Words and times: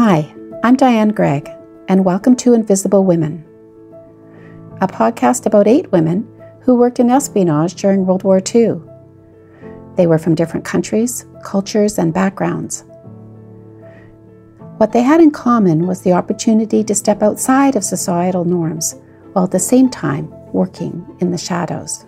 Hi, 0.00 0.32
I'm 0.62 0.76
Diane 0.76 1.08
Gregg, 1.08 1.50
and 1.88 2.04
welcome 2.04 2.36
to 2.36 2.54
Invisible 2.54 3.04
Women, 3.04 3.44
a 4.80 4.86
podcast 4.86 5.44
about 5.44 5.66
eight 5.66 5.90
women 5.90 6.24
who 6.60 6.76
worked 6.76 7.00
in 7.00 7.10
espionage 7.10 7.74
during 7.74 8.06
World 8.06 8.22
War 8.22 8.40
II. 8.40 8.76
They 9.96 10.06
were 10.06 10.18
from 10.18 10.36
different 10.36 10.64
countries, 10.64 11.26
cultures, 11.42 11.98
and 11.98 12.14
backgrounds. 12.14 12.84
What 14.76 14.92
they 14.92 15.02
had 15.02 15.20
in 15.20 15.32
common 15.32 15.88
was 15.88 16.02
the 16.02 16.12
opportunity 16.12 16.84
to 16.84 16.94
step 16.94 17.20
outside 17.20 17.74
of 17.74 17.82
societal 17.82 18.44
norms 18.44 18.94
while 19.32 19.46
at 19.46 19.50
the 19.50 19.58
same 19.58 19.90
time 19.90 20.30
working 20.52 21.04
in 21.18 21.32
the 21.32 21.38
shadows. 21.38 22.06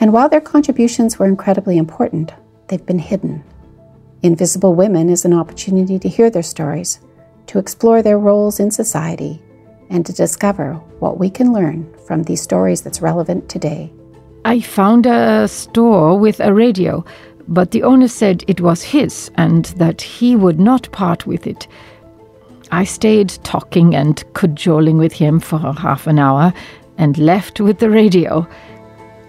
And 0.00 0.12
while 0.12 0.28
their 0.28 0.40
contributions 0.40 1.20
were 1.20 1.26
incredibly 1.26 1.78
important, 1.78 2.32
they've 2.66 2.84
been 2.84 2.98
hidden. 2.98 3.44
Invisible 4.22 4.74
Women 4.74 5.10
is 5.10 5.24
an 5.24 5.32
opportunity 5.32 5.98
to 5.98 6.08
hear 6.08 6.30
their 6.30 6.44
stories, 6.44 7.00
to 7.48 7.58
explore 7.58 8.02
their 8.02 8.20
roles 8.20 8.60
in 8.60 8.70
society, 8.70 9.42
and 9.90 10.06
to 10.06 10.12
discover 10.12 10.74
what 11.00 11.18
we 11.18 11.28
can 11.28 11.52
learn 11.52 11.92
from 12.06 12.22
these 12.22 12.40
stories 12.40 12.82
that's 12.82 13.02
relevant 13.02 13.48
today. 13.48 13.92
I 14.44 14.60
found 14.60 15.06
a 15.06 15.48
store 15.48 16.16
with 16.16 16.38
a 16.38 16.54
radio, 16.54 17.04
but 17.48 17.72
the 17.72 17.82
owner 17.82 18.06
said 18.06 18.44
it 18.46 18.60
was 18.60 18.82
his 18.82 19.30
and 19.36 19.64
that 19.76 20.00
he 20.00 20.36
would 20.36 20.60
not 20.60 20.90
part 20.92 21.26
with 21.26 21.46
it. 21.48 21.66
I 22.70 22.84
stayed 22.84 23.30
talking 23.42 23.94
and 23.96 24.22
cajoling 24.34 24.98
with 24.98 25.12
him 25.12 25.40
for 25.40 25.58
half 25.58 26.06
an 26.06 26.20
hour 26.20 26.54
and 26.96 27.18
left 27.18 27.60
with 27.60 27.80
the 27.80 27.90
radio. 27.90 28.46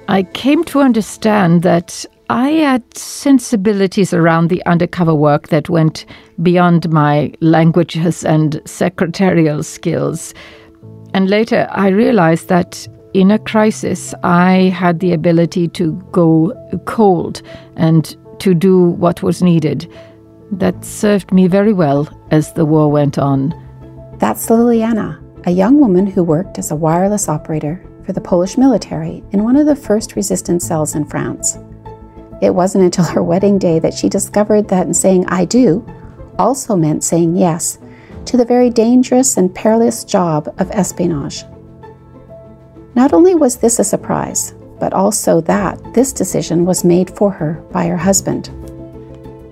I 0.07 0.23
came 0.23 0.63
to 0.65 0.81
understand 0.81 1.63
that 1.63 2.05
I 2.30 2.50
had 2.52 2.98
sensibilities 2.98 4.13
around 4.13 4.50
the 4.50 4.66
undercover 4.66 5.13
work 5.13 5.50
that 5.50 5.70
went 5.70 6.05
beyond 6.41 6.91
my 6.91 7.34
languages 7.41 8.24
and 8.24 8.62
secretarial 8.65 9.62
skills. 9.63 10.34
And 11.13 11.30
later 11.30 11.68
I 11.71 11.90
realized 11.90 12.48
that 12.48 12.88
in 13.13 13.30
a 13.30 13.38
crisis, 13.38 14.13
I 14.24 14.74
had 14.76 14.99
the 14.99 15.13
ability 15.13 15.68
to 15.70 15.93
go 16.12 16.54
cold 16.85 17.41
and 17.76 18.15
to 18.40 18.55
do 18.55 18.85
what 18.85 19.21
was 19.21 19.43
needed. 19.43 19.91
That 20.52 20.84
served 20.84 21.32
me 21.32 21.48
very 21.48 21.74
well 21.74 22.10
as 22.32 22.54
the 22.54 22.65
war 22.65 22.90
went 22.91 23.18
on. 23.18 23.54
That's 24.18 24.48
Liliana, 24.48 25.21
a 25.46 25.52
young 25.52 25.80
woman 25.80 26.08
who 26.08 26.24
worked 26.24 26.58
as 26.58 26.71
a 26.71 26.76
wireless 26.76 27.30
operator 27.30 27.84
for 28.05 28.13
the 28.13 28.21
Polish 28.21 28.58
military 28.58 29.24
in 29.32 29.43
one 29.43 29.55
of 29.55 29.65
the 29.65 29.76
first 29.76 30.15
resistance 30.15 30.65
cells 30.65 30.96
in 30.96 31.05
France. 31.05 31.58
It 32.41 32.53
wasn't 32.53 32.84
until 32.84 33.05
her 33.05 33.23
wedding 33.23 33.57
day 33.57 33.79
that 33.79 33.93
she 33.93 34.09
discovered 34.09 34.67
that 34.67 34.95
saying 34.95 35.26
I 35.27 35.45
do 35.45 35.85
also 36.37 36.75
meant 36.75 37.03
saying 37.03 37.35
yes 37.35 37.77
to 38.25 38.37
the 38.37 38.45
very 38.45 38.70
dangerous 38.70 39.37
and 39.37 39.53
perilous 39.53 40.03
job 40.03 40.53
of 40.57 40.71
espionage. 40.71 41.43
Not 42.95 43.13
only 43.13 43.35
was 43.35 43.57
this 43.57 43.79
a 43.79 43.84
surprise, 43.84 44.53
but 44.79 44.93
also 44.93 45.41
that 45.41 45.93
this 45.93 46.13
decision 46.13 46.65
was 46.65 46.84
made 46.84 47.09
for 47.09 47.31
her 47.31 47.53
by 47.71 47.87
her 47.87 47.98
husband. 47.98 48.45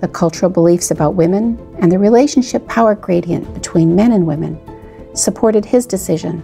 The 0.02 0.08
cultural 0.08 0.52
beliefs 0.52 0.92
about 0.92 1.16
women 1.16 1.60
and 1.80 1.92
the 1.92 2.00
relationship 2.00 2.68
power 2.68 2.96
gradient 2.96 3.54
between 3.54 3.96
men 3.96 4.12
and 4.12 4.26
women 4.26 4.60
supported 5.14 5.66
his 5.66 5.86
decision 5.86 6.44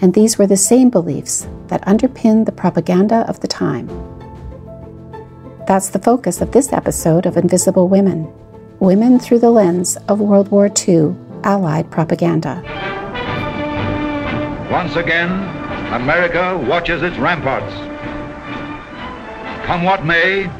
and 0.00 0.12
these 0.12 0.38
were 0.38 0.46
the 0.46 0.56
same 0.56 0.90
beliefs 0.90 1.46
that 1.68 1.86
underpinned 1.86 2.46
the 2.46 2.52
propaganda 2.52 3.24
of 3.28 3.40
the 3.40 3.48
time. 3.48 3.88
That's 5.66 5.88
the 5.88 5.98
focus 5.98 6.42
of 6.42 6.52
this 6.52 6.72
episode 6.74 7.24
of 7.24 7.38
Invisible 7.38 7.88
Women 7.88 8.30
Women 8.80 9.18
through 9.18 9.38
the 9.38 9.50
lens 9.50 9.96
of 10.08 10.20
World 10.20 10.48
War 10.48 10.66
II 10.66 11.14
Allied 11.42 11.90
propaganda. 11.90 12.62
Once 14.70 14.96
again, 14.96 15.30
America 15.94 16.62
watches 16.68 17.02
its 17.02 17.16
ramparts. 17.16 17.72
Come 19.66 19.84
what 19.84 20.04
may, 20.04 20.50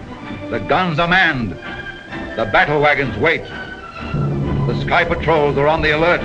the 0.48 0.60
guns 0.60 0.98
are 0.98 1.08
manned, 1.08 1.50
the 2.36 2.48
battle 2.50 2.80
wagons 2.80 3.16
wait, 3.18 3.42
the 3.42 4.80
sky 4.80 5.04
patrols 5.04 5.58
are 5.58 5.68
on 5.68 5.82
the 5.82 5.90
alert 5.90 6.22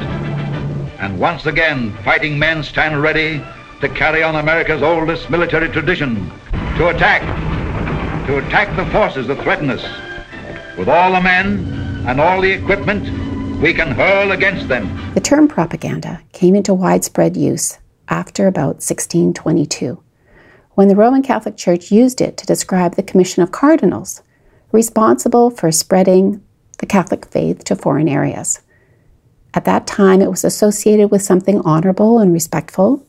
and 1.00 1.20
once 1.20 1.46
again, 1.46 1.94
fighting 2.04 2.38
men 2.38 2.64
stand 2.64 3.02
ready 3.02 3.42
to 3.82 3.90
carry 3.90 4.22
on 4.22 4.36
America's 4.36 4.82
oldest 4.82 5.30
military 5.30 5.70
tradition, 5.70 6.30
to 6.78 6.90
attack, 6.90 7.22
to 8.30 8.38
attack 8.38 8.76
the 8.76 8.86
forces 8.92 9.26
that 9.26 9.42
threaten 9.42 9.72
us. 9.72 9.82
With 10.78 10.88
all 10.88 11.14
the 11.14 11.20
men 11.20 12.06
and 12.08 12.22
all 12.22 12.40
the 12.40 12.52
equipment, 12.52 13.04
we 13.60 13.74
can 13.74 13.90
hurl 13.90 14.34
against 14.34 14.68
them. 14.68 14.86
The 15.16 15.20
term 15.20 15.48
propaganda 15.48 16.22
came 16.32 16.54
into 16.54 16.76
widespread 16.76 17.36
use 17.36 17.80
after 18.08 18.46
about 18.46 18.86
1622, 18.86 20.00
when 20.76 20.90
the 20.90 20.96
Roman 20.96 21.24
Catholic 21.24 21.58
Church 21.58 21.92
used 21.92 22.22
it 22.22 22.38
to 22.38 22.46
describe 22.46 22.98
the 22.98 23.02
commission 23.02 23.42
of 23.42 23.52
cardinals 23.52 24.22
responsible 24.72 25.50
for 25.50 25.72
spreading 25.72 26.44
the 26.78 26.86
Catholic 26.86 27.26
faith 27.26 27.64
to 27.64 27.76
foreign 27.76 28.08
areas. 28.08 28.62
At 29.56 29.66
that 29.66 29.88
time, 29.88 30.22
it 30.22 30.30
was 30.30 30.44
associated 30.44 31.10
with 31.10 31.24
something 31.24 31.62
honorable 31.62 32.20
and 32.20 32.32
respectful, 32.32 33.04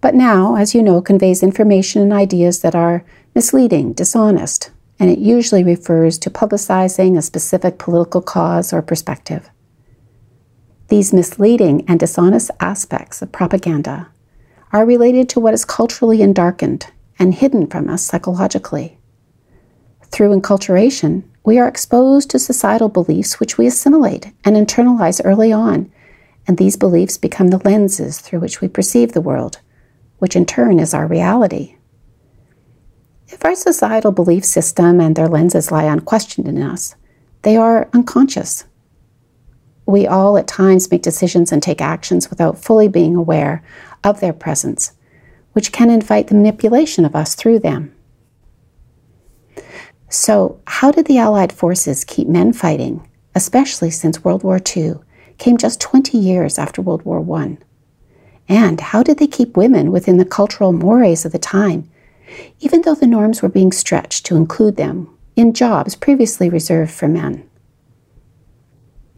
but 0.00 0.14
now, 0.14 0.54
as 0.54 0.76
you 0.76 0.82
know, 0.84 1.02
conveys 1.02 1.42
information 1.42 2.02
and 2.02 2.12
ideas 2.12 2.60
that 2.60 2.76
are 2.76 3.04
misleading, 3.34 3.92
dishonest, 3.92 4.70
and 4.98 5.10
it 5.10 5.18
usually 5.18 5.64
refers 5.64 6.18
to 6.18 6.30
publicizing 6.30 7.16
a 7.16 7.22
specific 7.22 7.78
political 7.78 8.20
cause 8.20 8.72
or 8.72 8.82
perspective. 8.82 9.48
These 10.88 11.12
misleading 11.12 11.84
and 11.88 12.00
dishonest 12.00 12.50
aspects 12.60 13.22
of 13.22 13.32
propaganda 13.32 14.08
are 14.72 14.84
related 14.84 15.28
to 15.30 15.40
what 15.40 15.54
is 15.54 15.64
culturally 15.64 16.18
endarkened 16.18 16.86
and 17.18 17.34
hidden 17.34 17.66
from 17.66 17.88
us 17.88 18.02
psychologically. 18.02 18.98
Through 20.10 20.38
enculturation, 20.38 21.22
we 21.44 21.58
are 21.58 21.68
exposed 21.68 22.30
to 22.30 22.38
societal 22.38 22.88
beliefs 22.88 23.38
which 23.38 23.56
we 23.56 23.66
assimilate 23.66 24.32
and 24.44 24.56
internalize 24.56 25.20
early 25.24 25.52
on, 25.52 25.90
and 26.46 26.58
these 26.58 26.76
beliefs 26.76 27.16
become 27.16 27.48
the 27.48 27.58
lenses 27.64 28.18
through 28.18 28.40
which 28.40 28.60
we 28.60 28.68
perceive 28.68 29.12
the 29.12 29.20
world, 29.20 29.60
which 30.18 30.34
in 30.36 30.44
turn 30.44 30.80
is 30.80 30.92
our 30.92 31.06
reality. 31.06 31.76
If 33.32 33.44
our 33.44 33.54
societal 33.54 34.12
belief 34.12 34.44
system 34.44 35.00
and 35.00 35.14
their 35.14 35.28
lenses 35.28 35.70
lie 35.70 35.84
unquestioned 35.84 36.48
in 36.48 36.60
us, 36.62 36.96
they 37.42 37.56
are 37.56 37.88
unconscious. 37.92 38.64
We 39.86 40.06
all 40.06 40.36
at 40.36 40.46
times 40.46 40.90
make 40.90 41.02
decisions 41.02 41.52
and 41.52 41.62
take 41.62 41.80
actions 41.80 42.28
without 42.28 42.62
fully 42.62 42.88
being 42.88 43.16
aware 43.16 43.62
of 44.04 44.20
their 44.20 44.32
presence, 44.32 44.92
which 45.52 45.72
can 45.72 45.90
invite 45.90 46.28
the 46.28 46.34
manipulation 46.34 47.04
of 47.04 47.14
us 47.14 47.34
through 47.34 47.60
them. 47.60 47.94
So, 50.08 50.60
how 50.66 50.90
did 50.90 51.06
the 51.06 51.18
Allied 51.18 51.52
forces 51.52 52.04
keep 52.04 52.26
men 52.26 52.52
fighting, 52.52 53.08
especially 53.34 53.90
since 53.90 54.24
World 54.24 54.42
War 54.42 54.60
II 54.76 54.94
came 55.38 55.56
just 55.56 55.80
20 55.80 56.18
years 56.18 56.58
after 56.58 56.82
World 56.82 57.02
War 57.02 57.24
I? 57.38 57.58
And 58.48 58.80
how 58.80 59.02
did 59.02 59.18
they 59.18 59.28
keep 59.28 59.56
women 59.56 59.92
within 59.92 60.18
the 60.18 60.24
cultural 60.24 60.72
mores 60.72 61.24
of 61.24 61.30
the 61.30 61.38
time, 61.38 61.88
even 62.60 62.82
though 62.82 62.94
the 62.94 63.06
norms 63.06 63.42
were 63.42 63.48
being 63.48 63.72
stretched 63.72 64.26
to 64.26 64.36
include 64.36 64.76
them 64.76 65.08
in 65.36 65.52
jobs 65.52 65.94
previously 65.94 66.48
reserved 66.48 66.92
for 66.92 67.08
men? 67.08 67.48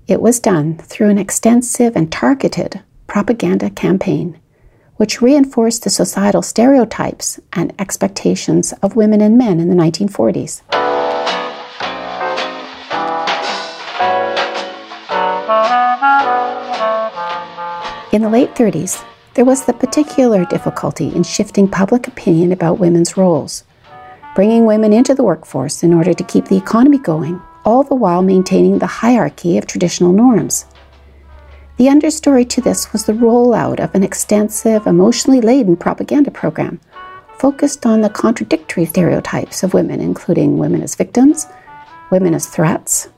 It 0.06 0.20
was 0.20 0.40
done 0.40 0.78
through 0.78 1.10
an 1.10 1.18
extensive 1.18 1.96
and 1.96 2.10
targeted 2.10 2.82
propaganda 3.06 3.70
campaign 3.70 4.38
which 5.02 5.20
reinforced 5.20 5.82
the 5.82 5.90
societal 5.90 6.42
stereotypes 6.42 7.40
and 7.54 7.72
expectations 7.78 8.72
of 8.82 8.94
women 8.94 9.20
and 9.20 9.36
men 9.36 9.58
in 9.58 9.68
the 9.68 9.74
1940s. 9.74 10.62
In 18.12 18.22
the 18.22 18.28
late 18.28 18.54
30s, 18.54 19.04
there 19.34 19.44
was 19.44 19.64
the 19.64 19.72
particular 19.72 20.44
difficulty 20.44 21.08
in 21.14 21.22
shifting 21.22 21.66
public 21.66 22.06
opinion 22.06 22.52
about 22.52 22.78
women's 22.78 23.16
roles, 23.16 23.64
bringing 24.34 24.66
women 24.66 24.92
into 24.92 25.14
the 25.14 25.24
workforce 25.24 25.82
in 25.82 25.94
order 25.94 26.12
to 26.12 26.24
keep 26.24 26.46
the 26.46 26.56
economy 26.56 26.98
going, 26.98 27.40
all 27.64 27.82
the 27.82 27.94
while 27.94 28.22
maintaining 28.22 28.78
the 28.78 28.86
hierarchy 28.86 29.56
of 29.56 29.66
traditional 29.66 30.12
norms. 30.12 30.66
The 31.78 31.86
understory 31.86 32.48
to 32.50 32.60
this 32.60 32.92
was 32.92 33.06
the 33.06 33.14
rollout 33.14 33.80
of 33.80 33.94
an 33.94 34.02
extensive, 34.02 34.86
emotionally 34.86 35.40
laden 35.40 35.76
propaganda 35.76 36.30
program 36.30 36.80
focused 37.38 37.86
on 37.86 38.02
the 38.02 38.10
contradictory 38.10 38.84
stereotypes 38.84 39.62
of 39.62 39.74
women, 39.74 40.00
including 40.00 40.58
women 40.58 40.82
as 40.82 40.94
victims, 40.94 41.46
women 42.10 42.34
as 42.34 42.46
threats, 42.46 43.08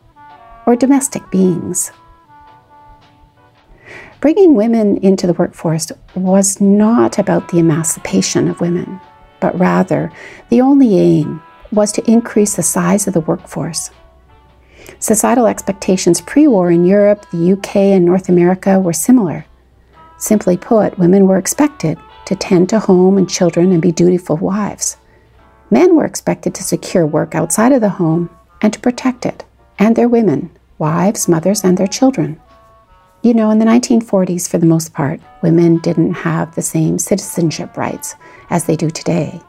or 0.67 0.77
domestic 0.77 1.29
beings. 1.31 1.93
Bringing 4.25 4.55
women 4.55 4.97
into 5.03 5.27
the 5.27 5.35
workforce 5.35 5.93
was 6.15 6.59
not 6.59 7.19
about 7.19 7.51
the 7.51 7.59
emancipation 7.59 8.49
of 8.49 8.59
women, 8.59 8.99
but 9.39 9.59
rather 9.59 10.11
the 10.49 10.63
only 10.63 10.97
aim 10.97 11.43
was 11.73 11.93
to 11.93 12.11
increase 12.11 12.57
the 12.57 12.63
size 12.63 13.07
of 13.07 13.13
the 13.13 13.21
workforce. 13.21 13.91
Societal 14.99 15.47
expectations 15.47 16.23
pre 16.23 16.47
war 16.49 16.71
in 16.71 16.87
Europe, 16.87 17.27
the 17.33 17.53
UK, 17.53 17.77
and 17.77 18.07
North 18.07 18.31
America 18.31 18.81
were 18.81 18.95
similar. 18.95 19.45
Simply 20.17 20.57
put, 20.57 20.99
women 20.99 21.27
were 21.27 21.37
expected 21.37 21.99
to 22.25 22.35
tend 22.35 22.71
to 22.71 22.79
home 22.79 23.19
and 23.19 23.29
children 23.29 23.73
and 23.73 23.83
be 23.83 23.93
dutiful 23.93 24.39
wives. 24.39 24.97
Men 25.69 25.95
were 25.95 26.07
expected 26.07 26.55
to 26.55 26.63
secure 26.63 27.07
work 27.07 27.35
outside 27.35 27.73
of 27.73 27.83
the 27.83 27.91
home 28.01 28.31
and 28.63 28.73
to 28.73 28.81
protect 28.81 29.27
it, 29.27 29.45
and 29.79 29.95
their 29.95 30.09
women, 30.09 30.49
wives, 30.79 31.29
mothers, 31.29 31.63
and 31.63 31.77
their 31.77 31.87
children. 31.87 32.41
You 33.25 33.33
know, 33.33 33.51
in 33.51 33.59
the 33.59 33.65
1940s, 33.65 34.47
for 34.47 34.59
the 34.59 34.67
most 34.67 34.93
part, 34.93 35.19
women 35.41 35.79
didn't 35.79 36.13
have 36.13 36.55
the 36.55 36.61
same 36.61 36.99
citizenship 36.99 37.75
rights 37.75 38.17
as 38.51 38.67
they 38.67 38.77
do 38.77 38.91
today. 38.91 39.41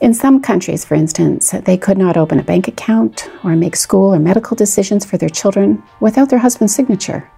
In 0.00 0.14
some 0.14 0.40
countries, 0.40 0.84
for 0.84 0.94
instance, 0.94 1.50
they 1.50 1.76
could 1.76 1.98
not 1.98 2.16
open 2.16 2.38
a 2.38 2.44
bank 2.44 2.68
account 2.68 3.28
or 3.42 3.56
make 3.56 3.74
school 3.74 4.14
or 4.14 4.20
medical 4.20 4.54
decisions 4.54 5.04
for 5.04 5.16
their 5.16 5.28
children 5.28 5.82
without 5.98 6.30
their 6.30 6.38
husband's 6.38 6.72
signature. 6.72 7.28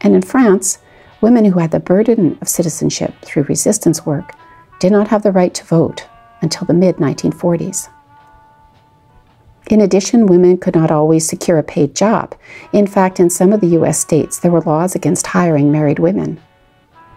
And 0.00 0.12
in 0.12 0.22
France, 0.22 0.78
women 1.20 1.44
who 1.44 1.60
had 1.60 1.70
the 1.70 1.78
burden 1.78 2.36
of 2.42 2.48
citizenship 2.48 3.14
through 3.22 3.44
resistance 3.44 4.04
work 4.04 4.34
did 4.80 4.90
not 4.90 5.06
have 5.06 5.22
the 5.22 5.30
right 5.30 5.54
to 5.54 5.64
vote 5.64 6.08
until 6.40 6.66
the 6.66 6.74
mid 6.74 6.96
1940s. 6.96 7.91
In 9.68 9.80
addition, 9.80 10.26
women 10.26 10.58
could 10.58 10.74
not 10.74 10.90
always 10.90 11.26
secure 11.26 11.58
a 11.58 11.62
paid 11.62 11.94
job. 11.94 12.34
In 12.72 12.86
fact, 12.86 13.20
in 13.20 13.30
some 13.30 13.52
of 13.52 13.60
the 13.60 13.78
US 13.78 13.98
states, 13.98 14.38
there 14.38 14.50
were 14.50 14.60
laws 14.60 14.94
against 14.94 15.28
hiring 15.28 15.70
married 15.70 15.98
women. 15.98 16.40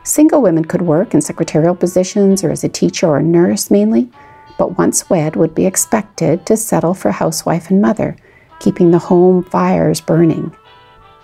Single 0.04 0.42
women 0.42 0.66
could 0.66 0.84
work 0.84 1.14
in 1.14 1.22
secretarial 1.22 1.76
positions 1.76 2.44
or 2.44 2.52
as 2.52 2.64
a 2.64 2.70
teacher 2.70 3.08
or 3.08 3.22
nurse 3.22 3.72
mainly, 3.72 4.10
but 4.58 4.78
once 4.78 5.10
wed 5.10 5.36
would 5.36 5.56
be 5.56 5.66
expected 5.66 6.46
to 6.46 6.56
settle 6.56 6.94
for 6.94 7.12
housewife 7.12 7.72
and 7.72 7.82
mother, 7.82 8.16
keeping 8.60 8.92
the 8.92 9.00
home 9.00 9.44
fires 9.44 10.00
burning, 10.00 10.56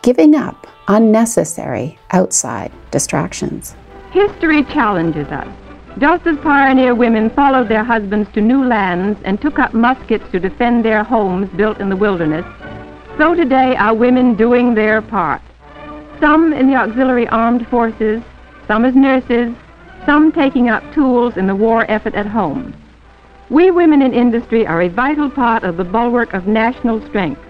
giving 0.02 0.36
up 0.36 0.68
unnecessary 0.88 1.98
outside 2.12 2.72
distractions. 2.90 3.76
History 4.12 4.64
challenges 4.64 5.28
us. 5.28 5.48
Just 5.98 6.26
as 6.26 6.38
pioneer 6.38 6.96
women 6.96 7.30
followed 7.30 7.68
their 7.68 7.84
husbands 7.84 8.30
to 8.34 8.42
new 8.42 8.64
lands 8.64 9.20
and 9.26 9.42
took 9.42 9.60
up 9.60 9.74
muskets 9.74 10.24
to 10.32 10.40
defend 10.40 10.86
their 10.86 11.04
homes 11.04 11.50
built 11.58 11.80
in 11.80 11.90
the 11.90 11.96
wilderness, 11.96 12.46
so 13.18 13.36
today 13.36 13.76
are 13.76 13.94
women 13.94 14.36
doing 14.36 14.74
their 14.74 15.02
part. 15.02 15.42
Some 16.22 16.54
in 16.54 16.68
the 16.68 16.76
auxiliary 16.76 17.28
armed 17.28 17.68
forces, 17.68 18.24
some 18.68 18.86
as 18.86 18.96
nurses, 18.96 19.54
some 20.06 20.32
taking 20.32 20.70
up 20.70 20.82
tools 20.94 21.36
in 21.36 21.46
the 21.46 21.56
war 21.56 21.86
effort 21.90 22.16
at 22.16 22.26
home. 22.26 22.74
We 23.50 23.70
women 23.70 24.02
in 24.02 24.14
industry 24.14 24.66
are 24.66 24.82
a 24.82 24.90
vital 24.90 25.30
part 25.30 25.64
of 25.64 25.76
the 25.76 25.84
bulwark 25.84 26.34
of 26.34 26.48
national 26.48 27.06
strength. 27.08 27.42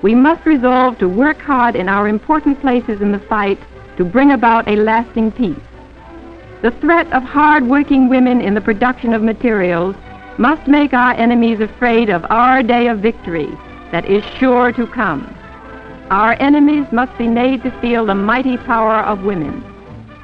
We 0.00 0.14
must 0.14 0.46
resolve 0.46 0.96
to 0.98 1.08
work 1.08 1.38
hard 1.38 1.74
in 1.74 1.88
our 1.88 2.06
important 2.06 2.60
places 2.60 3.00
in 3.00 3.10
the 3.10 3.18
fight 3.18 3.58
to 3.96 4.04
bring 4.04 4.30
about 4.30 4.68
a 4.68 4.76
lasting 4.76 5.32
peace. 5.32 5.58
The 6.62 6.70
threat 6.72 7.10
of 7.14 7.22
hard-working 7.22 8.10
women 8.10 8.42
in 8.42 8.52
the 8.52 8.60
production 8.60 9.14
of 9.14 9.22
materials 9.22 9.96
must 10.36 10.68
make 10.68 10.92
our 10.92 11.12
enemies 11.12 11.58
afraid 11.58 12.10
of 12.10 12.26
our 12.28 12.62
day 12.62 12.88
of 12.88 12.98
victory 12.98 13.48
that 13.92 14.04
is 14.04 14.22
sure 14.38 14.70
to 14.72 14.86
come. 14.86 15.34
Our 16.10 16.34
enemies 16.38 16.86
must 16.92 17.16
be 17.16 17.28
made 17.28 17.62
to 17.62 17.70
feel 17.80 18.04
the 18.04 18.14
mighty 18.14 18.58
power 18.58 18.96
of 18.96 19.22
women, 19.22 19.64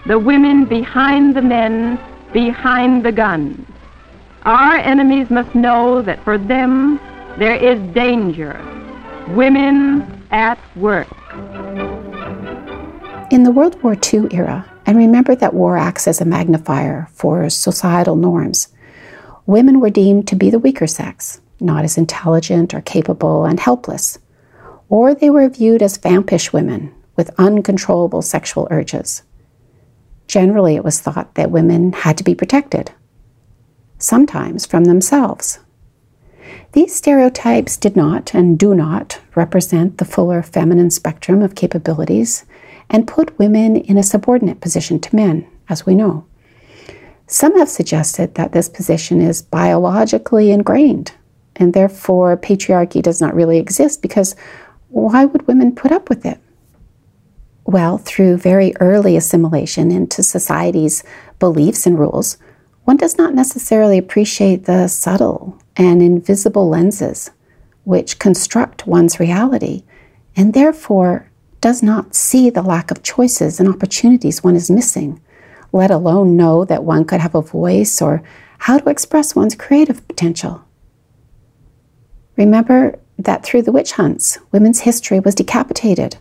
the 0.04 0.18
women 0.18 0.66
behind 0.66 1.34
the 1.34 1.40
men, 1.40 1.98
behind 2.34 3.02
the 3.02 3.12
guns. 3.12 3.66
Our 4.42 4.76
enemies 4.76 5.30
must 5.30 5.54
know 5.54 6.02
that 6.02 6.22
for 6.22 6.36
them 6.36 7.00
there 7.38 7.56
is 7.56 7.80
danger. 7.94 8.60
Women 9.28 10.22
at 10.30 10.58
work. 10.76 11.08
In 13.30 13.42
the 13.42 13.50
World 13.50 13.82
War 13.82 13.96
II 14.12 14.28
era, 14.32 14.70
and 14.86 14.96
remember 14.96 15.34
that 15.34 15.52
war 15.52 15.76
acts 15.76 16.06
as 16.06 16.20
a 16.20 16.24
magnifier 16.24 17.08
for 17.12 17.50
societal 17.50 18.14
norms, 18.14 18.68
women 19.44 19.80
were 19.80 19.90
deemed 19.90 20.28
to 20.28 20.36
be 20.36 20.48
the 20.48 20.60
weaker 20.60 20.86
sex, 20.86 21.40
not 21.58 21.84
as 21.84 21.98
intelligent 21.98 22.72
or 22.72 22.80
capable 22.80 23.44
and 23.44 23.58
helpless, 23.58 24.18
or 24.88 25.12
they 25.14 25.28
were 25.28 25.48
viewed 25.48 25.82
as 25.82 25.96
vampish 25.96 26.52
women 26.52 26.94
with 27.16 27.34
uncontrollable 27.36 28.22
sexual 28.22 28.68
urges. 28.70 29.22
Generally, 30.28 30.76
it 30.76 30.84
was 30.84 31.00
thought 31.00 31.34
that 31.34 31.50
women 31.50 31.92
had 31.92 32.16
to 32.18 32.24
be 32.24 32.34
protected, 32.34 32.92
sometimes 33.98 34.66
from 34.66 34.84
themselves. 34.84 35.58
These 36.72 36.94
stereotypes 36.94 37.76
did 37.76 37.96
not 37.96 38.34
and 38.34 38.58
do 38.58 38.74
not 38.74 39.20
represent 39.34 39.98
the 39.98 40.04
fuller 40.04 40.42
feminine 40.42 40.90
spectrum 40.90 41.42
of 41.42 41.54
capabilities 41.54 42.44
and 42.88 43.08
put 43.08 43.38
women 43.38 43.76
in 43.76 43.96
a 43.96 44.02
subordinate 44.02 44.60
position 44.60 45.00
to 45.00 45.16
men, 45.16 45.46
as 45.68 45.84
we 45.84 45.94
know. 45.94 46.24
Some 47.26 47.58
have 47.58 47.68
suggested 47.68 48.34
that 48.36 48.52
this 48.52 48.68
position 48.68 49.20
is 49.20 49.42
biologically 49.42 50.52
ingrained, 50.52 51.12
and 51.56 51.74
therefore 51.74 52.36
patriarchy 52.36 53.02
does 53.02 53.20
not 53.20 53.34
really 53.34 53.58
exist 53.58 54.02
because 54.02 54.36
why 54.88 55.24
would 55.24 55.46
women 55.48 55.74
put 55.74 55.90
up 55.90 56.08
with 56.08 56.24
it? 56.24 56.38
Well, 57.64 57.98
through 57.98 58.36
very 58.36 58.74
early 58.78 59.16
assimilation 59.16 59.90
into 59.90 60.22
society's 60.22 61.02
beliefs 61.40 61.84
and 61.84 61.98
rules, 61.98 62.38
one 62.84 62.96
does 62.96 63.18
not 63.18 63.34
necessarily 63.34 63.98
appreciate 63.98 64.66
the 64.66 64.86
subtle 64.86 65.58
and 65.76 66.00
invisible 66.00 66.68
lenses 66.68 67.32
which 67.82 68.20
construct 68.20 68.86
one's 68.86 69.18
reality, 69.18 69.82
and 70.36 70.54
therefore 70.54 71.28
does 71.66 71.82
not 71.82 72.14
see 72.14 72.48
the 72.48 72.62
lack 72.62 72.92
of 72.92 73.02
choices 73.02 73.58
and 73.58 73.68
opportunities 73.68 74.44
one 74.44 74.54
is 74.54 74.70
missing, 74.70 75.20
let 75.72 75.90
alone 75.90 76.36
know 76.36 76.64
that 76.64 76.84
one 76.84 77.04
could 77.04 77.18
have 77.18 77.34
a 77.34 77.42
voice 77.42 78.00
or 78.00 78.22
how 78.58 78.78
to 78.78 78.88
express 78.88 79.34
one's 79.34 79.56
creative 79.56 80.06
potential. 80.06 80.64
Remember 82.36 82.96
that 83.18 83.42
through 83.44 83.62
the 83.62 83.72
witch 83.72 83.90
hunts, 83.90 84.38
women's 84.52 84.82
history 84.82 85.18
was 85.18 85.34
decapitated, 85.34 86.18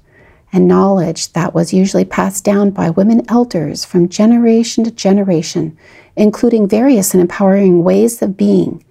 and 0.51 0.67
knowledge 0.67 1.31
that 1.33 1.53
was 1.53 1.71
usually 1.71 2.05
passed 2.05 2.43
down 2.43 2.71
by 2.71 2.89
women 2.89 3.21
elders 3.29 3.85
from 3.85 4.09
generation 4.09 4.83
to 4.83 4.89
generation 4.89 5.77
including 6.15 6.67
various 6.67 7.13
and 7.13 7.21
empowering 7.21 7.83
ways 7.83 8.19
of 8.19 8.35
being, 8.35 8.83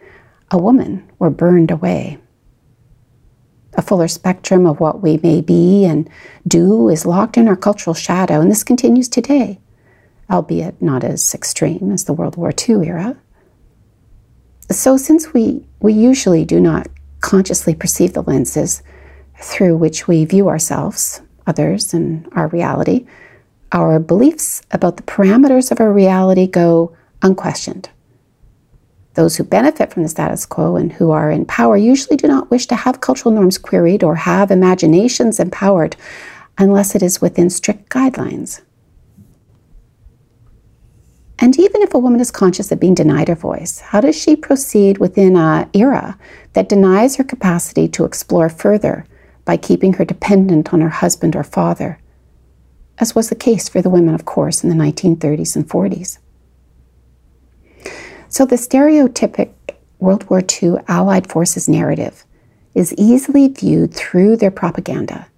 a 0.53 0.57
woman 0.57 1.03
were 1.19 1.31
burned 1.31 1.73
away. 1.73 2.17
A 3.77 3.83
fuller 3.83 4.09
spectrum 4.09 4.67
of 4.67 4.81
what 4.81 5.03
we 5.03 5.19
may 5.23 5.41
be 5.41 5.85
and 5.85 6.09
do 6.47 6.89
is 6.89 7.07
locked 7.07 7.37
in 7.37 7.49
our 7.49 7.57
cultural 7.57 7.95
shadow, 7.95 8.41
and 8.41 8.51
this 8.51 8.63
continues 8.63 9.09
today, 9.09 9.59
albeit 10.31 10.81
not 10.81 11.03
as 11.03 11.35
extreme 11.35 11.91
as 11.91 12.05
the 12.05 12.13
World 12.13 12.37
War 12.37 12.53
II 12.69 12.87
era. 12.87 13.17
So, 14.71 14.97
since 14.97 15.33
we, 15.33 15.67
we 15.81 15.93
usually 15.93 16.45
do 16.45 16.61
not 16.61 16.89
consciously 17.21 17.75
perceive 17.75 18.13
the 18.13 18.23
lenses 18.23 18.83
through 19.41 19.77
which 19.77 20.07
we 20.07 20.25
view 20.25 20.49
ourselves, 20.49 21.21
others, 21.47 21.93
and 21.93 22.29
our 22.33 22.49
reality, 22.49 23.07
our 23.73 23.99
beliefs 23.99 24.63
about 24.71 24.97
the 24.97 25.03
parameters 25.03 25.71
of 25.71 25.81
our 25.81 25.93
reality 25.93 26.47
go 26.47 26.97
unquestioned. 27.23 27.91
Those 29.15 29.37
who 29.37 29.45
benefit 29.45 29.93
from 29.93 30.03
the 30.03 30.09
status 30.09 30.45
quo 30.45 30.77
and 30.77 30.93
who 30.93 31.13
are 31.13 31.31
in 31.31 31.47
power 31.47 31.77
usually 31.77 32.17
do 32.17 32.27
not 32.27 32.51
wish 32.51 32.67
to 32.67 32.75
have 32.75 33.01
cultural 33.01 33.35
norms 33.35 33.59
queried 33.59 34.03
or 34.03 34.17
have 34.17 34.51
imaginations 34.51 35.39
empowered 35.39 35.97
unless 36.59 36.95
it 36.95 37.03
is 37.03 37.21
within 37.21 37.49
strict 37.49 37.89
guidelines. 37.89 38.61
And 41.39 41.59
even 41.59 41.83
if 41.83 41.95
a 41.95 41.99
woman 41.99 42.21
is 42.21 42.31
conscious 42.31 42.71
of 42.73 42.81
being 42.81 42.95
denied 42.95 43.29
her 43.29 43.35
voice, 43.35 43.81
how 43.81 44.01
does 44.01 44.21
she 44.21 44.37
proceed 44.37 44.99
within 44.99 45.37
an 45.37 45.69
era 45.75 46.19
that 46.53 46.69
denies 46.69 47.17
her 47.17 47.25
capacity 47.25 47.89
to 47.89 48.05
explore 48.05 48.49
further 48.49 49.05
by 49.45 49.57
keeping 49.57 49.95
her 49.95 50.05
dependent 50.05 50.73
on 50.73 50.81
her 50.81 50.89
husband 50.89 51.37
or 51.37 51.45
father, 51.45 51.99
as 52.99 53.15
was 53.15 53.29
the 53.29 53.35
case 53.35 53.69
for 53.69 53.83
the 53.83 53.91
women, 53.91 54.15
of 54.15 54.25
course, 54.25 54.65
in 54.65 54.71
the 54.71 54.77
1930s 54.77 55.57
and 55.57 55.69
40s? 55.69 56.19
So 58.35 58.45
the 58.45 58.57
stereotypic 58.57 59.53
World 60.01 60.29
War 60.29 60.43
II 60.61 60.79
Allied 60.89 61.31
forces 61.31 61.69
narrative 61.69 62.25
is 62.75 62.93
easily 62.95 63.47
viewed 63.47 63.95
through 63.95 64.39
their 64.39 64.51
propaganda 64.51 65.29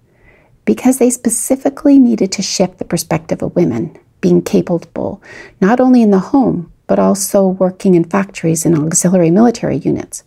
because 0.65 0.97
they 0.97 1.11
specifically 1.11 1.99
needed 1.99 2.31
to 2.31 2.41
shift 2.41 2.79
the 2.79 2.85
perspective 2.85 3.43
of 3.43 3.55
women 3.55 3.95
being 4.19 4.41
capable 4.41 5.21
not 5.61 5.79
only 5.79 6.01
in 6.01 6.09
the 6.09 6.33
home 6.33 6.73
but 6.87 6.97
also 6.97 7.45
working 7.45 7.93
in 7.93 8.03
factories 8.03 8.65
and 8.65 8.75
auxiliary 8.75 9.29
military 9.29 9.77
units, 9.77 10.23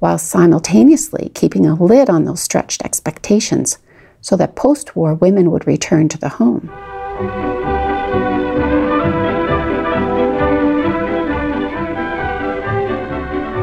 while 0.00 0.18
simultaneously 0.18 1.30
keeping 1.36 1.66
a 1.66 1.80
lid 1.80 2.10
on 2.10 2.24
those 2.24 2.42
stretched 2.42 2.82
expectations 2.84 3.78
so 4.20 4.34
that 4.34 4.56
post 4.56 4.96
war 4.96 5.14
women 5.14 5.52
would 5.52 5.68
return 5.68 6.08
to 6.08 6.18
the 6.18 6.30
home. 6.30 6.68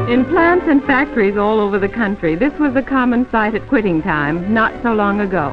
In 0.08 0.24
plants 0.26 0.66
and 0.68 0.84
factories 0.84 1.36
all 1.36 1.58
over 1.58 1.80
the 1.80 1.88
country, 1.88 2.36
this 2.36 2.56
was 2.60 2.76
a 2.76 2.82
common 2.82 3.28
sight 3.32 3.56
at 3.56 3.66
quitting 3.66 4.00
time 4.00 4.54
not 4.54 4.72
so 4.80 4.94
long 4.94 5.20
ago. 5.20 5.50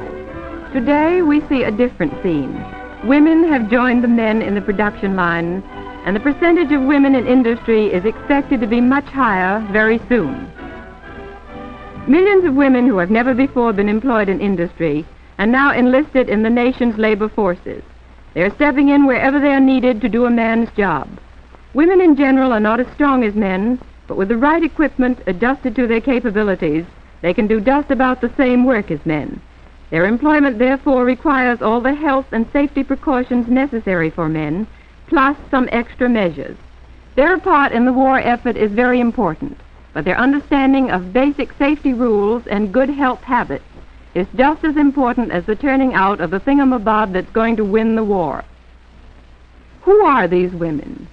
Today, 0.72 1.22
we 1.22 1.40
see 1.48 1.64
a 1.64 1.72
different 1.72 2.12
scene. 2.22 2.64
Women 3.04 3.42
have 3.48 3.68
joined 3.68 4.04
the 4.04 4.08
men 4.08 4.42
in 4.42 4.54
the 4.54 4.60
production 4.60 5.16
lines, 5.16 5.64
and 6.06 6.14
the 6.14 6.20
percentage 6.20 6.70
of 6.70 6.82
women 6.82 7.16
in 7.16 7.26
industry 7.26 7.92
is 7.92 8.04
expected 8.04 8.60
to 8.60 8.68
be 8.68 8.80
much 8.80 9.06
higher 9.06 9.58
very 9.72 9.98
soon. 10.08 10.48
Millions 12.06 12.44
of 12.44 12.54
women 12.54 12.86
who 12.86 12.98
have 12.98 13.10
never 13.10 13.34
before 13.34 13.72
been 13.72 13.88
employed 13.88 14.28
in 14.28 14.40
industry 14.40 15.04
are 15.40 15.46
now 15.46 15.72
enlisted 15.72 16.28
in 16.28 16.44
the 16.44 16.48
nation's 16.50 16.96
labor 16.96 17.28
forces. 17.28 17.82
They 18.34 18.42
are 18.42 18.54
stepping 18.54 18.90
in 18.90 19.04
wherever 19.04 19.40
they 19.40 19.52
are 19.52 19.58
needed 19.58 20.00
to 20.02 20.08
do 20.08 20.26
a 20.26 20.30
man's 20.30 20.70
job. 20.76 21.08
Women 21.72 22.00
in 22.00 22.14
general 22.14 22.52
are 22.52 22.60
not 22.60 22.78
as 22.78 22.86
strong 22.94 23.24
as 23.24 23.34
men, 23.34 23.80
but 24.06 24.16
with 24.16 24.28
the 24.28 24.36
right 24.36 24.62
equipment 24.62 25.18
adjusted 25.26 25.74
to 25.76 25.86
their 25.86 26.00
capabilities, 26.00 26.84
they 27.22 27.32
can 27.32 27.46
do 27.46 27.60
just 27.60 27.90
about 27.90 28.20
the 28.20 28.32
same 28.36 28.64
work 28.64 28.90
as 28.90 29.04
men. 29.06 29.40
Their 29.90 30.06
employment, 30.06 30.58
therefore, 30.58 31.04
requires 31.04 31.62
all 31.62 31.80
the 31.80 31.94
health 31.94 32.26
and 32.32 32.46
safety 32.52 32.84
precautions 32.84 33.48
necessary 33.48 34.10
for 34.10 34.28
men, 34.28 34.66
plus 35.06 35.36
some 35.50 35.68
extra 35.72 36.08
measures. 36.08 36.56
Their 37.14 37.38
part 37.38 37.72
in 37.72 37.84
the 37.84 37.92
war 37.92 38.18
effort 38.18 38.56
is 38.56 38.72
very 38.72 39.00
important, 39.00 39.58
but 39.92 40.04
their 40.04 40.18
understanding 40.18 40.90
of 40.90 41.12
basic 41.12 41.52
safety 41.58 41.94
rules 41.94 42.46
and 42.46 42.74
good 42.74 42.90
health 42.90 43.22
habits 43.22 43.64
is 44.14 44.26
just 44.36 44.64
as 44.64 44.76
important 44.76 45.30
as 45.30 45.44
the 45.46 45.56
turning 45.56 45.94
out 45.94 46.20
of 46.20 46.30
the 46.30 46.40
thingamabob 46.40 47.12
that's 47.12 47.30
going 47.30 47.56
to 47.56 47.64
win 47.64 47.94
the 47.96 48.04
war. 48.04 48.44
Who 49.82 50.04
are 50.04 50.26
these 50.26 50.52
women? 50.52 51.06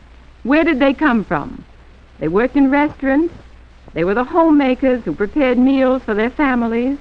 Where 0.44 0.64
did 0.64 0.80
they 0.80 0.94
come 0.94 1.24
from? 1.24 1.64
They 2.22 2.28
worked 2.28 2.56
in 2.56 2.70
restaurants. 2.70 3.34
They 3.94 4.04
were 4.04 4.14
the 4.14 4.24
homemakers 4.24 5.04
who 5.04 5.14
prepared 5.14 5.58
meals 5.58 6.04
for 6.04 6.14
their 6.14 6.30
families. 6.30 7.00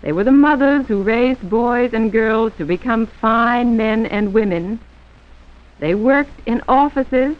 They 0.00 0.12
were 0.12 0.24
the 0.24 0.32
mothers 0.32 0.86
who 0.86 1.02
raised 1.02 1.50
boys 1.50 1.92
and 1.92 2.10
girls 2.10 2.54
to 2.56 2.64
become 2.64 3.06
fine 3.06 3.76
men 3.76 4.06
and 4.06 4.32
women. 4.32 4.80
They 5.80 5.94
worked 5.94 6.40
in 6.46 6.62
offices. 6.66 7.36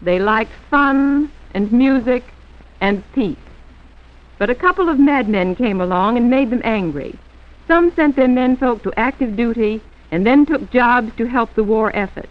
They 0.00 0.18
liked 0.18 0.52
fun 0.70 1.30
and 1.52 1.70
music 1.70 2.24
and 2.80 3.04
peace. 3.12 3.36
But 4.38 4.48
a 4.48 4.54
couple 4.54 4.88
of 4.88 4.98
madmen 4.98 5.56
came 5.56 5.78
along 5.78 6.16
and 6.16 6.30
made 6.30 6.48
them 6.48 6.62
angry. 6.64 7.18
Some 7.66 7.92
sent 7.94 8.16
their 8.16 8.28
menfolk 8.28 8.82
to 8.84 8.98
active 8.98 9.36
duty 9.36 9.82
and 10.10 10.26
then 10.26 10.46
took 10.46 10.70
jobs 10.70 11.14
to 11.16 11.26
help 11.26 11.52
the 11.54 11.64
war 11.64 11.94
effort. 11.94 12.30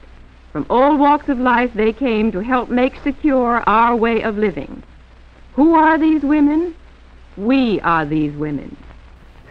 From 0.52 0.66
all 0.70 0.98
walks 0.98 1.30
of 1.30 1.40
life 1.40 1.72
they 1.74 1.94
came 1.94 2.32
to 2.32 2.40
help 2.40 2.70
make 2.70 2.96
secure 3.04 3.64
our 3.68 3.96
way 3.96 4.22
of 4.22 4.38
living. 4.38 4.84
Who 5.54 5.76
are 5.76 5.98
these 5.98 6.22
women? 6.22 6.76
We 7.36 7.80
are 7.82 8.06
these 8.06 8.34
women. 8.34 8.76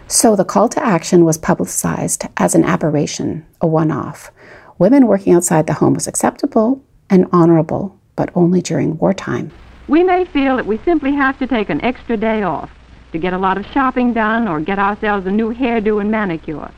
So 0.08 0.36
the 0.36 0.44
call 0.44 0.68
to 0.70 0.84
action 0.84 1.24
was 1.24 1.36
publicized 1.36 2.26
as 2.36 2.54
an 2.54 2.64
aberration, 2.64 3.44
a 3.60 3.66
one 3.66 3.90
off. 3.90 4.30
Women 4.78 5.06
working 5.06 5.34
outside 5.34 5.66
the 5.66 5.72
home 5.74 5.94
was 5.94 6.06
acceptable 6.06 6.82
and 7.10 7.26
honorable, 7.32 7.98
but 8.14 8.30
only 8.34 8.62
during 8.62 8.98
wartime. 8.98 9.50
We 9.88 10.02
may 10.02 10.24
feel 10.24 10.56
that 10.56 10.66
we 10.66 10.78
simply 10.84 11.12
have 11.12 11.38
to 11.38 11.46
take 11.46 11.70
an 11.70 11.84
extra 11.84 12.16
day 12.16 12.42
off 12.42 12.70
to 13.12 13.18
get 13.18 13.32
a 13.32 13.38
lot 13.38 13.58
of 13.58 13.66
shopping 13.66 14.12
done 14.12 14.48
or 14.48 14.60
get 14.60 14.78
ourselves 14.78 15.26
a 15.26 15.30
new 15.30 15.54
hairdo 15.54 16.00
and 16.00 16.10
manicure. 16.10 16.70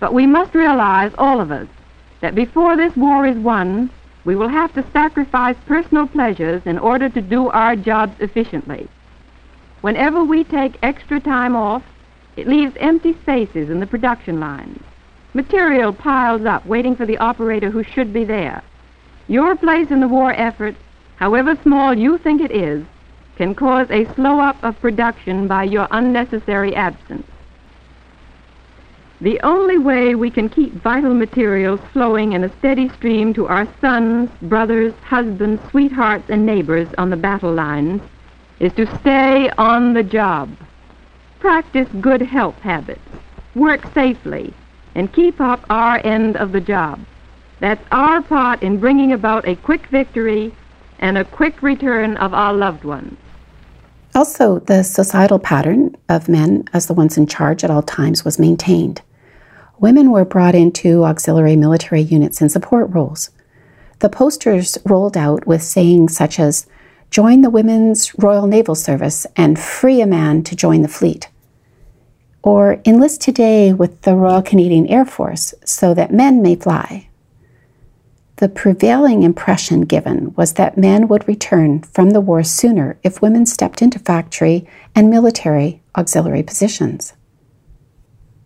But 0.00 0.14
we 0.14 0.26
must 0.26 0.54
realize, 0.54 1.12
all 1.18 1.40
of 1.40 1.50
us, 1.50 1.68
that 2.20 2.34
before 2.34 2.76
this 2.76 2.94
war 2.96 3.26
is 3.26 3.36
won, 3.36 3.90
we 4.24 4.36
will 4.36 4.48
have 4.48 4.72
to 4.74 4.90
sacrifice 4.92 5.56
personal 5.66 6.06
pleasures 6.06 6.62
in 6.66 6.78
order 6.78 7.08
to 7.08 7.20
do 7.20 7.48
our 7.48 7.74
jobs 7.74 8.14
efficiently. 8.20 8.88
Whenever 9.80 10.22
we 10.22 10.44
take 10.44 10.78
extra 10.82 11.18
time 11.18 11.56
off, 11.56 11.82
it 12.36 12.46
leaves 12.46 12.76
empty 12.78 13.14
spaces 13.14 13.70
in 13.70 13.80
the 13.80 13.86
production 13.86 14.38
lines. 14.38 14.82
Material 15.32 15.92
piles 15.92 16.44
up 16.44 16.66
waiting 16.66 16.94
for 16.94 17.06
the 17.06 17.18
operator 17.18 17.70
who 17.70 17.82
should 17.82 18.12
be 18.12 18.24
there. 18.24 18.62
Your 19.28 19.56
place 19.56 19.90
in 19.90 20.00
the 20.00 20.08
war 20.08 20.32
effort, 20.32 20.74
however 21.16 21.56
small 21.62 21.94
you 21.94 22.18
think 22.18 22.40
it 22.40 22.50
is, 22.50 22.84
can 23.36 23.54
cause 23.54 23.86
a 23.90 24.12
slow 24.14 24.40
up 24.40 24.62
of 24.62 24.78
production 24.80 25.46
by 25.46 25.64
your 25.64 25.88
unnecessary 25.92 26.74
absence. 26.74 27.26
The 29.22 29.38
only 29.42 29.76
way 29.76 30.14
we 30.14 30.30
can 30.30 30.48
keep 30.48 30.72
vital 30.72 31.12
materials 31.12 31.80
flowing 31.92 32.32
in 32.32 32.42
a 32.42 32.58
steady 32.58 32.88
stream 32.88 33.34
to 33.34 33.46
our 33.48 33.68
sons, 33.78 34.30
brothers, 34.40 34.94
husbands, 35.04 35.60
sweethearts, 35.70 36.30
and 36.30 36.46
neighbors 36.46 36.88
on 36.96 37.10
the 37.10 37.18
battle 37.18 37.52
lines 37.52 38.00
is 38.60 38.72
to 38.74 38.86
stay 39.00 39.50
on 39.58 39.92
the 39.92 40.02
job. 40.02 40.48
Practice 41.38 41.88
good 42.00 42.22
health 42.22 42.58
habits. 42.60 43.00
Work 43.54 43.92
safely. 43.92 44.54
And 44.94 45.12
keep 45.12 45.38
up 45.38 45.64
our 45.68 46.00
end 46.04 46.38
of 46.38 46.52
the 46.52 46.60
job. 46.60 46.98
That's 47.60 47.84
our 47.92 48.22
part 48.22 48.62
in 48.62 48.80
bringing 48.80 49.12
about 49.12 49.46
a 49.46 49.54
quick 49.56 49.86
victory 49.88 50.54
and 50.98 51.18
a 51.18 51.24
quick 51.26 51.62
return 51.62 52.16
of 52.16 52.32
our 52.32 52.54
loved 52.54 52.84
ones. 52.84 53.18
Also, 54.14 54.60
the 54.60 54.82
societal 54.82 55.38
pattern 55.38 55.94
of 56.08 56.28
men 56.28 56.64
as 56.72 56.86
the 56.86 56.94
ones 56.94 57.18
in 57.18 57.26
charge 57.26 57.62
at 57.62 57.70
all 57.70 57.82
times 57.82 58.24
was 58.24 58.38
maintained. 58.38 59.02
Women 59.80 60.12
were 60.12 60.24
brought 60.24 60.54
into 60.54 61.04
auxiliary 61.04 61.56
military 61.56 62.02
units 62.02 62.40
in 62.40 62.48
support 62.48 62.90
roles. 62.90 63.30
The 63.98 64.08
posters 64.08 64.78
rolled 64.84 65.16
out 65.16 65.46
with 65.46 65.62
sayings 65.62 66.16
such 66.16 66.38
as, 66.38 66.66
Join 67.10 67.40
the 67.40 67.50
Women's 67.50 68.16
Royal 68.18 68.46
Naval 68.46 68.76
Service 68.76 69.26
and 69.36 69.58
free 69.58 70.00
a 70.00 70.06
man 70.06 70.44
to 70.44 70.54
join 70.54 70.82
the 70.82 70.88
fleet 70.88 71.28
or 72.42 72.80
enlist 72.86 73.20
today 73.20 73.72
with 73.72 74.02
the 74.02 74.14
Royal 74.14 74.42
Canadian 74.42 74.86
Air 74.86 75.04
Force 75.04 75.54
so 75.64 75.92
that 75.94 76.12
men 76.12 76.42
may 76.42 76.56
fly. 76.56 77.08
The 78.36 78.48
prevailing 78.48 79.22
impression 79.22 79.82
given 79.82 80.32
was 80.34 80.54
that 80.54 80.78
men 80.78 81.08
would 81.08 81.28
return 81.28 81.82
from 81.82 82.10
the 82.10 82.20
war 82.22 82.42
sooner 82.42 82.98
if 83.02 83.20
women 83.20 83.44
stepped 83.44 83.82
into 83.82 83.98
factory 83.98 84.66
and 84.94 85.10
military 85.10 85.82
auxiliary 85.94 86.42
positions. 86.42 87.12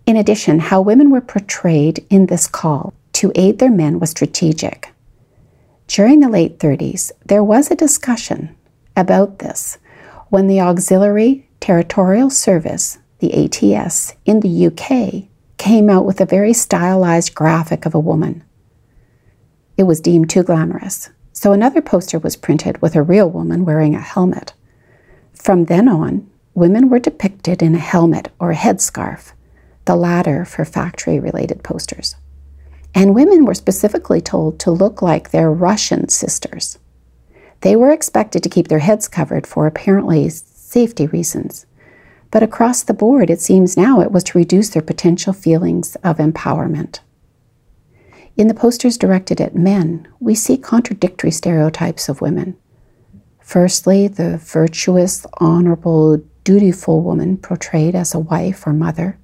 In 0.06 0.16
addition, 0.16 0.58
how 0.58 0.80
women 0.80 1.10
were 1.10 1.20
portrayed 1.20 2.04
in 2.10 2.26
this 2.26 2.46
call 2.46 2.92
to 3.14 3.32
aid 3.34 3.58
their 3.58 3.70
men 3.70 3.98
was 4.00 4.10
strategic. 4.10 4.92
During 5.86 6.20
the 6.20 6.28
late 6.28 6.58
30s, 6.58 7.12
there 7.24 7.44
was 7.44 7.70
a 7.70 7.76
discussion 7.76 8.54
about 8.96 9.38
this 9.38 9.78
when 10.28 10.46
the 10.46 10.60
Auxiliary 10.60 11.48
Territorial 11.60 12.30
Service 12.30 12.98
the 13.24 13.76
ATS, 13.76 14.14
in 14.26 14.40
the 14.40 14.66
UK 14.66 15.28
came 15.56 15.88
out 15.88 16.04
with 16.04 16.20
a 16.20 16.26
very 16.26 16.52
stylized 16.52 17.34
graphic 17.34 17.86
of 17.86 17.94
a 17.94 18.00
woman. 18.00 18.44
It 19.76 19.84
was 19.84 20.00
deemed 20.00 20.28
too 20.28 20.42
glamorous, 20.42 21.10
so 21.32 21.52
another 21.52 21.80
poster 21.80 22.18
was 22.18 22.36
printed 22.36 22.82
with 22.82 22.94
a 22.94 23.02
real 23.02 23.30
woman 23.30 23.64
wearing 23.64 23.94
a 23.94 24.00
helmet. 24.00 24.52
From 25.32 25.64
then 25.64 25.88
on, 25.88 26.30
women 26.54 26.88
were 26.88 26.98
depicted 26.98 27.62
in 27.62 27.74
a 27.74 27.78
helmet 27.78 28.28
or 28.38 28.50
a 28.50 28.56
headscarf, 28.56 29.32
the 29.84 29.96
latter 29.96 30.44
for 30.44 30.64
factory 30.64 31.18
related 31.18 31.62
posters. 31.62 32.16
And 32.94 33.14
women 33.14 33.44
were 33.44 33.54
specifically 33.54 34.20
told 34.20 34.58
to 34.60 34.70
look 34.70 35.02
like 35.02 35.30
their 35.30 35.50
Russian 35.50 36.08
sisters. 36.08 36.78
They 37.60 37.76
were 37.76 37.90
expected 37.90 38.42
to 38.42 38.48
keep 38.48 38.68
their 38.68 38.78
heads 38.80 39.08
covered 39.08 39.46
for 39.46 39.66
apparently 39.66 40.28
safety 40.28 41.06
reasons. 41.06 41.66
But 42.30 42.42
across 42.42 42.82
the 42.82 42.94
board, 42.94 43.30
it 43.30 43.40
seems 43.40 43.76
now 43.76 44.00
it 44.00 44.12
was 44.12 44.24
to 44.24 44.38
reduce 44.38 44.70
their 44.70 44.82
potential 44.82 45.32
feelings 45.32 45.96
of 45.96 46.18
empowerment. 46.18 47.00
In 48.36 48.48
the 48.48 48.54
posters 48.54 48.98
directed 48.98 49.40
at 49.40 49.54
men, 49.54 50.08
we 50.18 50.34
see 50.34 50.56
contradictory 50.56 51.30
stereotypes 51.30 52.08
of 52.08 52.20
women. 52.20 52.56
Firstly, 53.40 54.08
the 54.08 54.38
virtuous, 54.38 55.24
honorable, 55.38 56.16
dutiful 56.42 57.02
woman 57.02 57.36
portrayed 57.36 57.94
as 57.94 58.14
a 58.14 58.18
wife 58.18 58.66
or 58.66 58.72
mother, 58.72 59.18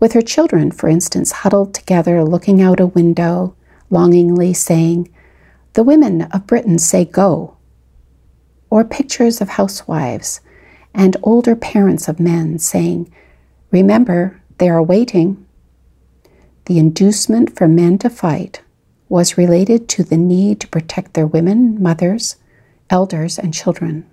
with 0.00 0.14
her 0.14 0.22
children, 0.22 0.70
for 0.70 0.88
instance, 0.88 1.30
huddled 1.30 1.74
together 1.74 2.24
looking 2.24 2.60
out 2.60 2.80
a 2.80 2.86
window, 2.86 3.54
longingly 3.90 4.54
saying, 4.54 5.08
The 5.74 5.82
women 5.82 6.22
of 6.32 6.46
Britain 6.46 6.78
say 6.78 7.04
go. 7.04 7.56
Or 8.70 8.84
pictures 8.84 9.40
of 9.40 9.50
housewives 9.50 10.40
and 10.94 11.16
older 11.22 11.54
parents 11.54 12.08
of 12.08 12.18
men 12.18 12.58
saying, 12.58 13.12
Remember, 13.70 14.40
they 14.58 14.68
are 14.68 14.82
waiting. 14.82 15.44
The 16.64 16.78
inducement 16.78 17.56
for 17.56 17.68
men 17.68 17.98
to 17.98 18.10
fight 18.10 18.62
was 19.08 19.36
related 19.36 19.88
to 19.88 20.04
the 20.04 20.16
need 20.16 20.60
to 20.60 20.68
protect 20.68 21.14
their 21.14 21.26
women, 21.26 21.82
mothers, 21.82 22.36
elders, 22.88 23.38
and 23.38 23.52
children. 23.52 24.08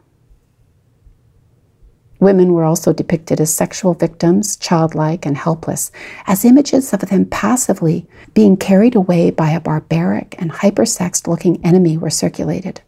Women 2.20 2.54
were 2.54 2.64
also 2.64 2.94
depicted 2.94 3.40
as 3.40 3.54
sexual 3.54 3.94
victims, 3.94 4.56
childlike 4.58 5.26
and 5.26 5.38
helpless, 5.38 5.92
as 6.26 6.46
images 6.46 6.92
of 6.92 7.02
them 7.02 7.26
passively 7.26 8.08
being 8.34 8.58
carried 8.58 8.96
away 8.96 9.30
by 9.30 9.52
a 9.52 9.60
barbaric 9.60 10.36
and 10.40 10.52
hypersexed 10.52 11.28
looking 11.28 11.64
enemy 11.64 11.98
were 11.98 12.10
circulated. 12.10 12.82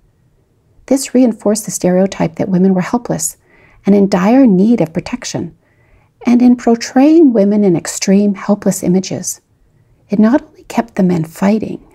This 0.88 1.14
reinforced 1.14 1.66
the 1.66 1.72
stereotype 1.72 2.36
that 2.36 2.50
women 2.50 2.74
were 2.74 2.82
helpless 2.82 3.38
and 3.86 3.94
in 3.94 4.10
dire 4.10 4.48
need 4.48 4.82
of 4.82 4.94
protection. 4.94 5.56
And 6.26 6.42
in 6.42 6.58
portraying 6.58 7.32
women 7.32 7.64
in 7.64 7.76
extreme, 7.76 8.34
helpless 8.34 8.84
images, 8.84 9.42
it 10.10 10.20
not 10.20 10.42
only 10.42 10.64
kept 10.64 10.96
the 10.96 11.04
men 11.04 11.24
fighting, 11.24 11.86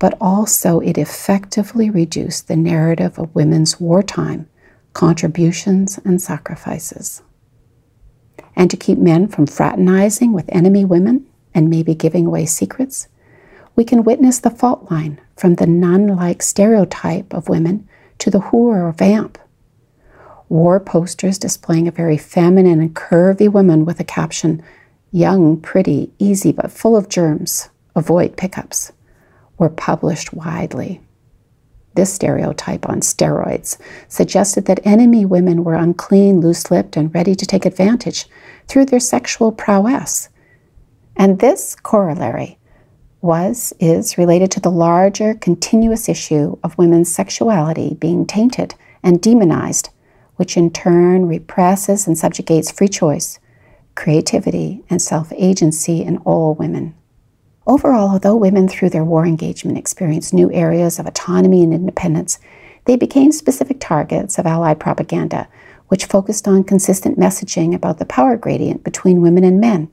but 0.00 0.18
also 0.20 0.80
it 0.80 0.98
effectively 0.98 1.88
reduced 1.88 2.48
the 2.48 2.56
narrative 2.56 3.18
of 3.18 3.34
women's 3.34 3.80
wartime 3.80 4.48
contributions 4.94 5.98
and 6.04 6.22
sacrifices. 6.22 7.22
And 8.56 8.70
to 8.70 8.76
keep 8.76 8.98
men 8.98 9.28
from 9.28 9.46
fraternizing 9.46 10.32
with 10.32 10.48
enemy 10.48 10.84
women 10.84 11.26
and 11.52 11.68
maybe 11.68 11.94
giving 11.94 12.26
away 12.26 12.46
secrets, 12.46 13.08
we 13.76 13.84
can 13.84 14.04
witness 14.04 14.38
the 14.38 14.50
fault 14.50 14.90
line 14.90 15.20
from 15.36 15.56
the 15.56 15.66
nun 15.66 16.06
like 16.06 16.42
stereotype 16.42 17.34
of 17.34 17.48
women 17.48 17.88
to 18.18 18.30
the 18.30 18.38
whore 18.38 18.82
or 18.82 18.92
vamp. 18.92 19.38
War 20.48 20.78
posters 20.78 21.38
displaying 21.38 21.88
a 21.88 21.92
very 21.92 22.16
feminine 22.16 22.80
and 22.80 22.94
curvy 22.94 23.50
woman 23.50 23.84
with 23.84 23.98
a 23.98 24.04
caption, 24.04 24.62
Young, 25.10 25.60
pretty, 25.60 26.12
easy, 26.18 26.50
but 26.50 26.72
full 26.72 26.96
of 26.96 27.08
germs, 27.08 27.68
avoid 27.94 28.36
pickups, 28.36 28.90
were 29.58 29.68
published 29.68 30.34
widely. 30.34 31.00
This 31.94 32.12
stereotype 32.12 32.88
on 32.88 33.00
steroids 33.00 33.78
suggested 34.08 34.66
that 34.66 34.84
enemy 34.84 35.24
women 35.24 35.62
were 35.62 35.74
unclean, 35.74 36.40
loose 36.40 36.70
lipped, 36.70 36.96
and 36.96 37.14
ready 37.14 37.34
to 37.36 37.46
take 37.46 37.64
advantage 37.64 38.26
through 38.66 38.86
their 38.86 39.00
sexual 39.00 39.52
prowess. 39.52 40.28
And 41.16 41.38
this 41.38 41.76
corollary 41.76 42.58
was, 43.20 43.72
is 43.78 44.18
related 44.18 44.50
to 44.50 44.60
the 44.60 44.70
larger, 44.70 45.34
continuous 45.34 46.08
issue 46.08 46.58
of 46.62 46.76
women's 46.76 47.14
sexuality 47.14 47.94
being 47.94 48.26
tainted 48.26 48.74
and 49.02 49.20
demonized, 49.20 49.90
which 50.36 50.56
in 50.56 50.70
turn 50.70 51.26
represses 51.26 52.06
and 52.06 52.18
subjugates 52.18 52.72
free 52.72 52.88
choice, 52.88 53.38
creativity, 53.94 54.82
and 54.90 55.00
self 55.00 55.32
agency 55.36 56.02
in 56.02 56.18
all 56.18 56.54
women. 56.54 56.94
Overall, 57.66 58.10
although 58.10 58.36
women 58.36 58.68
through 58.68 58.90
their 58.90 59.04
war 59.04 59.24
engagement 59.24 59.78
experienced 59.78 60.34
new 60.34 60.52
areas 60.52 60.98
of 60.98 61.06
autonomy 61.06 61.62
and 61.62 61.72
independence, 61.72 62.38
they 62.84 62.96
became 62.96 63.32
specific 63.32 63.78
targets 63.80 64.38
of 64.38 64.46
Allied 64.46 64.78
propaganda, 64.78 65.48
which 65.88 66.04
focused 66.04 66.46
on 66.46 66.64
consistent 66.64 67.18
messaging 67.18 67.74
about 67.74 67.98
the 67.98 68.04
power 68.04 68.36
gradient 68.36 68.84
between 68.84 69.22
women 69.22 69.44
and 69.44 69.60
men, 69.60 69.90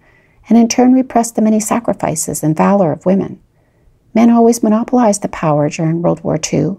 and 0.49 0.57
in 0.57 0.67
turn 0.67 0.91
repressed 0.91 1.35
the 1.35 1.41
many 1.41 1.59
sacrifices 1.59 2.43
and 2.43 2.57
valor 2.57 2.91
of 2.91 3.05
women. 3.05 3.39
Men 4.13 4.29
always 4.29 4.61
monopolized 4.61 5.21
the 5.21 5.29
power 5.29 5.69
during 5.69 6.01
World 6.01 6.21
War 6.23 6.37
II, 6.51 6.77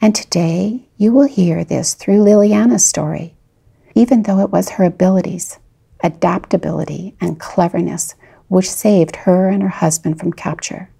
and 0.00 0.14
today 0.14 0.88
you 0.96 1.12
will 1.12 1.26
hear 1.26 1.64
this 1.64 1.94
through 1.94 2.22
Liliana's 2.22 2.86
story. 2.86 3.34
Even 3.96 4.22
though 4.22 4.38
it 4.38 4.50
was 4.50 4.70
her 4.70 4.84
abilities, 4.84 5.58
adaptability, 6.04 7.16
and 7.20 7.40
cleverness 7.40 8.14
which 8.50 8.68
saved 8.68 9.14
her 9.14 9.48
and 9.48 9.62
her 9.62 9.68
husband 9.68 10.18
from 10.18 10.32
capture. 10.32 10.90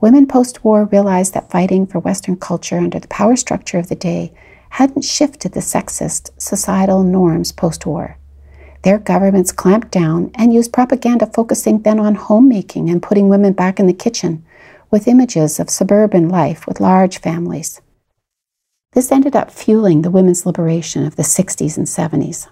Women 0.00 0.26
post 0.26 0.64
war 0.64 0.84
realized 0.84 1.34
that 1.34 1.50
fighting 1.50 1.84
for 1.84 1.98
Western 1.98 2.36
culture 2.36 2.78
under 2.78 3.00
the 3.00 3.08
power 3.08 3.34
structure 3.34 3.78
of 3.78 3.88
the 3.88 3.96
day 3.96 4.32
hadn't 4.70 5.02
shifted 5.02 5.52
the 5.52 5.60
sexist 5.60 6.30
societal 6.38 7.02
norms 7.02 7.50
post 7.50 7.86
war. 7.86 8.18
Their 8.82 8.98
governments 8.98 9.50
clamped 9.50 9.90
down 9.90 10.30
and 10.36 10.54
used 10.54 10.72
propaganda 10.72 11.26
focusing 11.26 11.82
then 11.82 11.98
on 11.98 12.14
homemaking 12.14 12.88
and 12.88 13.02
putting 13.02 13.28
women 13.28 13.52
back 13.52 13.80
in 13.80 13.86
the 13.86 13.92
kitchen 13.92 14.44
with 14.92 15.08
images 15.08 15.58
of 15.58 15.70
suburban 15.70 16.28
life 16.28 16.68
with 16.68 16.80
large 16.80 17.18
families. 17.18 17.80
This 18.92 19.10
ended 19.10 19.34
up 19.34 19.50
fueling 19.50 20.02
the 20.02 20.10
women's 20.10 20.46
liberation 20.46 21.04
of 21.04 21.16
the 21.16 21.22
60s 21.24 21.76
and 21.76 21.86
70s. 21.86 22.48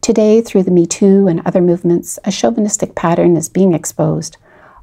Today, 0.00 0.40
through 0.40 0.62
the 0.62 0.70
Me 0.70 0.86
Too 0.86 1.26
and 1.28 1.42
other 1.44 1.60
movements, 1.60 2.18
a 2.24 2.32
chauvinistic 2.32 2.94
pattern 2.94 3.36
is 3.36 3.50
being 3.50 3.74
exposed, 3.74 4.38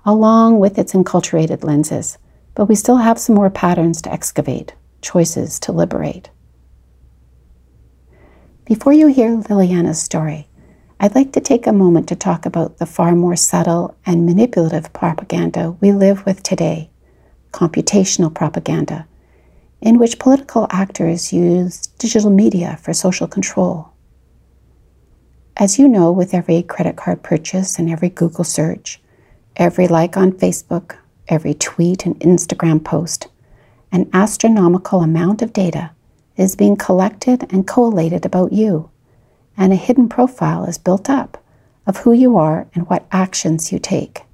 along 0.05 0.59
with 0.59 0.77
its 0.77 0.93
enculturated 0.93 1.63
lenses. 1.63 2.19
But 2.53 2.65
we 2.65 2.75
still 2.75 2.97
have 2.97 3.17
some 3.17 3.35
more 3.35 3.49
patterns 3.49 4.01
to 4.03 4.11
excavate, 4.11 4.75
choices 5.01 5.59
to 5.61 5.71
liberate. 5.71 6.29
Before 8.65 8.93
you 8.93 9.07
hear 9.07 9.35
Liliana's 9.37 10.01
story, 10.01 10.49
I'd 10.99 11.15
like 11.15 11.31
to 11.33 11.39
take 11.39 11.65
a 11.65 11.73
moment 11.73 12.07
to 12.09 12.15
talk 12.15 12.45
about 12.45 12.77
the 12.77 12.85
far 12.85 13.15
more 13.15 13.35
subtle 13.35 13.95
and 14.05 14.25
manipulative 14.25 14.93
propaganda 14.93 15.77
we 15.79 15.91
live 15.91 16.25
with 16.25 16.43
today 16.43 16.89
computational 17.51 18.31
propaganda, 18.31 19.07
in 19.81 19.97
which 19.97 20.19
political 20.19 20.67
actors 20.69 21.33
use 21.33 21.87
digital 21.97 22.29
media 22.29 22.77
for 22.83 22.93
social 22.93 23.27
control. 23.27 23.89
As 25.59 25.79
you 25.79 25.87
know, 25.87 26.11
with 26.11 26.35
every 26.35 26.61
credit 26.61 26.97
card 26.97 27.23
purchase 27.23 27.79
and 27.79 27.89
every 27.89 28.09
Google 28.09 28.43
search, 28.43 29.01
every 29.55 29.87
like 29.87 30.15
on 30.15 30.31
Facebook, 30.33 30.97
every 31.27 31.55
tweet 31.55 32.05
and 32.05 32.13
Instagram 32.19 32.83
post, 32.83 33.27
an 33.91 34.07
astronomical 34.13 35.01
amount 35.01 35.41
of 35.41 35.53
data 35.53 35.89
is 36.35 36.55
being 36.55 36.75
collected 36.75 37.51
and 37.51 37.65
collated 37.65 38.23
about 38.23 38.53
you, 38.53 38.91
and 39.57 39.73
a 39.73 39.77
hidden 39.77 40.07
profile 40.07 40.63
is 40.65 40.77
built 40.77 41.09
up 41.09 41.43
of 41.87 41.97
who 41.97 42.13
you 42.13 42.37
are 42.37 42.67
and 42.75 42.87
what 42.87 43.07
actions 43.11 43.71
you 43.71 43.79
take. 43.79 44.25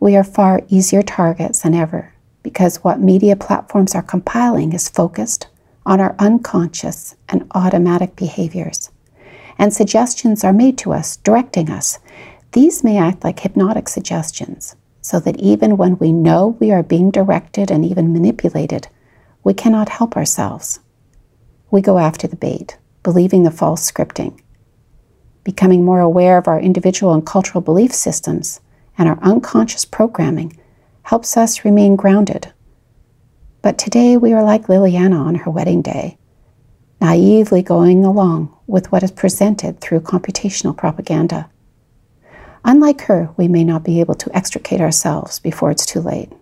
We 0.00 0.16
are 0.16 0.24
far 0.24 0.62
easier 0.68 1.02
targets 1.02 1.60
than 1.60 1.72
ever 1.72 2.12
because 2.42 2.82
what 2.82 2.98
media 2.98 3.36
platforms 3.36 3.94
are 3.94 4.02
compiling 4.02 4.72
is 4.72 4.88
focused 4.88 5.46
on 5.86 6.00
our 6.00 6.16
unconscious 6.18 7.14
and 7.28 7.46
automatic 7.54 8.16
behaviors 8.16 8.90
and 9.58 9.72
suggestions 9.72 10.44
are 10.44 10.52
made 10.52 10.78
to 10.78 10.92
us, 10.92 11.16
directing 11.18 11.70
us. 11.70 11.98
These 12.52 12.84
may 12.84 12.98
act 12.98 13.24
like 13.24 13.40
hypnotic 13.40 13.88
suggestions, 13.88 14.76
so 15.00 15.20
that 15.20 15.38
even 15.38 15.76
when 15.76 15.98
we 15.98 16.12
know 16.12 16.56
we 16.60 16.70
are 16.70 16.82
being 16.82 17.10
directed 17.10 17.70
and 17.70 17.84
even 17.84 18.12
manipulated, 18.12 18.88
we 19.42 19.54
cannot 19.54 19.88
help 19.88 20.16
ourselves. 20.16 20.80
We 21.70 21.80
go 21.80 21.98
after 21.98 22.26
the 22.26 22.36
bait, 22.36 22.78
believing 23.02 23.42
the 23.42 23.50
false 23.50 23.90
scripting. 23.90 24.40
Becoming 25.42 25.84
more 25.84 26.00
aware 26.00 26.38
of 26.38 26.48
our 26.48 26.60
individual 26.60 27.12
and 27.12 27.26
cultural 27.26 27.60
belief 27.60 27.92
systems 27.92 28.60
and 28.96 29.08
our 29.08 29.18
unconscious 29.22 29.84
programming 29.84 30.58
helps 31.02 31.36
us 31.36 31.64
remain 31.64 31.96
grounded. 31.96 32.52
But 33.60 33.76
today 33.76 34.16
we 34.16 34.32
are 34.32 34.42
like 34.42 34.66
Liliana 34.66 35.18
on 35.18 35.34
her 35.36 35.50
wedding 35.50 35.82
day 35.82 36.18
naively 37.00 37.62
going 37.62 38.04
along 38.04 38.53
with 38.66 38.90
what 38.90 39.02
is 39.02 39.10
presented 39.10 39.80
through 39.80 40.00
computational 40.00 40.76
propaganda. 40.76 41.48
Unlike 42.64 43.02
her, 43.02 43.30
we 43.36 43.48
may 43.48 43.64
not 43.64 43.84
be 43.84 44.00
able 44.00 44.14
to 44.14 44.34
extricate 44.36 44.80
ourselves 44.80 45.38
before 45.38 45.70
it's 45.70 45.84
too 45.84 46.00
late. 46.00 46.32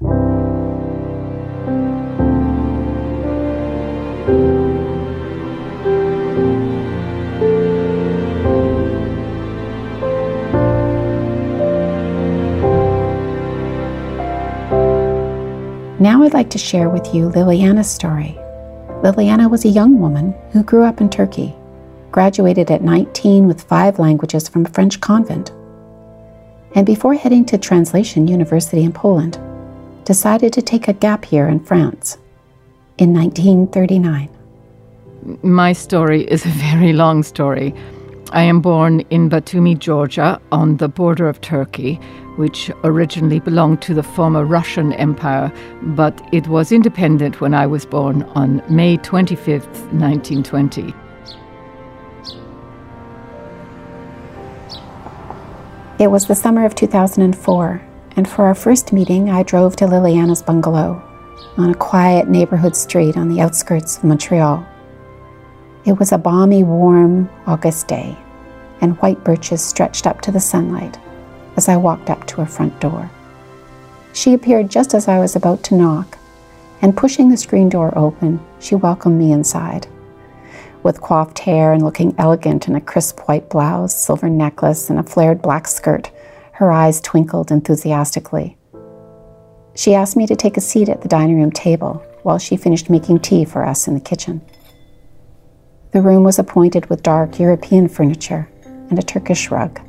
Now 16.01 16.23
I'd 16.25 16.33
like 16.33 16.51
to 16.51 16.59
share 16.59 16.89
with 16.89 17.15
you 17.15 17.29
Liliana's 17.31 17.91
story 17.91 18.39
Liliana 19.03 19.51
was 19.51 19.65
a 19.65 19.69
young 19.69 19.99
woman 19.99 20.33
who 20.53 20.63
grew 20.63 20.85
up 20.85 21.01
in 21.01 21.11
Turkey, 21.11 21.53
graduated 22.13 22.71
at 22.71 22.83
19 22.83 23.49
with 23.49 23.63
five 23.63 23.99
languages 23.99 24.49
from 24.49 24.67
a 24.67 24.69
French 24.69 25.01
convent, 25.01 25.51
and 26.75 26.87
before 26.87 27.15
heading 27.15 27.45
to 27.47 27.59
Translation 27.59 28.29
University 28.29 28.83
in 28.83 28.93
Poland, 28.93 29.41
decided 30.05 30.53
to 30.53 30.63
take 30.63 30.89
a 30.89 30.93
gap 30.93 31.33
year 31.33 31.49
in 31.49 31.61
France 31.61 32.19
in 32.99 33.13
1939. 33.13 34.29
My 35.43 35.73
story 35.73 36.23
is 36.31 36.45
a 36.45 36.49
very 36.49 36.93
long 36.93 37.23
story. 37.23 37.75
I 38.33 38.43
am 38.43 38.61
born 38.61 39.01
in 39.11 39.29
Batumi, 39.29 39.79
Georgia, 39.79 40.41
on 40.51 40.79
the 40.79 40.89
border 40.89 41.29
of 41.29 41.41
Turkey, 41.41 41.97
which 42.37 42.71
originally 42.83 43.41
belonged 43.41 43.83
to 43.83 43.95
the 43.95 44.03
former 44.03 44.45
Russian 44.45 44.93
Empire, 44.95 45.53
but 45.83 46.21
it 46.33 46.49
was 46.49 46.73
independent 46.73 47.41
when 47.41 47.53
I 47.53 47.67
was 47.67 47.85
born 47.85 48.23
on 48.35 48.63
May 48.69 48.97
25th, 48.97 49.69
1920. 49.93 50.95
It 56.03 56.11
was 56.11 56.27
the 56.27 56.35
summer 56.35 56.65
of 56.65 56.75
2004, 56.75 57.81
and 58.17 58.29
for 58.29 58.47
our 58.47 58.57
first 58.57 58.93
meeting, 58.93 59.31
I 59.31 59.45
drove 59.45 59.77
to 59.77 59.87
Liliana's 59.87 60.43
bungalow 60.43 61.01
on 61.57 61.71
a 61.71 61.77
quiet 61.77 62.27
neighborhood 62.27 62.75
street 62.75 63.17
on 63.17 63.29
the 63.29 63.41
outskirts 63.41 63.99
of 63.99 64.03
Montreal. 64.03 64.67
It 65.85 66.01
was 66.01 66.11
a 66.11 66.19
balmy, 66.19 66.65
warm 66.65 67.31
August 67.47 67.87
day, 67.87 68.19
and 68.81 68.99
white 68.99 69.23
birches 69.23 69.65
stretched 69.65 70.09
up 70.09 70.21
to 70.23 70.33
the 70.33 70.41
sunlight 70.41 70.99
as 71.55 71.69
I 71.69 71.77
walked 71.77 72.11
up 72.11 72.27
to 72.27 72.41
her 72.41 72.47
front 72.47 72.81
door. 72.81 73.09
She 74.13 74.35
appeared 74.35 74.69
just 74.69 74.95
as 74.95 75.07
I 75.07 75.21
was 75.21 75.37
about 75.37 75.63
to 75.67 75.77
knock, 75.77 76.19
and 76.81 76.97
pushing 76.97 77.29
the 77.29 77.37
screen 77.37 77.69
door 77.69 77.97
open, 77.97 78.41
she 78.59 78.75
welcomed 78.75 79.21
me 79.21 79.31
inside. 79.31 79.87
With 80.83 81.01
coiffed 81.01 81.39
hair 81.39 81.73
and 81.73 81.83
looking 81.83 82.15
elegant 82.19 82.67
in 82.67 82.75
a 82.75 82.81
crisp 82.81 83.21
white 83.29 83.49
blouse, 83.49 83.95
silver 83.95 84.29
necklace, 84.29 84.91
and 84.91 84.99
a 84.99 85.05
flared 85.05 85.41
black 85.41 85.69
skirt, 85.69 86.11
her 86.53 86.73
eyes 86.73 87.01
twinkled 87.01 87.51
enthusiastically. 87.51 88.57
She 89.75 89.95
asked 89.95 90.17
me 90.17 90.27
to 90.27 90.37
take 90.37 90.57
a 90.57 90.61
seat 90.61 90.89
at 90.89 91.01
the 91.01 91.09
dining 91.09 91.41
room 91.41 91.53
table 91.53 92.05
while 92.23 92.39
she 92.39 92.57
finished 92.57 92.91
making 92.91 93.21
tea 93.21 93.45
for 93.45 93.65
us 93.65 93.89
in 93.89 93.95
the 93.95 94.01
kitchen. 94.01 94.41
The 95.93 96.03
room 96.03 96.25
was 96.25 96.39
appointed 96.39 96.87
with 96.87 97.03
dark 97.03 97.39
European 97.39 97.89
furniture 97.89 98.49
and 98.65 98.99
a 98.99 99.03
Turkish 99.03 99.51
rug. 99.51 99.81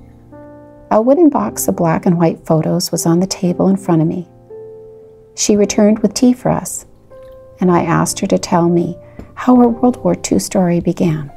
A 0.91 1.01
wooden 1.01 1.29
box 1.29 1.67
of 1.67 1.75
black 1.75 2.05
and 2.05 2.17
white 2.17 2.45
photos 2.45 2.91
was 2.91 3.05
on 3.05 3.19
the 3.19 3.27
table 3.27 3.67
in 3.67 3.77
front 3.77 4.01
of 4.01 4.07
me. 4.07 4.27
She 5.35 5.55
returned 5.55 5.99
with 5.99 6.13
tea 6.13 6.33
for 6.33 6.49
us, 6.49 6.85
and 7.59 7.71
I 7.71 7.83
asked 7.83 8.19
her 8.19 8.27
to 8.27 8.37
tell 8.37 8.69
me 8.69 8.97
how 9.35 9.55
her 9.55 9.69
World 9.69 10.03
War 10.03 10.15
II 10.31 10.39
story 10.39 10.79
began. 10.79 11.31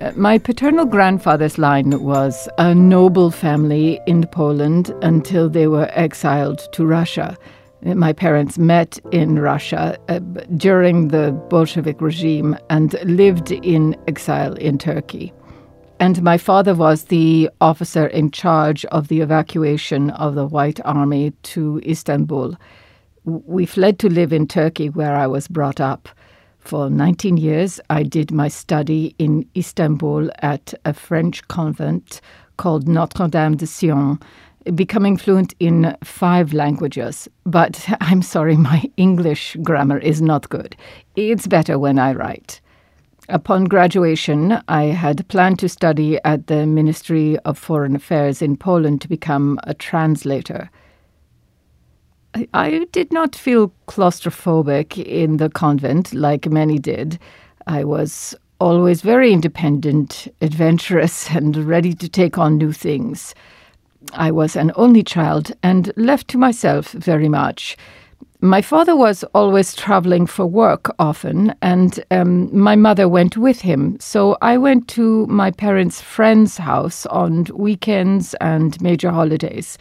Uh, 0.00 0.12
my 0.16 0.38
paternal 0.38 0.84
grandfather's 0.84 1.56
line 1.56 2.02
was 2.02 2.48
a 2.58 2.74
noble 2.74 3.30
family 3.30 4.00
in 4.06 4.26
Poland 4.26 4.94
until 5.02 5.48
they 5.48 5.66
were 5.66 5.88
exiled 5.92 6.60
to 6.72 6.84
Russia. 6.84 7.38
Uh, 7.86 7.94
my 7.94 8.12
parents 8.12 8.58
met 8.58 8.98
in 9.12 9.38
Russia 9.38 9.96
uh, 10.08 10.18
during 10.56 11.08
the 11.08 11.32
Bolshevik 11.48 12.00
regime 12.00 12.56
and 12.68 12.94
lived 13.04 13.52
in 13.52 13.96
exile 14.06 14.54
in 14.54 14.78
Turkey. 14.78 15.32
And 16.00 16.22
my 16.22 16.38
father 16.38 16.74
was 16.74 17.04
the 17.04 17.48
officer 17.60 18.06
in 18.06 18.30
charge 18.30 18.84
of 18.86 19.08
the 19.08 19.20
evacuation 19.20 20.10
of 20.10 20.34
the 20.34 20.46
White 20.46 20.80
Army 20.84 21.32
to 21.54 21.80
Istanbul. 21.86 22.56
We 23.24 23.64
fled 23.64 23.98
to 24.00 24.10
live 24.10 24.34
in 24.34 24.46
Turkey, 24.46 24.90
where 24.90 25.16
I 25.16 25.26
was 25.26 25.48
brought 25.48 25.80
up. 25.80 26.10
For 26.58 26.90
19 26.90 27.38
years, 27.38 27.80
I 27.88 28.02
did 28.02 28.30
my 28.30 28.48
study 28.48 29.14
in 29.18 29.48
Istanbul 29.56 30.30
at 30.40 30.74
a 30.84 30.92
French 30.92 31.46
convent 31.48 32.20
called 32.58 32.86
Notre 32.86 33.28
Dame 33.28 33.56
de 33.56 33.66
Sion, 33.66 34.20
becoming 34.74 35.16
fluent 35.16 35.54
in 35.58 35.96
five 36.04 36.52
languages. 36.52 37.26
But 37.46 37.86
I'm 38.00 38.20
sorry, 38.20 38.56
my 38.58 38.84
English 38.98 39.56
grammar 39.62 39.98
is 39.98 40.20
not 40.20 40.50
good. 40.50 40.76
It's 41.16 41.46
better 41.46 41.78
when 41.78 41.98
I 41.98 42.12
write. 42.12 42.60
Upon 43.30 43.64
graduation, 43.64 44.60
I 44.68 44.84
had 44.84 45.26
planned 45.28 45.58
to 45.60 45.68
study 45.70 46.18
at 46.24 46.48
the 46.48 46.66
Ministry 46.66 47.38
of 47.46 47.56
Foreign 47.56 47.96
Affairs 47.96 48.42
in 48.42 48.58
Poland 48.58 49.00
to 49.00 49.08
become 49.08 49.58
a 49.64 49.72
translator. 49.72 50.70
I, 52.52 52.86
did 52.90 53.12
not 53.12 53.36
feel 53.36 53.72
claustrophobic 53.86 54.98
in 55.04 55.36
the 55.36 55.48
convent 55.48 56.12
like 56.12 56.48
many 56.48 56.78
did. 56.78 57.18
I 57.66 57.84
was 57.84 58.34
always 58.60 59.02
very 59.02 59.32
independent, 59.32 60.26
adventurous, 60.40 61.30
and 61.34 61.56
ready 61.56 61.94
to 61.94 62.08
take 62.08 62.38
on 62.38 62.58
new 62.58 62.72
things. 62.72 63.34
I 64.12 64.30
was 64.30 64.56
an 64.56 64.72
only 64.76 65.02
child 65.02 65.52
and 65.62 65.92
left 65.96 66.28
to 66.28 66.38
myself 66.38 66.90
very 66.92 67.28
much. 67.28 67.76
My 68.40 68.60
father 68.60 68.94
was 68.94 69.24
always 69.34 69.74
traveling 69.74 70.26
for 70.26 70.44
work 70.44 70.94
often, 70.98 71.54
and 71.62 72.04
um, 72.10 72.54
my 72.56 72.76
mother 72.76 73.08
went 73.08 73.38
with 73.38 73.62
him. 73.62 73.96
So 74.00 74.36
I 74.42 74.58
went 74.58 74.86
to 74.88 75.26
my 75.28 75.50
parents' 75.50 76.02
friend's 76.02 76.58
house 76.58 77.06
on 77.06 77.46
weekends 77.54 78.34
and 78.42 78.78
major 78.82 79.10
holidays. 79.10 79.78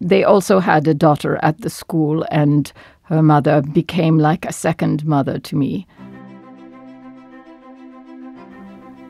They 0.00 0.24
also 0.24 0.60
had 0.60 0.88
a 0.88 0.94
daughter 0.94 1.38
at 1.42 1.60
the 1.60 1.70
school, 1.70 2.24
and 2.30 2.72
her 3.02 3.22
mother 3.22 3.60
became 3.60 4.18
like 4.18 4.46
a 4.46 4.52
second 4.52 5.04
mother 5.04 5.38
to 5.38 5.56
me. 5.56 5.86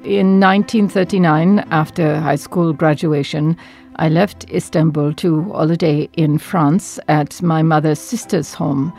In 0.03 0.41
1939, 0.41 1.59
after 1.71 2.19
high 2.19 2.37
school 2.37 2.73
graduation, 2.73 3.57
I 3.97 4.09
left 4.09 4.51
Istanbul 4.51 5.13
to 5.15 5.53
holiday 5.53 6.09
in 6.15 6.39
France 6.39 6.99
at 7.07 7.43
my 7.43 7.63
mother's 7.63 7.99
sister's 7.99 8.55
home. 8.55 8.93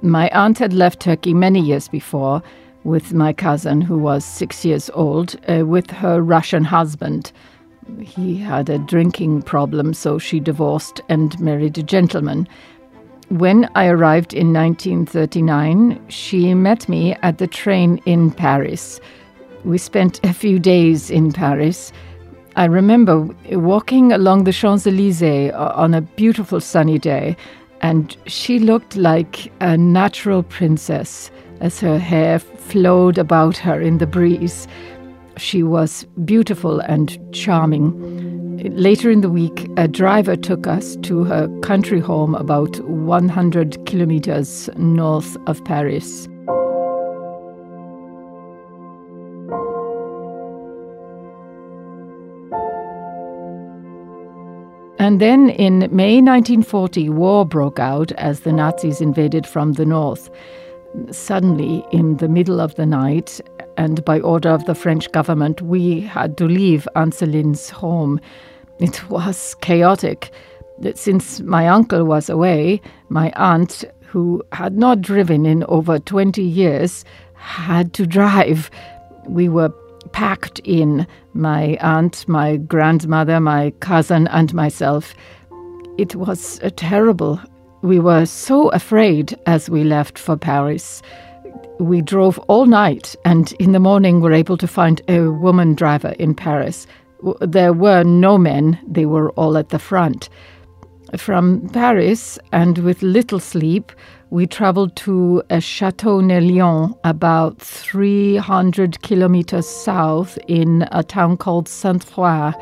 My 0.00 0.28
aunt 0.28 0.58
had 0.58 0.72
left 0.72 1.00
Turkey 1.00 1.34
many 1.34 1.60
years 1.60 1.88
before 1.88 2.40
with 2.84 3.12
my 3.12 3.32
cousin, 3.32 3.80
who 3.80 3.98
was 3.98 4.24
six 4.24 4.64
years 4.64 4.88
old, 4.94 5.34
uh, 5.48 5.66
with 5.66 5.90
her 5.90 6.22
Russian 6.22 6.62
husband. 6.62 7.32
He 8.00 8.36
had 8.36 8.68
a 8.68 8.78
drinking 8.78 9.42
problem, 9.42 9.94
so 9.94 10.18
she 10.18 10.40
divorced 10.40 11.00
and 11.08 11.38
married 11.40 11.78
a 11.78 11.82
gentleman. 11.82 12.46
When 13.28 13.68
I 13.74 13.88
arrived 13.88 14.32
in 14.32 14.52
1939, 14.52 16.00
she 16.08 16.54
met 16.54 16.88
me 16.88 17.14
at 17.22 17.38
the 17.38 17.46
train 17.46 18.00
in 18.06 18.30
Paris. 18.30 19.00
We 19.64 19.78
spent 19.78 20.24
a 20.24 20.32
few 20.32 20.58
days 20.58 21.10
in 21.10 21.32
Paris. 21.32 21.92
I 22.56 22.64
remember 22.64 23.28
walking 23.50 24.12
along 24.12 24.44
the 24.44 24.52
Champs 24.52 24.86
Elysees 24.86 25.52
uh, 25.52 25.72
on 25.74 25.94
a 25.94 26.00
beautiful 26.00 26.60
sunny 26.60 26.98
day, 26.98 27.36
and 27.80 28.16
she 28.26 28.58
looked 28.58 28.96
like 28.96 29.52
a 29.60 29.76
natural 29.76 30.42
princess 30.42 31.30
as 31.60 31.80
her 31.80 31.98
hair 31.98 32.38
flowed 32.38 33.18
about 33.18 33.56
her 33.56 33.80
in 33.80 33.98
the 33.98 34.06
breeze. 34.06 34.66
She 35.38 35.62
was 35.62 36.04
beautiful 36.24 36.80
and 36.80 37.16
charming. 37.32 37.94
Later 38.76 39.08
in 39.08 39.20
the 39.20 39.30
week, 39.30 39.70
a 39.76 39.86
driver 39.86 40.34
took 40.34 40.66
us 40.66 40.96
to 41.02 41.22
her 41.24 41.48
country 41.60 42.00
home 42.00 42.34
about 42.34 42.80
100 42.80 43.86
kilometers 43.86 44.68
north 44.76 45.36
of 45.46 45.64
Paris. 45.64 46.26
And 54.98 55.20
then 55.20 55.50
in 55.50 55.88
May 55.92 56.20
1940, 56.20 57.08
war 57.10 57.46
broke 57.46 57.78
out 57.78 58.10
as 58.12 58.40
the 58.40 58.52
Nazis 58.52 59.00
invaded 59.00 59.46
from 59.46 59.74
the 59.74 59.86
north. 59.86 60.28
Suddenly, 61.12 61.84
in 61.92 62.16
the 62.16 62.28
middle 62.28 62.60
of 62.60 62.74
the 62.74 62.86
night, 62.86 63.40
and 63.78 64.04
by 64.04 64.20
order 64.20 64.50
of 64.50 64.66
the 64.66 64.74
French 64.74 65.10
government, 65.12 65.62
we 65.62 66.00
had 66.00 66.36
to 66.36 66.46
leave 66.46 66.86
Anne 66.96 67.12
Celine's 67.12 67.70
home. 67.70 68.20
It 68.80 69.08
was 69.08 69.54
chaotic. 69.60 70.30
Since 70.94 71.40
my 71.40 71.68
uncle 71.68 72.04
was 72.04 72.28
away, 72.28 72.80
my 73.08 73.32
aunt, 73.36 73.84
who 74.04 74.42
had 74.52 74.76
not 74.76 75.00
driven 75.00 75.46
in 75.46 75.64
over 75.68 75.98
20 75.98 76.42
years, 76.42 77.04
had 77.34 77.94
to 77.94 78.06
drive. 78.06 78.68
We 79.26 79.48
were 79.48 79.70
packed 80.10 80.58
in 80.64 81.06
my 81.32 81.78
aunt, 81.80 82.26
my 82.26 82.56
grandmother, 82.56 83.38
my 83.38 83.70
cousin, 83.78 84.26
and 84.28 84.52
myself. 84.52 85.14
It 85.98 86.16
was 86.16 86.60
terrible. 86.76 87.40
We 87.82 88.00
were 88.00 88.26
so 88.26 88.70
afraid 88.70 89.38
as 89.46 89.70
we 89.70 89.84
left 89.84 90.18
for 90.18 90.36
Paris. 90.36 91.00
We 91.78 92.02
drove 92.02 92.38
all 92.48 92.66
night 92.66 93.14
and 93.24 93.52
in 93.60 93.72
the 93.72 93.80
morning 93.80 94.20
were 94.20 94.32
able 94.32 94.56
to 94.56 94.66
find 94.66 95.00
a 95.08 95.28
woman 95.28 95.74
driver 95.74 96.14
in 96.18 96.34
Paris. 96.34 96.86
There 97.40 97.72
were 97.72 98.04
no 98.04 98.38
men, 98.38 98.78
they 98.86 99.06
were 99.06 99.30
all 99.30 99.56
at 99.56 99.68
the 99.68 99.78
front. 99.78 100.28
From 101.16 101.68
Paris, 101.70 102.38
and 102.52 102.78
with 102.78 103.00
little 103.00 103.40
sleep, 103.40 103.92
we 104.30 104.46
traveled 104.46 104.94
to 104.96 105.42
uh, 105.50 105.56
a 105.56 105.60
chateau 105.60 106.20
near 106.20 106.42
Lyon, 106.42 106.94
about 107.04 107.58
300 107.62 109.00
kilometers 109.00 109.66
south 109.66 110.38
in 110.48 110.86
a 110.92 111.02
town 111.02 111.38
called 111.38 111.66
Saint 111.66 112.04
Foy. 112.04 112.52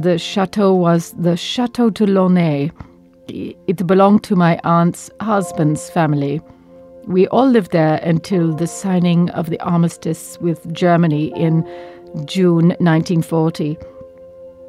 The 0.00 0.16
chateau 0.16 0.72
was 0.72 1.12
the 1.18 1.36
Chateau 1.36 1.90
de 1.90 2.06
Launay. 2.06 2.72
It 3.28 3.86
belonged 3.86 4.24
to 4.24 4.36
my 4.36 4.58
aunt's 4.64 5.10
husband's 5.20 5.90
family. 5.90 6.40
We 7.06 7.26
all 7.28 7.48
lived 7.48 7.72
there 7.72 7.96
until 8.04 8.54
the 8.54 8.68
signing 8.68 9.28
of 9.30 9.50
the 9.50 9.60
armistice 9.60 10.38
with 10.40 10.72
Germany 10.72 11.32
in 11.36 11.64
June 12.26 12.68
1940. 12.78 13.76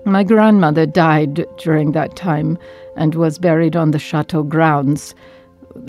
My 0.05 0.23
grandmother 0.23 0.85
died 0.87 1.45
during 1.57 1.91
that 1.91 2.15
time 2.15 2.57
and 2.97 3.13
was 3.13 3.37
buried 3.37 3.75
on 3.75 3.91
the 3.91 3.99
chateau 3.99 4.41
grounds. 4.43 5.13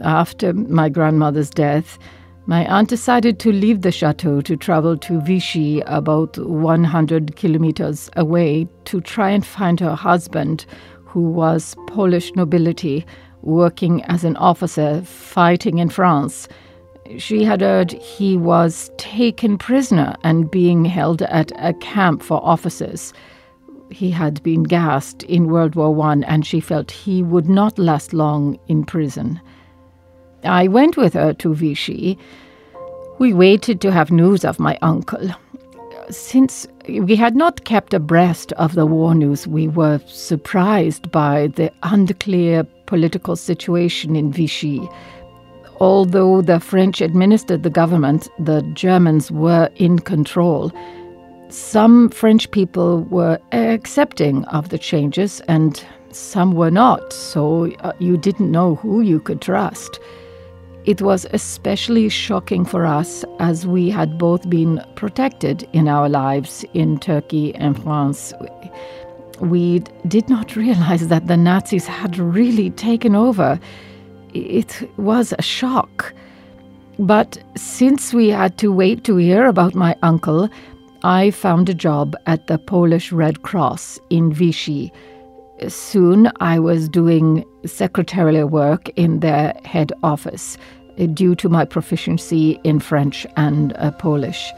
After 0.02 0.52
my 0.52 0.90
grandmother's 0.90 1.50
death, 1.50 1.98
my 2.46 2.66
aunt 2.66 2.90
decided 2.90 3.38
to 3.40 3.50
leave 3.50 3.80
the 3.80 3.90
chateau 3.90 4.42
to 4.42 4.54
travel 4.54 4.98
to 4.98 5.20
Vichy, 5.22 5.80
about 5.86 6.36
100 6.36 7.36
kilometers 7.36 8.10
away, 8.16 8.68
to 8.84 9.00
try 9.00 9.30
and 9.30 9.46
find 9.46 9.80
her 9.80 9.94
husband, 9.94 10.66
who 11.04 11.22
was 11.22 11.74
Polish 11.86 12.34
nobility, 12.36 13.06
working 13.44 14.02
as 14.04 14.24
an 14.24 14.36
officer 14.36 15.02
fighting 15.02 15.78
in 15.78 15.88
France. 15.88 16.48
She 17.18 17.44
had 17.44 17.60
heard 17.60 17.92
he 17.92 18.36
was 18.36 18.90
taken 18.96 19.58
prisoner 19.58 20.16
and 20.24 20.50
being 20.50 20.84
held 20.84 21.22
at 21.22 21.52
a 21.58 21.74
camp 21.74 22.22
for 22.22 22.42
officers 22.42 23.12
he 23.90 24.10
had 24.10 24.42
been 24.42 24.64
gassed 24.64 25.22
in 25.24 25.48
World 25.48 25.74
War 25.74 25.98
I, 26.06 26.16
and 26.26 26.46
she 26.46 26.60
felt 26.60 26.90
he 26.90 27.22
would 27.22 27.48
not 27.48 27.78
last 27.78 28.12
long 28.12 28.58
in 28.66 28.84
prison. 28.84 29.40
I 30.42 30.68
went 30.68 30.96
with 30.96 31.14
her 31.14 31.32
to 31.34 31.54
Vichy. 31.54 32.18
We 33.18 33.32
waited 33.32 33.80
to 33.82 33.92
have 33.92 34.10
news 34.10 34.44
of 34.44 34.58
my 34.58 34.78
uncle. 34.82 35.30
Since 36.10 36.66
we 36.88 37.16
had 37.16 37.34
not 37.34 37.64
kept 37.64 37.94
abreast 37.94 38.52
of 38.52 38.74
the 38.74 38.86
war 38.86 39.14
news, 39.14 39.46
we 39.46 39.68
were 39.68 40.00
surprised 40.06 41.10
by 41.10 41.48
the 41.48 41.72
unclear 41.82 42.64
political 42.86 43.36
situation 43.36 44.16
in 44.16 44.32
Vichy. 44.32 44.86
Although 45.80 46.42
the 46.42 46.60
French 46.60 47.00
administered 47.00 47.62
the 47.62 47.70
government, 47.70 48.28
the 48.38 48.62
Germans 48.74 49.30
were 49.30 49.70
in 49.76 49.98
control. 49.98 50.72
Some 51.48 52.10
French 52.10 52.50
people 52.50 53.02
were 53.04 53.38
accepting 53.52 54.44
of 54.46 54.68
the 54.68 54.78
changes 54.78 55.40
and 55.48 55.84
some 56.10 56.52
were 56.52 56.70
not, 56.70 57.12
so 57.12 57.72
uh, 57.80 57.92
you 57.98 58.16
didn't 58.16 58.50
know 58.50 58.76
who 58.76 59.00
you 59.00 59.20
could 59.20 59.40
trust. 59.40 59.98
It 60.84 61.00
was 61.00 61.26
especially 61.32 62.10
shocking 62.10 62.66
for 62.66 62.84
us 62.84 63.24
as 63.38 63.66
we 63.66 63.88
had 63.88 64.18
both 64.18 64.50
been 64.50 64.84
protected 64.96 65.66
in 65.72 65.88
our 65.88 66.10
lives 66.10 66.62
in 66.74 66.98
Turkey 66.98 67.54
and 67.54 67.82
France. 67.82 68.34
We 69.40 69.78
did 70.06 70.28
not 70.28 70.56
realize 70.64 71.08
that 71.08 71.26
the 71.26 71.38
Nazis 71.38 71.86
had 71.86 72.18
really 72.18 72.68
taken 72.70 73.16
over. 73.16 73.58
It 74.34 74.90
was 74.98 75.32
a 75.38 75.42
shock. 75.42 76.12
But 76.98 77.42
since 77.56 78.12
we 78.12 78.28
had 78.28 78.58
to 78.58 78.70
wait 78.70 79.04
to 79.04 79.16
hear 79.16 79.46
about 79.46 79.74
my 79.74 79.96
uncle, 80.02 80.50
I 81.02 81.30
found 81.30 81.70
a 81.70 81.74
job 81.74 82.14
at 82.26 82.46
the 82.46 82.58
Polish 82.58 83.10
Red 83.10 83.42
Cross 83.42 83.98
in 84.10 84.32
Vichy. 84.32 84.92
Soon 85.68 86.30
I 86.40 86.58
was 86.58 86.88
doing 86.88 87.44
secretarial 87.64 88.48
work 88.48 88.88
in 88.96 89.20
their 89.20 89.54
head 89.64 89.92
office 90.02 90.58
uh, 90.98 91.06
due 91.06 91.34
to 91.36 91.48
my 91.48 91.64
proficiency 91.64 92.58
in 92.64 92.80
French 92.80 93.26
and 93.36 93.72
uh, 93.76 93.90
Polish. 93.92 94.52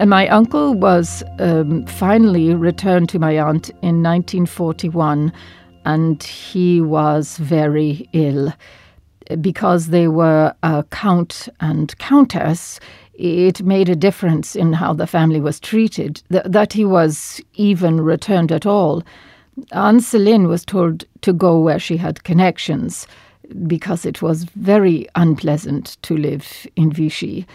And 0.00 0.08
my 0.08 0.28
uncle 0.28 0.72
was 0.72 1.22
um, 1.38 1.84
finally 1.84 2.54
returned 2.54 3.10
to 3.10 3.18
my 3.18 3.38
aunt 3.38 3.68
in 3.82 4.02
1941, 4.02 5.30
and 5.84 6.22
he 6.22 6.80
was 6.80 7.36
very 7.36 8.08
ill. 8.14 8.54
Because 9.40 9.88
they 9.88 10.08
were 10.08 10.54
a 10.62 10.84
count 10.90 11.48
and 11.60 11.96
countess, 11.98 12.80
it 13.14 13.62
made 13.62 13.88
a 13.88 13.96
difference 13.96 14.56
in 14.56 14.72
how 14.72 14.92
the 14.94 15.06
family 15.06 15.40
was 15.40 15.60
treated, 15.60 16.22
th- 16.32 16.44
that 16.46 16.72
he 16.72 16.84
was 16.84 17.40
even 17.54 18.00
returned 18.00 18.50
at 18.50 18.66
all. 18.66 19.02
Anne 19.72 20.00
Celine 20.00 20.48
was 20.48 20.64
told 20.64 21.04
to 21.20 21.32
go 21.32 21.60
where 21.60 21.78
she 21.78 21.96
had 21.96 22.24
connections, 22.24 23.06
because 23.66 24.06
it 24.06 24.22
was 24.22 24.44
very 24.56 25.06
unpleasant 25.16 25.98
to 26.02 26.16
live 26.16 26.66
in 26.76 26.92
Vichy 26.92 27.46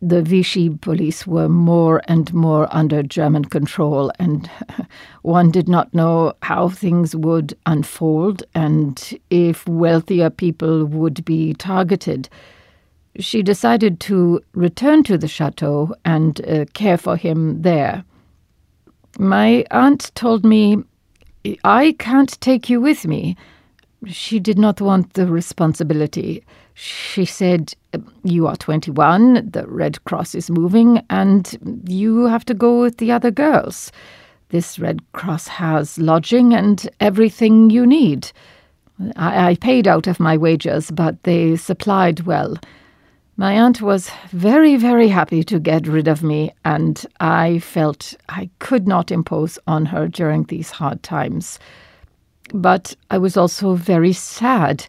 the 0.00 0.22
Vichy 0.22 0.70
police 0.70 1.26
were 1.26 1.48
more 1.48 2.02
and 2.06 2.32
more 2.32 2.68
under 2.70 3.02
German 3.02 3.44
control, 3.44 4.12
and 4.18 4.48
one 5.22 5.50
did 5.50 5.68
not 5.68 5.92
know 5.92 6.34
how 6.42 6.68
things 6.68 7.16
would 7.16 7.56
unfold 7.66 8.44
and 8.54 9.18
if 9.30 9.66
wealthier 9.66 10.30
people 10.30 10.84
would 10.84 11.24
be 11.24 11.52
targeted. 11.54 12.28
She 13.18 13.42
decided 13.42 13.98
to 14.00 14.40
return 14.52 15.02
to 15.04 15.18
the 15.18 15.26
chateau 15.26 15.94
and 16.04 16.40
uh, 16.46 16.66
care 16.74 16.96
for 16.98 17.16
him 17.16 17.62
there. 17.62 18.04
My 19.18 19.64
aunt 19.72 20.12
told 20.14 20.44
me, 20.44 20.84
I 21.64 21.96
can't 21.98 22.40
take 22.40 22.70
you 22.70 22.80
with 22.80 23.04
me. 23.04 23.36
She 24.06 24.38
did 24.38 24.58
not 24.58 24.80
want 24.80 25.14
the 25.14 25.26
responsibility. 25.26 26.44
She 26.80 27.24
said, 27.24 27.74
You 28.22 28.46
are 28.46 28.54
21, 28.54 29.50
the 29.50 29.66
Red 29.66 30.04
Cross 30.04 30.36
is 30.36 30.48
moving, 30.48 31.04
and 31.10 31.82
you 31.88 32.26
have 32.26 32.44
to 32.44 32.54
go 32.54 32.80
with 32.80 32.98
the 32.98 33.10
other 33.10 33.32
girls. 33.32 33.90
This 34.50 34.78
Red 34.78 35.00
Cross 35.10 35.48
has 35.48 35.98
lodging 35.98 36.54
and 36.54 36.88
everything 37.00 37.70
you 37.70 37.84
need. 37.84 38.30
I, 39.16 39.50
I 39.50 39.54
paid 39.56 39.88
out 39.88 40.06
of 40.06 40.20
my 40.20 40.36
wages, 40.36 40.92
but 40.92 41.20
they 41.24 41.56
supplied 41.56 42.20
well. 42.20 42.56
My 43.36 43.54
aunt 43.54 43.82
was 43.82 44.12
very, 44.30 44.76
very 44.76 45.08
happy 45.08 45.42
to 45.42 45.58
get 45.58 45.88
rid 45.88 46.06
of 46.06 46.22
me, 46.22 46.52
and 46.64 47.04
I 47.18 47.58
felt 47.58 48.14
I 48.28 48.50
could 48.60 48.86
not 48.86 49.10
impose 49.10 49.58
on 49.66 49.86
her 49.86 50.06
during 50.06 50.44
these 50.44 50.70
hard 50.70 51.02
times. 51.02 51.58
But 52.54 52.94
I 53.10 53.18
was 53.18 53.36
also 53.36 53.74
very 53.74 54.12
sad 54.12 54.86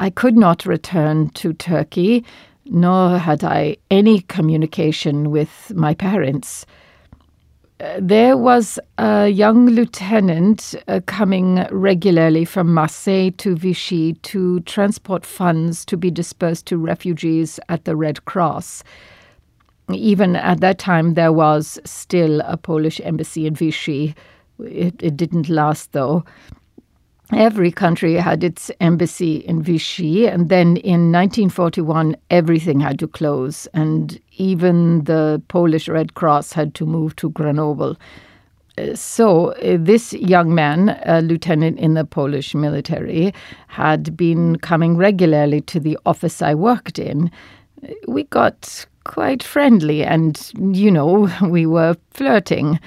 I 0.00 0.08
could 0.08 0.34
not 0.34 0.64
return 0.64 1.28
to 1.30 1.52
Turkey, 1.52 2.24
nor 2.64 3.18
had 3.18 3.44
I 3.44 3.76
any 3.90 4.20
communication 4.22 5.30
with 5.30 5.72
my 5.74 5.92
parents. 5.92 6.64
Uh, 7.78 7.98
there 8.00 8.34
was 8.38 8.78
a 8.96 9.28
young 9.28 9.66
lieutenant 9.66 10.74
uh, 10.88 11.00
coming 11.04 11.66
regularly 11.70 12.46
from 12.46 12.72
Marseille 12.72 13.30
to 13.38 13.54
Vichy 13.54 14.14
to 14.22 14.60
transport 14.60 15.26
funds 15.26 15.84
to 15.84 15.98
be 15.98 16.10
dispersed 16.10 16.64
to 16.66 16.78
refugees 16.78 17.60
at 17.68 17.84
the 17.84 17.94
Red 17.94 18.24
Cross. 18.24 18.82
Even 19.92 20.34
at 20.34 20.60
that 20.60 20.78
time, 20.78 21.12
there 21.12 21.32
was 21.32 21.78
still 21.84 22.40
a 22.46 22.56
Polish 22.56 23.02
embassy 23.04 23.46
in 23.46 23.54
Vichy. 23.54 24.14
It, 24.60 24.94
it 25.02 25.16
didn't 25.18 25.50
last, 25.50 25.92
though. 25.92 26.24
Every 27.32 27.70
country 27.70 28.14
had 28.14 28.42
its 28.42 28.72
embassy 28.80 29.36
in 29.36 29.62
Vichy, 29.62 30.26
and 30.26 30.48
then 30.48 30.76
in 30.78 31.12
1941, 31.12 32.16
everything 32.28 32.80
had 32.80 32.98
to 32.98 33.06
close, 33.06 33.68
and 33.72 34.18
even 34.36 35.04
the 35.04 35.40
Polish 35.46 35.88
Red 35.88 36.14
Cross 36.14 36.52
had 36.52 36.74
to 36.74 36.86
move 36.86 37.14
to 37.16 37.30
Grenoble. 37.30 37.96
Uh, 38.76 38.96
so, 38.96 39.52
uh, 39.52 39.76
this 39.78 40.12
young 40.12 40.54
man, 40.54 41.00
a 41.06 41.22
lieutenant 41.22 41.78
in 41.78 41.94
the 41.94 42.04
Polish 42.04 42.52
military, 42.52 43.32
had 43.68 44.16
been 44.16 44.58
coming 44.58 44.96
regularly 44.96 45.60
to 45.62 45.78
the 45.78 45.96
office 46.06 46.42
I 46.42 46.54
worked 46.54 46.98
in. 46.98 47.30
We 48.08 48.24
got 48.24 48.86
quite 49.04 49.44
friendly, 49.44 50.02
and, 50.02 50.50
you 50.74 50.90
know, 50.90 51.30
we 51.42 51.64
were 51.64 51.96
flirting. 52.10 52.80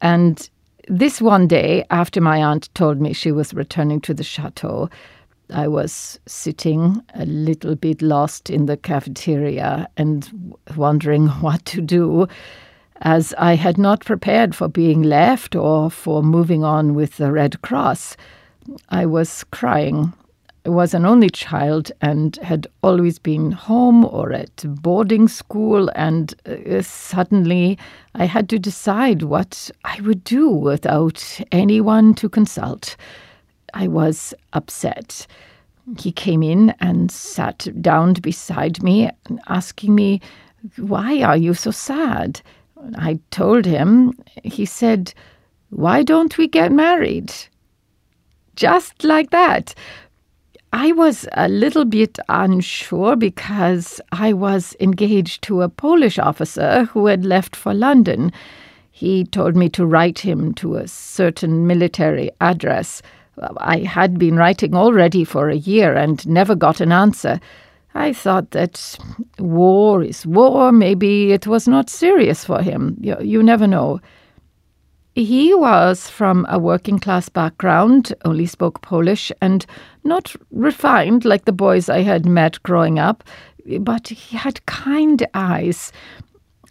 And 0.00 0.48
this 0.88 1.20
one 1.20 1.46
day, 1.46 1.84
after 1.90 2.20
my 2.20 2.42
aunt 2.42 2.72
told 2.74 3.00
me 3.00 3.12
she 3.12 3.32
was 3.32 3.54
returning 3.54 4.00
to 4.02 4.14
the 4.14 4.24
chateau, 4.24 4.88
I 5.50 5.68
was 5.68 6.18
sitting 6.26 7.02
a 7.14 7.24
little 7.26 7.74
bit 7.74 8.02
lost 8.02 8.50
in 8.50 8.66
the 8.66 8.76
cafeteria 8.76 9.88
and 9.96 10.56
wondering 10.76 11.28
what 11.40 11.64
to 11.66 11.80
do, 11.80 12.26
as 13.00 13.34
I 13.38 13.54
had 13.54 13.78
not 13.78 14.04
prepared 14.04 14.54
for 14.54 14.68
being 14.68 15.02
left 15.02 15.54
or 15.54 15.90
for 15.90 16.22
moving 16.22 16.64
on 16.64 16.94
with 16.94 17.16
the 17.16 17.32
Red 17.32 17.62
Cross. 17.62 18.16
I 18.88 19.06
was 19.06 19.44
crying 19.44 20.12
was 20.68 20.94
an 20.94 21.06
only 21.06 21.30
child 21.30 21.92
and 22.00 22.36
had 22.36 22.66
always 22.82 23.18
been 23.18 23.52
home 23.52 24.04
or 24.04 24.32
at 24.32 24.64
boarding 24.82 25.28
school, 25.28 25.90
and 25.94 26.34
uh, 26.46 26.82
suddenly 26.82 27.78
I 28.14 28.26
had 28.26 28.48
to 28.50 28.58
decide 28.58 29.22
what 29.22 29.70
I 29.84 30.00
would 30.00 30.24
do 30.24 30.48
without 30.48 31.40
anyone 31.52 32.14
to 32.14 32.28
consult. 32.28 32.96
I 33.74 33.88
was 33.88 34.34
upset. 34.52 35.26
He 35.98 36.12
came 36.12 36.42
in 36.42 36.74
and 36.80 37.10
sat 37.10 37.68
down 37.80 38.14
beside 38.14 38.82
me, 38.82 39.10
asking 39.48 39.94
me, 39.94 40.20
Why 40.76 41.22
are 41.22 41.36
you 41.36 41.54
so 41.54 41.70
sad? 41.70 42.40
I 42.96 43.20
told 43.30 43.64
him. 43.64 44.12
He 44.44 44.66
said, 44.66 45.14
Why 45.70 46.02
don't 46.02 46.36
we 46.36 46.48
get 46.48 46.72
married? 46.72 47.32
Just 48.56 49.04
like 49.04 49.30
that. 49.30 49.74
I 50.72 50.92
was 50.92 51.26
a 51.32 51.48
little 51.48 51.86
bit 51.86 52.18
unsure 52.28 53.16
because 53.16 54.00
I 54.12 54.34
was 54.34 54.76
engaged 54.80 55.42
to 55.44 55.62
a 55.62 55.68
Polish 55.68 56.18
officer 56.18 56.84
who 56.84 57.06
had 57.06 57.24
left 57.24 57.56
for 57.56 57.72
London. 57.72 58.32
He 58.90 59.24
told 59.24 59.56
me 59.56 59.70
to 59.70 59.86
write 59.86 60.18
him 60.18 60.52
to 60.54 60.76
a 60.76 60.86
certain 60.86 61.66
military 61.66 62.30
address. 62.42 63.00
I 63.56 63.78
had 63.78 64.18
been 64.18 64.36
writing 64.36 64.74
already 64.74 65.24
for 65.24 65.48
a 65.48 65.56
year 65.56 65.94
and 65.94 66.26
never 66.28 66.54
got 66.54 66.80
an 66.80 66.92
answer. 66.92 67.40
I 67.94 68.12
thought 68.12 68.50
that 68.50 68.98
war 69.38 70.02
is 70.02 70.26
war. 70.26 70.70
Maybe 70.70 71.32
it 71.32 71.46
was 71.46 71.66
not 71.66 71.88
serious 71.88 72.44
for 72.44 72.60
him. 72.60 72.96
You, 73.00 73.16
you 73.20 73.42
never 73.42 73.66
know. 73.66 74.00
He 75.18 75.52
was 75.52 76.08
from 76.08 76.46
a 76.48 76.60
working 76.60 77.00
class 77.00 77.28
background, 77.28 78.14
only 78.24 78.46
spoke 78.46 78.82
Polish, 78.82 79.32
and 79.42 79.66
not 80.04 80.36
refined 80.52 81.24
like 81.24 81.44
the 81.44 81.50
boys 81.50 81.88
I 81.88 82.02
had 82.02 82.24
met 82.24 82.62
growing 82.62 83.00
up, 83.00 83.24
but 83.80 84.06
he 84.06 84.36
had 84.36 84.64
kind 84.66 85.26
eyes. 85.34 85.90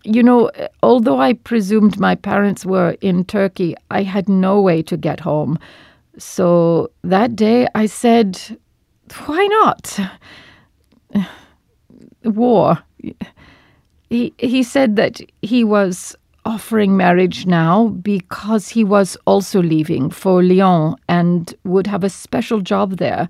You 0.05 0.23
know, 0.23 0.49
although 0.81 1.19
I 1.19 1.33
presumed 1.33 1.99
my 1.99 2.15
parents 2.15 2.65
were 2.65 2.95
in 3.01 3.25
Turkey, 3.25 3.75
I 3.91 4.03
had 4.03 4.29
no 4.29 4.61
way 4.61 4.81
to 4.83 4.95
get 4.95 5.19
home. 5.19 5.59
So 6.17 6.89
that 7.03 7.35
day 7.35 7.67
I 7.75 7.85
said, 7.85 8.39
Why 9.25 9.45
not? 9.47 9.99
War. 12.23 12.81
He, 14.09 14.33
he 14.37 14.63
said 14.63 14.95
that 14.95 15.19
he 15.41 15.65
was 15.65 16.15
offering 16.47 16.95
marriage 16.95 17.45
now 17.45 17.89
because 18.01 18.69
he 18.69 18.81
was 18.81 19.17
also 19.25 19.61
leaving 19.61 20.09
for 20.09 20.41
Lyon 20.41 20.95
and 21.09 21.53
would 21.65 21.85
have 21.85 22.05
a 22.05 22.09
special 22.09 22.61
job 22.61 22.97
there. 22.97 23.27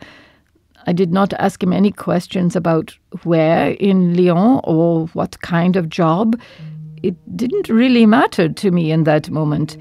I 0.86 0.94
did 0.94 1.12
not 1.12 1.34
ask 1.34 1.64
him 1.64 1.74
any 1.74 1.92
questions 1.92 2.56
about 2.56 2.96
where 3.24 3.72
in 3.72 4.16
Lyon 4.16 4.62
or 4.64 5.08
what 5.08 5.42
kind 5.42 5.76
of 5.76 5.90
job. 5.90 6.40
It 7.02 7.16
didn't 7.36 7.70
really 7.70 8.06
matter 8.06 8.50
to 8.50 8.70
me 8.70 8.92
in 8.92 9.04
that 9.06 9.32
moment. 9.32 9.78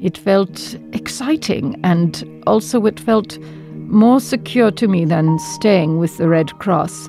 It 0.00 0.16
felt 0.16 0.76
exciting 0.92 1.80
and 1.82 2.24
also 2.46 2.86
it 2.86 3.00
felt 3.00 3.36
more 3.72 4.20
secure 4.20 4.70
to 4.70 4.86
me 4.86 5.04
than 5.04 5.40
staying 5.56 5.98
with 5.98 6.18
the 6.18 6.28
Red 6.28 6.56
Cross. 6.60 7.08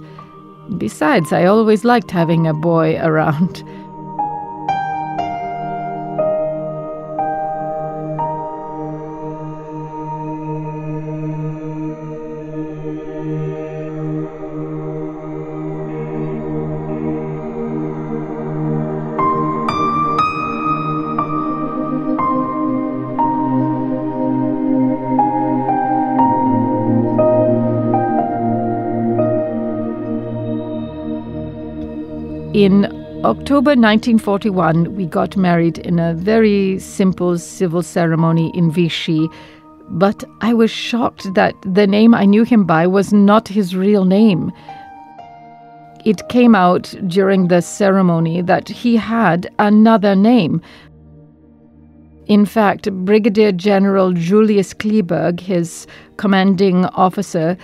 Besides, 0.80 1.32
I 1.32 1.46
always 1.46 1.86
liked 1.86 2.10
having 2.10 2.48
a 2.48 2.54
boy 2.56 2.98
around. 3.02 3.64
In 32.68 32.84
October 33.24 33.76
1941, 33.78 34.94
we 34.94 35.06
got 35.06 35.38
married 35.38 35.78
in 35.78 36.00
a 36.00 36.14
very 36.14 36.78
simple 36.80 37.38
civil 37.38 37.82
ceremony 37.82 38.52
in 38.54 38.72
Vichy, 38.72 39.30
but 39.88 40.26
I 40.42 40.54
was 40.54 40.70
shocked 40.70 41.34
that 41.34 41.56
the 41.62 41.88
name 41.88 42.14
I 42.14 42.26
knew 42.26 42.44
him 42.44 42.66
by 42.66 42.86
was 42.86 43.14
not 43.14 43.48
his 43.48 43.74
real 43.74 44.04
name. 44.04 44.52
It 46.04 46.28
came 46.28 46.56
out 46.56 46.94
during 47.08 47.48
the 47.48 47.62
ceremony 47.62 48.42
that 48.42 48.68
he 48.68 48.98
had 48.98 49.50
another 49.60 50.14
name. 50.14 50.62
In 52.26 52.46
fact, 52.46 52.92
Brigadier 53.06 53.54
General 53.54 54.12
Julius 54.12 54.74
Kleeberg, 54.74 55.40
his 55.40 55.88
commanding 56.18 56.84
officer, 56.88 57.58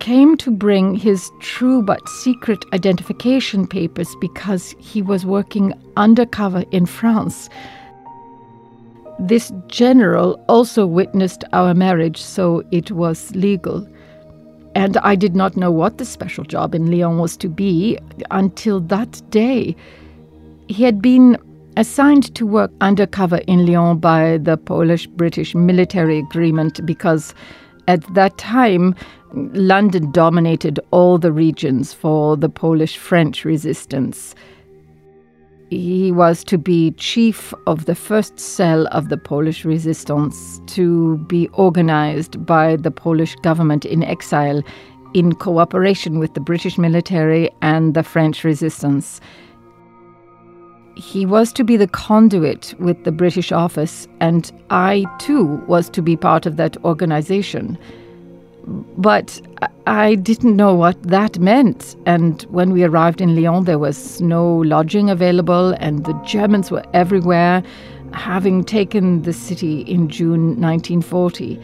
came 0.00 0.36
to 0.38 0.50
bring 0.50 0.94
his 0.94 1.30
true 1.40 1.82
but 1.82 2.08
secret 2.08 2.64
identification 2.72 3.66
papers 3.66 4.14
because 4.20 4.74
he 4.78 5.02
was 5.02 5.26
working 5.26 5.74
undercover 5.96 6.64
in 6.70 6.86
France. 6.86 7.50
This 9.18 9.52
general 9.68 10.42
also 10.48 10.86
witnessed 10.86 11.44
our 11.52 11.74
marriage, 11.74 12.20
so 12.20 12.64
it 12.72 12.90
was 12.90 13.34
legal. 13.36 13.86
And 14.74 14.96
I 14.98 15.14
did 15.14 15.36
not 15.36 15.56
know 15.56 15.70
what 15.70 15.98
the 15.98 16.04
special 16.04 16.44
job 16.44 16.74
in 16.74 16.90
Lyon 16.90 17.18
was 17.18 17.36
to 17.36 17.48
be 17.48 17.98
until 18.30 18.80
that 18.80 19.22
day. 19.30 19.76
He 20.66 20.82
had 20.82 21.00
been 21.00 21.36
assigned 21.76 22.34
to 22.34 22.46
work 22.46 22.72
undercover 22.80 23.36
in 23.46 23.66
Lyon 23.66 23.98
by 23.98 24.38
the 24.38 24.56
Polish 24.56 25.06
British 25.06 25.54
military 25.54 26.18
agreement 26.18 26.84
because 26.86 27.34
at 27.86 28.02
that 28.14 28.36
time 28.38 28.94
London 29.34 30.10
dominated 30.12 30.78
all 30.90 31.18
the 31.18 31.32
regions 31.32 31.92
for 31.92 32.36
the 32.36 32.48
Polish 32.48 32.96
French 32.96 33.44
resistance. 33.44 34.34
He 35.70 36.12
was 36.12 36.44
to 36.44 36.56
be 36.56 36.92
chief 36.92 37.52
of 37.66 37.86
the 37.86 37.96
first 37.96 38.38
cell 38.38 38.86
of 38.92 39.08
the 39.08 39.16
Polish 39.16 39.64
resistance, 39.64 40.60
to 40.66 41.16
be 41.26 41.48
organized 41.48 42.46
by 42.46 42.76
the 42.76 42.92
Polish 42.92 43.34
government 43.36 43.84
in 43.84 44.04
exile 44.04 44.62
in 45.14 45.34
cooperation 45.34 46.18
with 46.18 46.34
the 46.34 46.40
British 46.40 46.78
military 46.78 47.50
and 47.60 47.94
the 47.94 48.02
French 48.02 48.44
resistance. 48.44 49.20
He 50.96 51.26
was 51.26 51.52
to 51.54 51.64
be 51.64 51.76
the 51.76 51.88
conduit 51.88 52.74
with 52.78 53.02
the 53.02 53.10
British 53.10 53.50
office, 53.50 54.06
and 54.20 54.52
I 54.70 55.06
too 55.18 55.60
was 55.66 55.88
to 55.90 56.02
be 56.02 56.16
part 56.16 56.46
of 56.46 56.56
that 56.56 56.76
organization. 56.84 57.78
But 58.66 59.40
I 59.86 60.14
didn't 60.14 60.56
know 60.56 60.74
what 60.74 61.02
that 61.02 61.38
meant. 61.38 61.96
And 62.06 62.42
when 62.44 62.72
we 62.72 62.84
arrived 62.84 63.20
in 63.20 63.36
Lyon, 63.36 63.64
there 63.64 63.78
was 63.78 64.20
no 64.20 64.56
lodging 64.58 65.10
available, 65.10 65.74
and 65.78 66.04
the 66.04 66.14
Germans 66.24 66.70
were 66.70 66.84
everywhere, 66.94 67.62
having 68.12 68.64
taken 68.64 69.22
the 69.22 69.32
city 69.32 69.80
in 69.82 70.08
June 70.08 70.60
1940. 70.60 71.60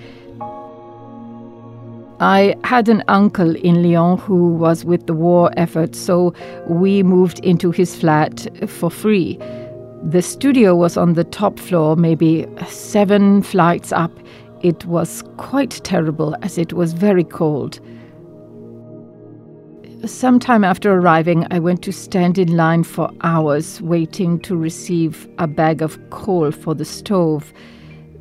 I 2.23 2.55
had 2.65 2.91
an 2.91 3.03
uncle 3.09 3.57
in 3.57 3.83
Lyon 3.83 4.19
who 4.19 4.53
was 4.53 4.85
with 4.85 5.07
the 5.07 5.15
war 5.15 5.51
effort, 5.57 5.97
so 5.97 6.35
we 6.69 7.03
moved 7.03 7.39
into 7.39 7.71
his 7.71 7.97
flat 7.97 8.47
for 8.69 8.91
free. 8.91 9.39
The 10.03 10.21
studio 10.21 10.75
was 10.77 10.99
on 10.99 11.15
the 11.15 11.25
top 11.25 11.59
floor, 11.59 11.97
maybe 11.97 12.47
seven 12.69 13.43
flights 13.43 13.91
up 13.91 14.13
it 14.63 14.85
was 14.87 15.23
quite 15.37 15.81
terrible 15.85 16.37
as 16.43 16.59
it 16.59 16.73
was 16.73 16.93
very 16.93 17.25
cold. 17.25 17.81
Sometime 20.07 20.65
after 20.65 20.93
arriving, 20.93 21.47
I 21.51 21.59
went 21.59 21.83
to 21.83 21.93
stand 21.93 22.39
in 22.39 22.57
line 22.57 22.85
for 22.85 23.11
hours 23.21 23.83
waiting 23.83 24.39
to 24.41 24.57
receive 24.57 25.29
a 25.39 25.47
bag 25.47 25.83
of 25.83 25.99
coal 26.09 26.53
for 26.53 26.75
the 26.75 26.87
stove. 26.87 27.53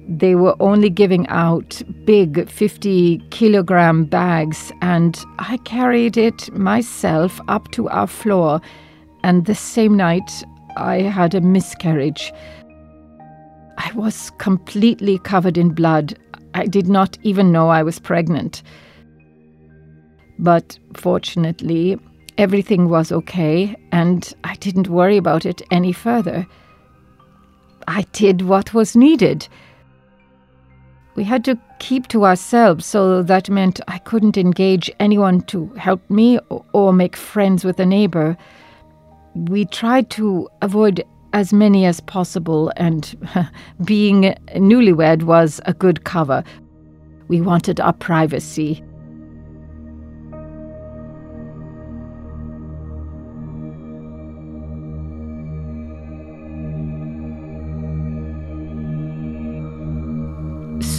They 0.09 0.35
were 0.35 0.55
only 0.59 0.89
giving 0.89 1.25
out 1.27 1.81
big 2.03 2.49
50 2.49 3.19
kilogram 3.29 4.05
bags, 4.05 4.73
and 4.81 5.23
I 5.37 5.57
carried 5.63 6.17
it 6.17 6.51
myself 6.51 7.39
up 7.47 7.71
to 7.71 7.87
our 7.89 8.07
floor. 8.07 8.59
And 9.23 9.45
the 9.45 9.55
same 9.55 9.95
night, 9.95 10.29
I 10.75 11.01
had 11.01 11.33
a 11.33 11.41
miscarriage. 11.41 12.33
I 13.77 13.91
was 13.93 14.31
completely 14.31 15.17
covered 15.19 15.57
in 15.57 15.69
blood 15.69 16.17
I 16.53 16.65
did 16.65 16.87
not 16.87 17.17
even 17.23 17.51
know 17.51 17.69
I 17.69 17.83
was 17.83 17.99
pregnant. 17.99 18.63
But 20.37 20.79
fortunately, 20.93 21.99
everything 22.37 22.89
was 22.89 23.11
okay, 23.11 23.75
and 23.91 24.33
I 24.43 24.55
didn't 24.55 24.87
worry 24.87 25.17
about 25.17 25.45
it 25.45 25.61
any 25.71 25.91
further. 25.91 26.47
I 27.87 28.03
did 28.13 28.43
what 28.43 28.73
was 28.73 28.95
needed. 28.95 29.47
We 31.15 31.23
had 31.25 31.43
to 31.45 31.59
keep 31.79 32.07
to 32.09 32.25
ourselves, 32.25 32.85
so 32.85 33.21
that 33.23 33.49
meant 33.49 33.81
I 33.87 33.97
couldn't 33.97 34.37
engage 34.37 34.89
anyone 34.99 35.41
to 35.47 35.67
help 35.75 36.07
me 36.09 36.39
or 36.71 36.93
make 36.93 37.15
friends 37.15 37.65
with 37.65 37.79
a 37.79 37.85
neighbor. 37.85 38.37
We 39.35 39.65
tried 39.65 40.09
to 40.11 40.47
avoid 40.61 41.03
as 41.33 41.53
many 41.53 41.85
as 41.85 41.99
possible, 41.99 42.71
and 42.75 43.15
being 43.85 44.35
newlywed 44.55 45.23
was 45.23 45.61
a 45.65 45.73
good 45.73 46.03
cover. 46.03 46.43
We 47.27 47.41
wanted 47.41 47.79
our 47.79 47.93
privacy. 47.93 48.83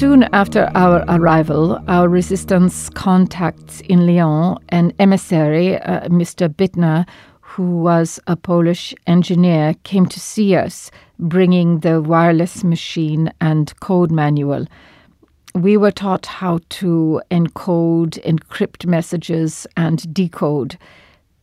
Soon 0.00 0.22
after 0.32 0.70
our 0.74 1.04
arrival, 1.08 1.78
our 1.86 2.08
resistance 2.08 2.88
contacts 2.88 3.82
in 3.82 4.06
Lyon 4.06 4.56
an 4.70 4.94
emissary, 4.98 5.76
uh, 5.76 6.08
Mr. 6.08 6.48
Bittner, 6.48 7.06
who 7.60 7.76
was 7.76 8.18
a 8.26 8.36
Polish 8.36 8.94
engineer, 9.06 9.74
came 9.82 10.06
to 10.06 10.18
see 10.18 10.56
us, 10.56 10.90
bringing 11.18 11.80
the 11.80 12.00
wireless 12.00 12.64
machine 12.64 13.30
and 13.38 13.78
code 13.80 14.10
manual. 14.10 14.64
We 15.54 15.76
were 15.76 15.90
taught 15.90 16.24
how 16.24 16.60
to 16.80 17.20
encode, 17.30 18.18
encrypt 18.24 18.86
messages, 18.86 19.66
and 19.76 20.14
decode. 20.14 20.78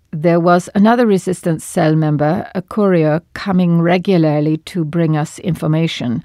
There 0.10 0.40
was 0.40 0.72
another 0.74 1.06
resistance 1.06 1.64
cell 1.64 1.96
member, 1.96 2.50
a 2.56 2.64
courier, 2.64 3.22
coming 3.36 3.80
regularly 3.80 4.58
to 4.74 4.84
bring 4.84 5.16
us 5.16 5.38
information. 5.38 6.24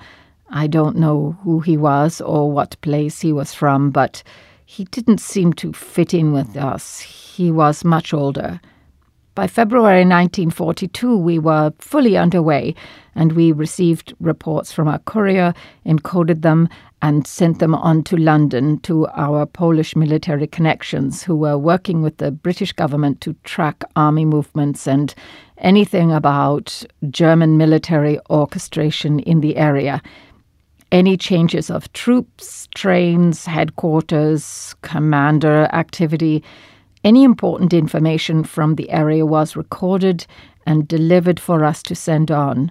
I 0.48 0.68
don't 0.68 0.96
know 0.96 1.36
who 1.42 1.60
he 1.60 1.76
was 1.76 2.22
or 2.22 2.50
what 2.50 2.80
place 2.80 3.20
he 3.20 3.30
was 3.30 3.52
from, 3.52 3.90
but 3.90 4.22
he 4.64 4.84
didn't 4.84 5.20
seem 5.20 5.52
to 5.54 5.74
fit 5.74 6.14
in 6.14 6.32
with 6.32 6.56
us. 6.56 7.00
He 7.00 7.50
was 7.50 7.84
much 7.84 8.14
older. 8.14 8.58
By 9.34 9.46
February 9.46 10.04
1942, 10.04 11.16
we 11.16 11.38
were 11.38 11.72
fully 11.78 12.18
underway, 12.18 12.74
and 13.14 13.32
we 13.32 13.50
received 13.50 14.12
reports 14.20 14.72
from 14.72 14.88
our 14.88 14.98
courier, 14.98 15.54
encoded 15.86 16.42
them, 16.42 16.68
and 17.00 17.26
sent 17.26 17.58
them 17.58 17.74
on 17.74 18.02
to 18.04 18.16
London 18.18 18.78
to 18.80 19.06
our 19.14 19.46
Polish 19.46 19.96
military 19.96 20.46
connections, 20.46 21.22
who 21.22 21.34
were 21.34 21.56
working 21.56 22.02
with 22.02 22.18
the 22.18 22.30
British 22.30 22.74
government 22.74 23.22
to 23.22 23.34
track 23.44 23.82
army 23.96 24.26
movements 24.26 24.86
and 24.86 25.14
anything 25.56 26.12
about 26.12 26.84
German 27.08 27.56
military 27.56 28.18
orchestration 28.28 29.18
in 29.20 29.40
the 29.40 29.56
area. 29.56 30.02
Any 30.90 31.16
changes 31.16 31.70
of 31.70 31.90
troops, 31.94 32.68
trains, 32.74 33.46
headquarters, 33.46 34.74
commander 34.82 35.70
activity 35.72 36.44
any 37.04 37.24
important 37.24 37.72
information 37.72 38.44
from 38.44 38.76
the 38.76 38.90
area 38.90 39.26
was 39.26 39.56
recorded 39.56 40.26
and 40.66 40.86
delivered 40.86 41.40
for 41.40 41.64
us 41.64 41.82
to 41.84 41.94
send 41.94 42.30
on. 42.30 42.70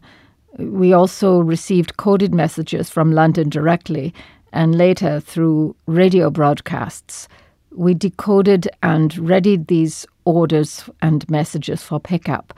We 0.57 0.93
also 0.93 1.39
received 1.39 1.97
coded 1.97 2.33
messages 2.33 2.89
from 2.89 3.11
London 3.11 3.49
directly 3.49 4.13
and 4.53 4.75
later 4.75 5.19
through 5.19 5.75
radio 5.85 6.29
broadcasts. 6.29 7.27
We 7.75 7.93
decoded 7.93 8.67
and 8.83 9.17
readied 9.17 9.67
these 9.67 10.05
orders 10.25 10.89
and 11.01 11.29
messages 11.29 11.81
for 11.83 11.99
pickup. 11.99 12.53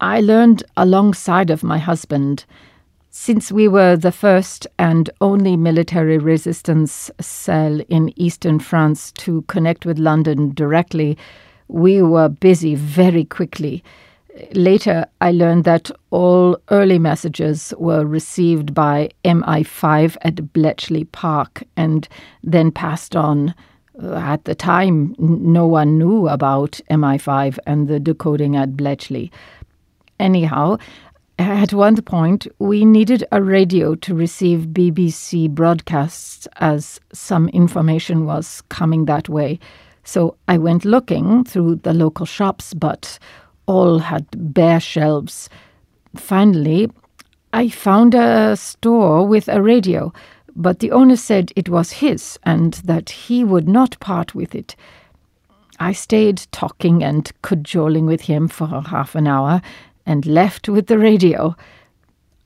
I 0.00 0.20
learned 0.20 0.62
alongside 0.76 1.50
of 1.50 1.62
my 1.62 1.78
husband 1.78 2.44
since 3.10 3.50
we 3.50 3.66
were 3.66 3.96
the 3.96 4.12
first 4.12 4.68
and 4.78 5.10
only 5.20 5.56
military 5.56 6.16
resistance 6.16 7.10
cell 7.20 7.80
in 7.88 8.12
eastern 8.16 8.60
France 8.60 9.10
to 9.12 9.42
connect 9.42 9.84
with 9.84 9.98
London 9.98 10.54
directly, 10.54 11.18
we 11.66 12.02
were 12.02 12.28
busy 12.28 12.76
very 12.76 13.24
quickly. 13.24 13.82
Later, 14.52 15.06
I 15.20 15.32
learned 15.32 15.64
that 15.64 15.90
all 16.10 16.56
early 16.70 17.00
messages 17.00 17.74
were 17.78 18.06
received 18.06 18.74
by 18.74 19.10
MI5 19.24 20.16
at 20.22 20.52
Bletchley 20.52 21.04
Park 21.04 21.64
and 21.76 22.08
then 22.44 22.70
passed 22.70 23.16
on. 23.16 23.54
At 24.00 24.44
the 24.44 24.54
time, 24.54 25.16
no 25.18 25.66
one 25.66 25.98
knew 25.98 26.28
about 26.28 26.80
MI5 26.90 27.58
and 27.66 27.88
the 27.88 27.98
decoding 27.98 28.56
at 28.56 28.76
Bletchley. 28.76 29.32
Anyhow, 30.20 30.78
at 31.40 31.72
one 31.72 31.96
point, 32.02 32.46
we 32.58 32.84
needed 32.84 33.24
a 33.32 33.42
radio 33.42 33.94
to 33.94 34.14
receive 34.14 34.68
BBC 34.68 35.48
broadcasts 35.48 36.46
as 36.56 37.00
some 37.14 37.48
information 37.48 38.26
was 38.26 38.62
coming 38.68 39.06
that 39.06 39.28
way. 39.28 39.58
So 40.04 40.36
I 40.48 40.58
went 40.58 40.84
looking 40.84 41.44
through 41.44 41.76
the 41.76 41.94
local 41.94 42.26
shops, 42.26 42.74
but 42.74 43.18
all 43.64 44.00
had 44.00 44.26
bare 44.52 44.80
shelves. 44.80 45.48
Finally, 46.14 46.90
I 47.54 47.70
found 47.70 48.14
a 48.14 48.54
store 48.56 49.26
with 49.26 49.48
a 49.48 49.62
radio, 49.62 50.12
but 50.54 50.80
the 50.80 50.92
owner 50.92 51.16
said 51.16 51.52
it 51.56 51.70
was 51.70 51.90
his 51.92 52.38
and 52.42 52.74
that 52.84 53.08
he 53.08 53.44
would 53.44 53.66
not 53.68 53.98
part 54.00 54.34
with 54.34 54.54
it. 54.54 54.76
I 55.78 55.92
stayed 55.92 56.46
talking 56.52 57.02
and 57.02 57.32
cajoling 57.40 58.04
with 58.04 58.22
him 58.22 58.48
for 58.48 58.66
half 58.66 59.14
an 59.14 59.26
hour 59.26 59.62
and 60.06 60.26
left 60.26 60.68
with 60.68 60.86
the 60.86 60.98
radio. 60.98 61.54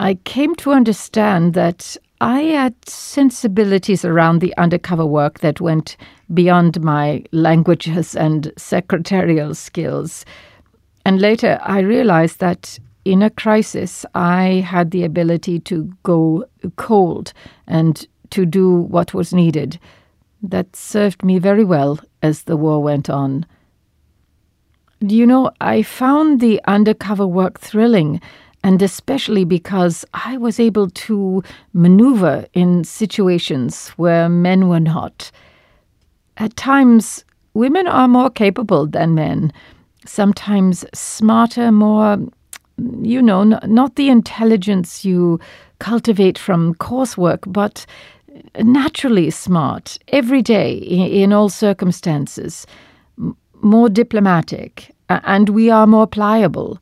I 0.01 0.15
came 0.25 0.55
to 0.57 0.73
understand 0.73 1.55
that 1.55 1.97
I 2.21 2.41
had 2.43 2.75
sensibilities 2.89 4.05
around 4.05 4.41
the 4.41 4.57
undercover 4.57 5.07
work 5.07 5.41
that 5.41 5.61
went 5.61 5.97
beyond 6.33 6.83
my 6.83 7.25
languages 7.33 8.17
and 8.17 8.53
secretarial 8.57 9.55
skills. 9.55 10.25
And 11.05 11.21
later 11.21 11.59
I 11.63 11.81
realized 11.81 12.41
that 12.41 12.79
in 13.05 13.23
a 13.23 13.31
crisis 13.31 14.07
I 14.15 14.65
had 14.67 14.91
the 14.91 15.05
ability 15.05 15.61
to 15.61 15.93
go 16.03 16.45
cold 16.77 17.33
and 17.67 18.07
to 18.31 18.47
do 18.47 18.75
what 18.75 19.13
was 19.13 19.35
needed. 19.35 19.79
That 20.43 20.75
served 20.75 21.25
me 21.25 21.39
very 21.39 21.65
well 21.65 21.99
as 22.23 22.45
the 22.45 22.57
war 22.57 22.83
went 22.83 23.11
on. 23.11 23.47
You 25.07 25.27
know, 25.27 25.51
I 25.61 25.83
found 25.83 26.41
the 26.41 26.63
undercover 26.67 27.27
work 27.27 27.61
thrilling, 27.61 28.23
and 28.63 28.81
especially 28.81 29.45
because 29.45 30.07
I 30.15 30.39
was 30.39 30.59
able 30.59 30.89
to 30.89 31.43
maneuver 31.75 32.47
in 32.55 32.85
situations 32.85 33.89
where 33.99 34.31
men 34.31 34.67
were 34.69 34.81
not. 34.81 35.31
At 36.39 36.57
times, 36.57 37.23
women 37.53 37.87
are 37.87 38.09
more 38.09 38.31
capable 38.31 38.87
than 38.87 39.15
men, 39.15 39.53
sometimes 40.07 40.87
smarter, 40.95 41.71
more, 41.71 42.17
you 43.03 43.21
know, 43.21 43.45
not 43.45 43.97
the 43.97 44.09
intelligence 44.09 45.05
you 45.05 45.39
cultivate 45.81 46.39
from 46.39 46.77
coursework, 46.77 47.41
but 47.47 47.85
naturally 48.63 49.31
smart, 49.31 49.99
every 50.09 50.41
day, 50.41 50.73
in 50.73 51.35
all 51.35 51.51
circumstances, 51.51 52.67
more 53.61 53.91
diplomatic, 53.91 54.94
and 55.09 55.49
we 55.51 55.71
are 55.71 55.87
more 55.87 56.07
pliable. 56.07 56.79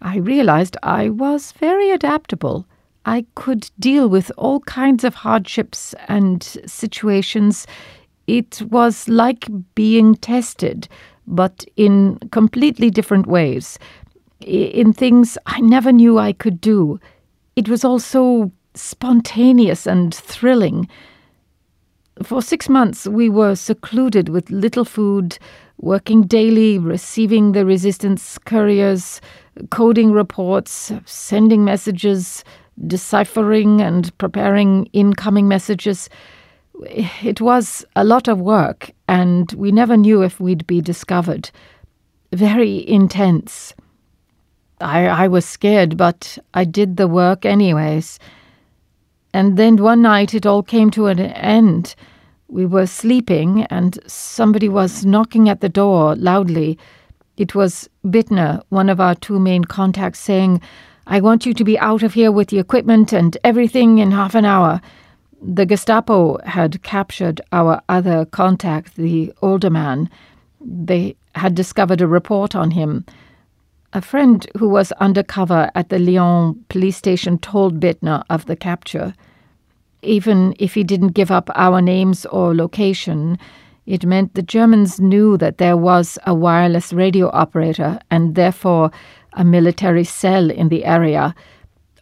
I 0.00 0.16
realized 0.16 0.76
I 0.82 1.10
was 1.10 1.52
very 1.52 1.90
adaptable. 1.90 2.66
I 3.04 3.26
could 3.34 3.70
deal 3.78 4.08
with 4.08 4.30
all 4.36 4.60
kinds 4.60 5.04
of 5.04 5.14
hardships 5.14 5.94
and 6.08 6.42
situations. 6.66 7.66
It 8.26 8.62
was 8.70 9.08
like 9.08 9.48
being 9.74 10.14
tested, 10.16 10.88
but 11.26 11.64
in 11.76 12.18
completely 12.30 12.90
different 12.90 13.26
ways, 13.26 13.78
in 14.40 14.92
things 14.92 15.38
I 15.46 15.60
never 15.60 15.92
knew 15.92 16.18
I 16.18 16.32
could 16.32 16.60
do. 16.60 17.00
It 17.54 17.68
was 17.68 17.84
all 17.84 17.98
so 17.98 18.50
spontaneous 18.74 19.86
and 19.86 20.14
thrilling. 20.14 20.88
For 22.22 22.42
six 22.42 22.68
months, 22.68 23.06
we 23.06 23.28
were 23.28 23.54
secluded 23.54 24.28
with 24.28 24.50
little 24.50 24.84
food, 24.84 25.38
working 25.82 26.22
daily, 26.22 26.78
receiving 26.78 27.52
the 27.52 27.66
resistance 27.66 28.38
couriers, 28.38 29.20
coding 29.70 30.12
reports, 30.12 30.92
sending 31.04 31.64
messages, 31.64 32.44
deciphering 32.86 33.80
and 33.82 34.16
preparing 34.16 34.86
incoming 34.92 35.48
messages. 35.48 36.08
It 36.86 37.40
was 37.40 37.84
a 37.94 38.04
lot 38.04 38.28
of 38.28 38.40
work, 38.40 38.92
and 39.08 39.52
we 39.52 39.72
never 39.72 39.96
knew 39.96 40.22
if 40.22 40.40
we'd 40.40 40.66
be 40.66 40.80
discovered. 40.80 41.50
Very 42.32 42.88
intense. 42.88 43.74
I, 44.80 45.06
I 45.06 45.28
was 45.28 45.44
scared, 45.44 45.96
but 45.96 46.38
I 46.54 46.64
did 46.64 46.96
the 46.96 47.08
work 47.08 47.44
anyways. 47.44 48.18
And 49.34 49.56
then 49.56 49.76
one 49.76 50.02
night 50.02 50.32
it 50.32 50.46
all 50.46 50.62
came 50.62 50.90
to 50.92 51.06
an 51.06 51.18
end. 51.18 51.94
We 52.52 52.66
were 52.66 52.86
sleeping, 52.86 53.62
and 53.70 53.98
somebody 54.06 54.68
was 54.68 55.06
knocking 55.06 55.48
at 55.48 55.62
the 55.62 55.70
door 55.70 56.14
loudly. 56.16 56.78
It 57.38 57.54
was 57.54 57.88
Bittner, 58.04 58.62
one 58.68 58.90
of 58.90 59.00
our 59.00 59.14
two 59.14 59.40
main 59.40 59.64
contacts, 59.64 60.18
saying, 60.18 60.60
I 61.06 61.22
want 61.22 61.46
you 61.46 61.54
to 61.54 61.64
be 61.64 61.78
out 61.78 62.02
of 62.02 62.12
here 62.12 62.30
with 62.30 62.48
the 62.48 62.58
equipment 62.58 63.10
and 63.10 63.38
everything 63.42 63.96
in 63.96 64.10
half 64.10 64.34
an 64.34 64.44
hour. 64.44 64.82
The 65.40 65.64
Gestapo 65.64 66.36
had 66.44 66.82
captured 66.82 67.40
our 67.52 67.80
other 67.88 68.26
contact, 68.26 68.96
the 68.96 69.32
older 69.40 69.70
man. 69.70 70.10
They 70.60 71.16
had 71.34 71.54
discovered 71.54 72.02
a 72.02 72.06
report 72.06 72.54
on 72.54 72.72
him. 72.72 73.06
A 73.94 74.02
friend 74.02 74.46
who 74.58 74.68
was 74.68 74.92
undercover 75.00 75.70
at 75.74 75.88
the 75.88 75.98
Lyon 75.98 76.62
police 76.68 76.98
station 76.98 77.38
told 77.38 77.80
Bittner 77.80 78.24
of 78.28 78.44
the 78.44 78.56
capture 78.56 79.14
even 80.02 80.54
if 80.58 80.74
he 80.74 80.84
didn't 80.84 81.08
give 81.08 81.30
up 81.30 81.48
our 81.54 81.80
names 81.80 82.26
or 82.26 82.54
location, 82.54 83.38
it 83.86 84.04
meant 84.04 84.34
the 84.34 84.42
Germans 84.42 85.00
knew 85.00 85.36
that 85.38 85.58
there 85.58 85.76
was 85.76 86.18
a 86.26 86.34
wireless 86.34 86.92
radio 86.92 87.30
operator 87.30 87.98
and 88.10 88.34
therefore 88.34 88.90
a 89.32 89.44
military 89.44 90.04
cell 90.04 90.50
in 90.50 90.68
the 90.68 90.84
area. 90.84 91.34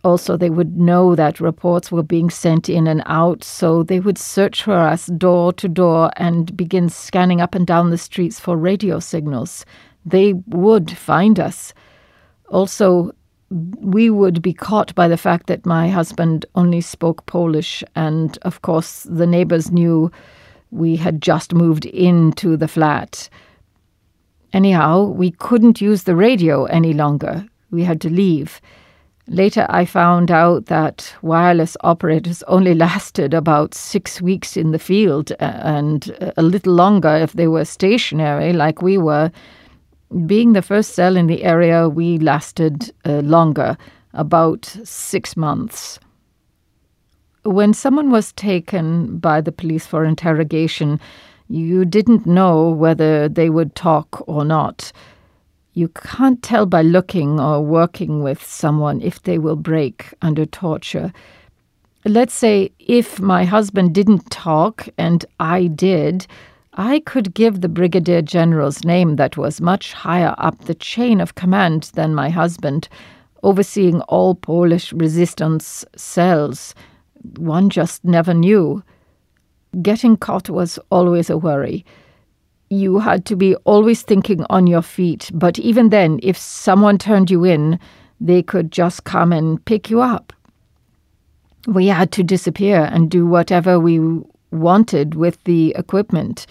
Also, 0.02 0.36
they 0.36 0.50
would 0.50 0.78
know 0.78 1.14
that 1.14 1.40
reports 1.40 1.92
were 1.92 2.02
being 2.02 2.30
sent 2.30 2.68
in 2.68 2.86
and 2.86 3.02
out, 3.06 3.44
so 3.44 3.82
they 3.82 4.00
would 4.00 4.16
search 4.16 4.62
for 4.62 4.72
us 4.72 5.06
door 5.06 5.52
to 5.52 5.68
door 5.68 6.10
and 6.16 6.56
begin 6.56 6.88
scanning 6.88 7.40
up 7.40 7.54
and 7.54 7.66
down 7.66 7.90
the 7.90 7.98
streets 7.98 8.40
for 8.40 8.56
radio 8.56 8.98
signals. 8.98 9.66
They 10.06 10.32
would 10.46 10.90
find 10.90 11.38
us. 11.38 11.74
Also, 12.48 13.12
we 13.50 14.10
would 14.10 14.40
be 14.42 14.52
caught 14.52 14.94
by 14.94 15.08
the 15.08 15.16
fact 15.16 15.48
that 15.48 15.66
my 15.66 15.88
husband 15.88 16.46
only 16.54 16.80
spoke 16.80 17.26
Polish, 17.26 17.82
and 17.96 18.38
of 18.42 18.62
course, 18.62 19.02
the 19.10 19.26
neighbors 19.26 19.70
knew 19.70 20.10
we 20.70 20.96
had 20.96 21.20
just 21.20 21.52
moved 21.52 21.84
into 21.86 22.56
the 22.56 22.68
flat. 22.68 23.28
Anyhow, 24.52 25.04
we 25.04 25.32
couldn't 25.32 25.80
use 25.80 26.04
the 26.04 26.16
radio 26.16 26.64
any 26.66 26.92
longer. 26.92 27.44
We 27.70 27.82
had 27.82 28.00
to 28.02 28.10
leave. 28.10 28.60
Later, 29.26 29.66
I 29.68 29.84
found 29.84 30.30
out 30.30 30.66
that 30.66 31.14
wireless 31.22 31.76
operators 31.82 32.42
only 32.44 32.74
lasted 32.86 33.34
about 33.34 33.74
six 33.74 34.20
weeks 34.20 34.56
in 34.56 34.72
the 34.72 34.78
field 34.78 35.32
and 35.40 36.32
a 36.36 36.42
little 36.42 36.74
longer 36.74 37.14
if 37.16 37.32
they 37.32 37.46
were 37.46 37.64
stationary, 37.64 38.52
like 38.52 38.82
we 38.82 38.98
were. 38.98 39.30
Being 40.26 40.54
the 40.54 40.62
first 40.62 40.94
cell 40.94 41.16
in 41.16 41.28
the 41.28 41.44
area, 41.44 41.88
we 41.88 42.18
lasted 42.18 42.92
uh, 43.04 43.20
longer, 43.20 43.76
about 44.12 44.64
six 44.82 45.36
months. 45.36 46.00
When 47.44 47.72
someone 47.72 48.10
was 48.10 48.32
taken 48.32 49.18
by 49.18 49.40
the 49.40 49.52
police 49.52 49.86
for 49.86 50.04
interrogation, 50.04 51.00
you 51.48 51.84
didn't 51.84 52.26
know 52.26 52.70
whether 52.70 53.28
they 53.28 53.50
would 53.50 53.74
talk 53.76 54.28
or 54.28 54.44
not. 54.44 54.92
You 55.74 55.88
can't 55.88 56.42
tell 56.42 56.66
by 56.66 56.82
looking 56.82 57.38
or 57.38 57.64
working 57.64 58.22
with 58.22 58.42
someone 58.44 59.00
if 59.00 59.22
they 59.22 59.38
will 59.38 59.56
break 59.56 60.12
under 60.22 60.44
torture. 60.44 61.12
Let's 62.04 62.34
say 62.34 62.72
if 62.80 63.20
my 63.20 63.44
husband 63.44 63.94
didn't 63.94 64.30
talk 64.30 64.88
and 64.98 65.24
I 65.38 65.68
did, 65.68 66.26
I 66.74 67.00
could 67.00 67.34
give 67.34 67.60
the 67.60 67.68
brigadier 67.68 68.22
general's 68.22 68.84
name 68.84 69.16
that 69.16 69.36
was 69.36 69.60
much 69.60 69.92
higher 69.92 70.34
up 70.38 70.64
the 70.64 70.74
chain 70.74 71.20
of 71.20 71.34
command 71.34 71.90
than 71.94 72.14
my 72.14 72.30
husband, 72.30 72.88
overseeing 73.42 74.02
all 74.02 74.36
Polish 74.36 74.92
resistance 74.92 75.84
cells. 75.96 76.74
One 77.36 77.70
just 77.70 78.04
never 78.04 78.32
knew. 78.32 78.84
Getting 79.82 80.16
caught 80.16 80.48
was 80.48 80.78
always 80.90 81.28
a 81.28 81.36
worry. 81.36 81.84
You 82.70 83.00
had 83.00 83.24
to 83.26 83.36
be 83.36 83.56
always 83.64 84.02
thinking 84.02 84.46
on 84.48 84.68
your 84.68 84.82
feet, 84.82 85.28
but 85.34 85.58
even 85.58 85.88
then, 85.88 86.20
if 86.22 86.38
someone 86.38 86.98
turned 86.98 87.30
you 87.30 87.44
in, 87.44 87.80
they 88.20 88.44
could 88.44 88.70
just 88.70 89.02
come 89.02 89.32
and 89.32 89.64
pick 89.64 89.90
you 89.90 90.00
up. 90.00 90.32
We 91.66 91.88
had 91.88 92.12
to 92.12 92.22
disappear 92.22 92.88
and 92.92 93.10
do 93.10 93.26
whatever 93.26 93.80
we 93.80 93.98
wanted 94.50 95.14
with 95.14 95.42
the 95.44 95.74
equipment. 95.76 96.46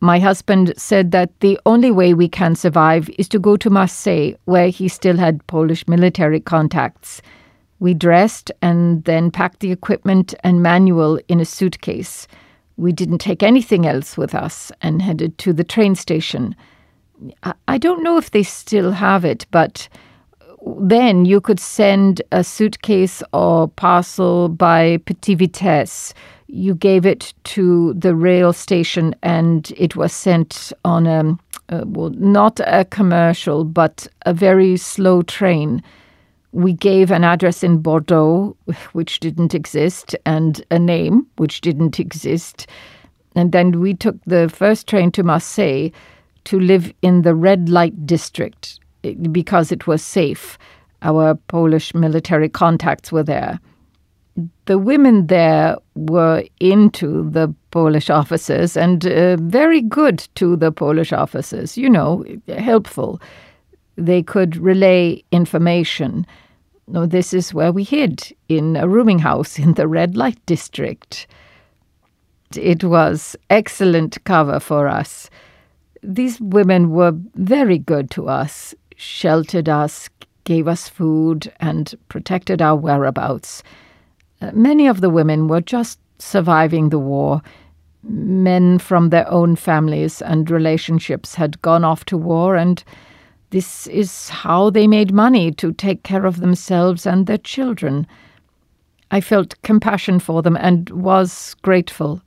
My 0.00 0.20
husband 0.20 0.74
said 0.76 1.10
that 1.10 1.40
the 1.40 1.58
only 1.66 1.90
way 1.90 2.14
we 2.14 2.28
can 2.28 2.54
survive 2.54 3.10
is 3.18 3.28
to 3.30 3.38
go 3.38 3.56
to 3.56 3.70
Marseille, 3.70 4.34
where 4.44 4.68
he 4.68 4.86
still 4.88 5.16
had 5.16 5.44
Polish 5.48 5.88
military 5.88 6.40
contacts. 6.40 7.20
We 7.80 7.94
dressed 7.94 8.52
and 8.62 9.04
then 9.04 9.30
packed 9.30 9.60
the 9.60 9.72
equipment 9.72 10.34
and 10.44 10.62
manual 10.62 11.18
in 11.28 11.40
a 11.40 11.44
suitcase. 11.44 12.28
We 12.76 12.92
didn't 12.92 13.18
take 13.18 13.42
anything 13.42 13.86
else 13.86 14.16
with 14.16 14.34
us 14.34 14.70
and 14.82 15.02
headed 15.02 15.36
to 15.38 15.52
the 15.52 15.64
train 15.64 15.96
station. 15.96 16.54
I 17.66 17.78
don't 17.78 18.04
know 18.04 18.18
if 18.18 18.30
they 18.30 18.44
still 18.44 18.92
have 18.92 19.24
it, 19.24 19.46
but 19.50 19.88
then 20.64 21.24
you 21.24 21.40
could 21.40 21.58
send 21.58 22.22
a 22.30 22.44
suitcase 22.44 23.22
or 23.32 23.68
parcel 23.68 24.48
by 24.48 24.98
Petit 24.98 25.34
Vitesse. 25.34 26.14
You 26.48 26.74
gave 26.74 27.06
it 27.06 27.32
to 27.44 27.94
the 27.94 28.14
rail 28.14 28.52
station 28.52 29.14
and 29.22 29.72
it 29.76 29.96
was 29.96 30.12
sent 30.12 30.72
on 30.84 31.06
a, 31.06 31.38
uh, 31.68 31.84
well, 31.86 32.10
not 32.10 32.60
a 32.60 32.84
commercial, 32.84 33.64
but 33.64 34.08
a 34.26 34.34
very 34.34 34.76
slow 34.76 35.22
train 35.22 35.82
we 36.52 36.72
gave 36.72 37.10
an 37.10 37.24
address 37.24 37.62
in 37.62 37.78
Bordeaux, 37.78 38.56
which 38.92 39.20
didn't 39.20 39.54
exist, 39.54 40.16
and 40.24 40.64
a 40.70 40.78
name, 40.78 41.26
which 41.36 41.60
didn't 41.60 42.00
exist. 42.00 42.66
And 43.34 43.52
then 43.52 43.80
we 43.80 43.94
took 43.94 44.16
the 44.24 44.48
first 44.48 44.88
train 44.88 45.10
to 45.12 45.22
Marseille 45.22 45.90
to 46.44 46.58
live 46.58 46.92
in 47.02 47.22
the 47.22 47.34
red 47.34 47.68
light 47.68 48.06
district 48.06 48.80
eh, 49.04 49.14
because 49.30 49.70
it 49.70 49.86
was 49.86 50.02
safe. 50.02 50.58
Our 51.02 51.34
Polish 51.34 51.94
military 51.94 52.48
contacts 52.48 53.12
were 53.12 53.22
there. 53.22 53.60
The 54.66 54.78
women 54.78 55.26
there 55.26 55.76
were 55.94 56.44
into 56.60 57.28
the 57.30 57.52
Polish 57.70 58.10
officers 58.10 58.76
and 58.76 59.04
uh, 59.06 59.36
very 59.36 59.80
good 59.80 60.28
to 60.36 60.56
the 60.56 60.70
Polish 60.70 61.12
officers, 61.12 61.76
you 61.76 61.90
know, 61.90 62.24
helpful 62.48 63.20
they 63.98 64.22
could 64.22 64.56
relay 64.56 65.22
information. 65.32 66.24
No, 66.86 67.04
this 67.04 67.34
is 67.34 67.52
where 67.52 67.72
we 67.72 67.82
hid, 67.82 68.34
in 68.48 68.76
a 68.76 68.88
rooming 68.88 69.18
house 69.18 69.58
in 69.58 69.74
the 69.74 69.88
red 69.88 70.16
light 70.16 70.38
district. 70.46 71.26
It 72.56 72.84
was 72.84 73.36
excellent 73.50 74.22
cover 74.24 74.60
for 74.60 74.88
us. 74.88 75.28
These 76.02 76.40
women 76.40 76.90
were 76.90 77.12
very 77.34 77.78
good 77.78 78.10
to 78.12 78.28
us, 78.28 78.74
sheltered 78.96 79.68
us, 79.68 80.08
gave 80.44 80.68
us 80.68 80.88
food, 80.88 81.52
and 81.60 81.92
protected 82.08 82.62
our 82.62 82.76
whereabouts. 82.76 83.62
Many 84.52 84.86
of 84.86 85.00
the 85.00 85.10
women 85.10 85.48
were 85.48 85.60
just 85.60 85.98
surviving 86.18 86.90
the 86.90 86.98
war. 86.98 87.42
Men 88.02 88.78
from 88.78 89.10
their 89.10 89.28
own 89.30 89.56
families 89.56 90.22
and 90.22 90.50
relationships 90.50 91.34
had 91.34 91.60
gone 91.62 91.84
off 91.84 92.04
to 92.06 92.16
war 92.16 92.56
and 92.56 92.82
this 93.50 93.86
is 93.86 94.28
how 94.28 94.68
they 94.70 94.86
made 94.86 95.12
money 95.12 95.50
to 95.52 95.72
take 95.72 96.02
care 96.02 96.26
of 96.26 96.40
themselves 96.40 97.06
and 97.06 97.26
their 97.26 97.38
children. 97.38 98.06
I 99.10 99.20
felt 99.22 99.60
compassion 99.62 100.20
for 100.20 100.42
them 100.42 100.56
and 100.56 100.90
was 100.90 101.56
grateful. 101.62 102.20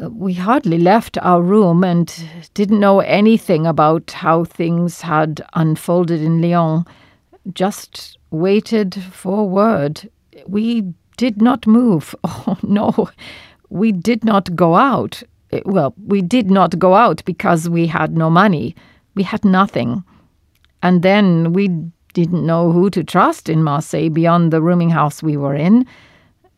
Uh, 0.00 0.10
we 0.10 0.34
hardly 0.34 0.78
left 0.78 1.18
our 1.18 1.42
room 1.42 1.82
and 1.82 2.14
didn't 2.54 2.78
know 2.78 3.00
anything 3.00 3.66
about 3.66 4.12
how 4.12 4.44
things 4.44 5.00
had 5.00 5.44
unfolded 5.54 6.22
in 6.22 6.40
Lyon. 6.40 6.84
Just 7.52 8.16
waited 8.30 8.94
for 8.94 9.48
word. 9.48 10.08
We 10.46 10.92
did 11.16 11.42
not 11.42 11.66
move. 11.66 12.14
Oh, 12.24 12.56
no, 12.62 13.10
we 13.68 13.92
did 13.92 14.24
not 14.24 14.54
go 14.54 14.74
out. 14.76 15.22
Eh, 15.52 15.60
well, 15.64 15.94
we 16.06 16.22
did 16.22 16.50
not 16.50 16.78
go 16.78 16.94
out 16.94 17.22
because 17.24 17.68
we 17.68 17.86
had 17.86 18.16
no 18.16 18.30
money. 18.30 18.74
We 19.14 19.22
had 19.22 19.44
nothing. 19.44 20.04
And 20.82 21.02
then 21.02 21.52
we 21.52 21.68
didn't 22.14 22.46
know 22.46 22.72
who 22.72 22.90
to 22.90 23.04
trust 23.04 23.48
in 23.48 23.62
Marseille 23.62 24.08
beyond 24.08 24.52
the 24.52 24.62
rooming 24.62 24.90
house 24.90 25.22
we 25.22 25.36
were 25.36 25.54
in. 25.54 25.86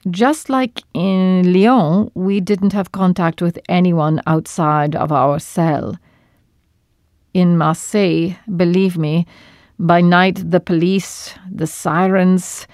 Just 0.09 0.49
like 0.49 0.83
in 0.95 1.53
Lyon, 1.53 2.11
we 2.14 2.41
didn't 2.41 2.72
have 2.72 2.93
contact 2.93 3.43
with 3.43 3.59
anyone 3.68 4.20
outside 4.26 4.97
of 4.97 5.12
our 5.12 5.39
cell. 5.39 5.97
In 7.35 7.59
Marseille, 7.59 8.35
believe 8.57 8.97
me, 8.97 9.26
by 9.78 10.01
night 10.01 10.51
the 10.51 10.61
police, 10.61 11.35
the 11.51 11.66
sirens, 11.66 12.66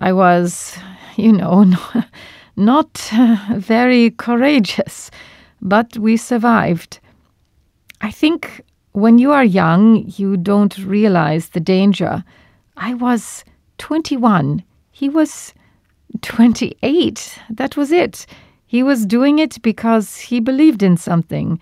I 0.00 0.12
was, 0.12 0.76
you 1.16 1.32
know, 1.32 1.72
not 2.56 3.10
very 3.54 4.10
courageous, 4.10 5.10
but 5.60 5.96
we 5.98 6.16
survived. 6.16 6.98
I 8.00 8.10
think 8.10 8.62
when 8.92 9.18
you 9.18 9.30
are 9.30 9.44
young, 9.44 10.10
you 10.16 10.36
don't 10.36 10.76
realize 10.78 11.50
the 11.50 11.60
danger. 11.60 12.24
I 12.76 12.94
was 12.94 13.44
21. 13.78 14.64
He 14.90 15.08
was 15.08 15.52
28. 16.22 17.38
That 17.50 17.76
was 17.76 17.92
it. 17.92 18.26
He 18.66 18.82
was 18.82 19.04
doing 19.04 19.38
it 19.38 19.60
because 19.62 20.16
he 20.16 20.40
believed 20.40 20.82
in 20.82 20.96
something. 20.96 21.60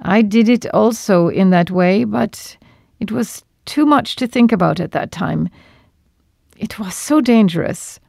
I 0.00 0.22
did 0.22 0.48
it 0.48 0.66
also 0.72 1.28
in 1.28 1.50
that 1.50 1.70
way, 1.70 2.04
but 2.04 2.56
it 3.00 3.12
was 3.12 3.44
too 3.66 3.84
much 3.84 4.16
to 4.16 4.26
think 4.26 4.52
about 4.52 4.80
at 4.80 4.92
that 4.92 5.10
time. 5.12 5.48
It 6.56 6.78
was 6.78 6.94
so 6.94 7.20
dangerous. 7.20 8.00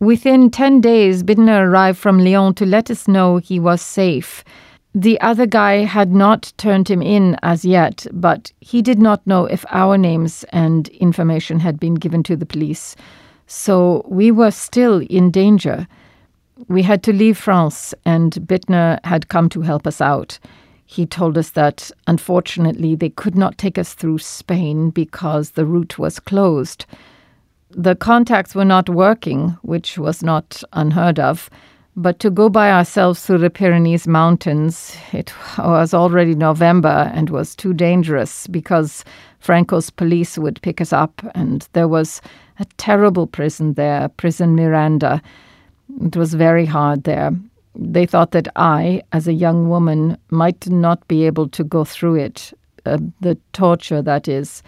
Within 0.00 0.50
10 0.50 0.80
days, 0.80 1.22
Bittner 1.22 1.66
arrived 1.66 1.98
from 1.98 2.18
Lyon 2.18 2.54
to 2.54 2.66
let 2.66 2.90
us 2.90 3.06
know 3.06 3.36
he 3.36 3.60
was 3.60 3.80
safe 3.80 4.44
the 4.94 5.18
other 5.20 5.46
guy 5.46 5.84
had 5.84 6.12
not 6.12 6.52
turned 6.58 6.88
him 6.88 7.00
in 7.00 7.36
as 7.42 7.64
yet, 7.64 8.06
but 8.12 8.52
he 8.60 8.82
did 8.82 8.98
not 8.98 9.26
know 9.26 9.46
if 9.46 9.64
our 9.70 9.96
names 9.96 10.44
and 10.50 10.88
information 10.88 11.60
had 11.60 11.80
been 11.80 11.94
given 11.94 12.22
to 12.24 12.36
the 12.36 12.46
police. 12.46 12.94
So 13.46 14.04
we 14.06 14.30
were 14.30 14.50
still 14.50 14.98
in 15.08 15.30
danger. 15.30 15.86
We 16.68 16.82
had 16.82 17.02
to 17.04 17.12
leave 17.12 17.38
France, 17.38 17.94
and 18.04 18.32
Bittner 18.34 18.98
had 19.04 19.28
come 19.28 19.48
to 19.50 19.62
help 19.62 19.86
us 19.86 20.00
out. 20.00 20.38
He 20.92 21.06
told 21.06 21.38
us 21.38 21.48
that 21.52 21.90
unfortunately 22.06 22.94
they 22.94 23.08
could 23.08 23.34
not 23.34 23.56
take 23.56 23.78
us 23.78 23.94
through 23.94 24.18
Spain 24.18 24.90
because 24.90 25.52
the 25.52 25.64
route 25.64 25.98
was 25.98 26.20
closed. 26.20 26.84
The 27.70 27.96
contacts 27.96 28.54
were 28.54 28.66
not 28.66 28.90
working, 28.90 29.56
which 29.62 29.96
was 29.96 30.22
not 30.22 30.62
unheard 30.74 31.18
of. 31.18 31.48
But 31.96 32.18
to 32.18 32.28
go 32.30 32.50
by 32.50 32.70
ourselves 32.70 33.24
through 33.24 33.38
the 33.38 33.48
Pyrenees 33.48 34.06
Mountains, 34.06 34.94
it 35.14 35.32
was 35.56 35.94
already 35.94 36.34
November 36.34 37.10
and 37.14 37.30
was 37.30 37.56
too 37.56 37.72
dangerous 37.72 38.46
because 38.46 39.02
Franco's 39.38 39.88
police 39.88 40.36
would 40.36 40.60
pick 40.60 40.78
us 40.82 40.92
up, 40.92 41.22
and 41.34 41.66
there 41.72 41.88
was 41.88 42.20
a 42.58 42.66
terrible 42.76 43.26
prison 43.26 43.72
there, 43.74 44.10
Prison 44.10 44.54
Miranda. 44.54 45.22
It 46.02 46.16
was 46.16 46.34
very 46.34 46.66
hard 46.66 47.04
there. 47.04 47.32
They 47.74 48.06
thought 48.06 48.32
that 48.32 48.48
I, 48.56 49.02
as 49.12 49.26
a 49.26 49.32
young 49.32 49.68
woman, 49.68 50.18
might 50.30 50.68
not 50.68 51.06
be 51.08 51.24
able 51.26 51.48
to 51.48 51.64
go 51.64 51.84
through 51.84 52.16
it. 52.16 52.52
Uh, 52.84 52.98
the 53.20 53.38
torture, 53.52 54.02
that 54.02 54.28
is, 54.28 54.62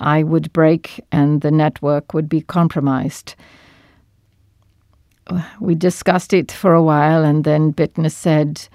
I 0.00 0.22
would 0.22 0.52
break 0.52 1.00
and 1.10 1.40
the 1.40 1.50
network 1.50 2.14
would 2.14 2.28
be 2.28 2.42
compromised 2.42 3.34
we 5.60 5.74
discussed 5.74 6.32
it 6.32 6.52
for 6.52 6.74
a 6.74 6.82
while, 6.82 7.24
and 7.24 7.44
then 7.44 7.72
Bittner 7.72 8.10
said, 8.10 8.68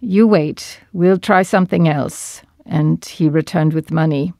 You 0.00 0.26
wait, 0.26 0.80
we'll 0.92 1.18
try 1.18 1.42
something 1.42 1.88
else. 1.88 2.42
And 2.66 3.04
he 3.04 3.28
returned 3.28 3.72
with 3.72 3.90
money. 3.90 4.32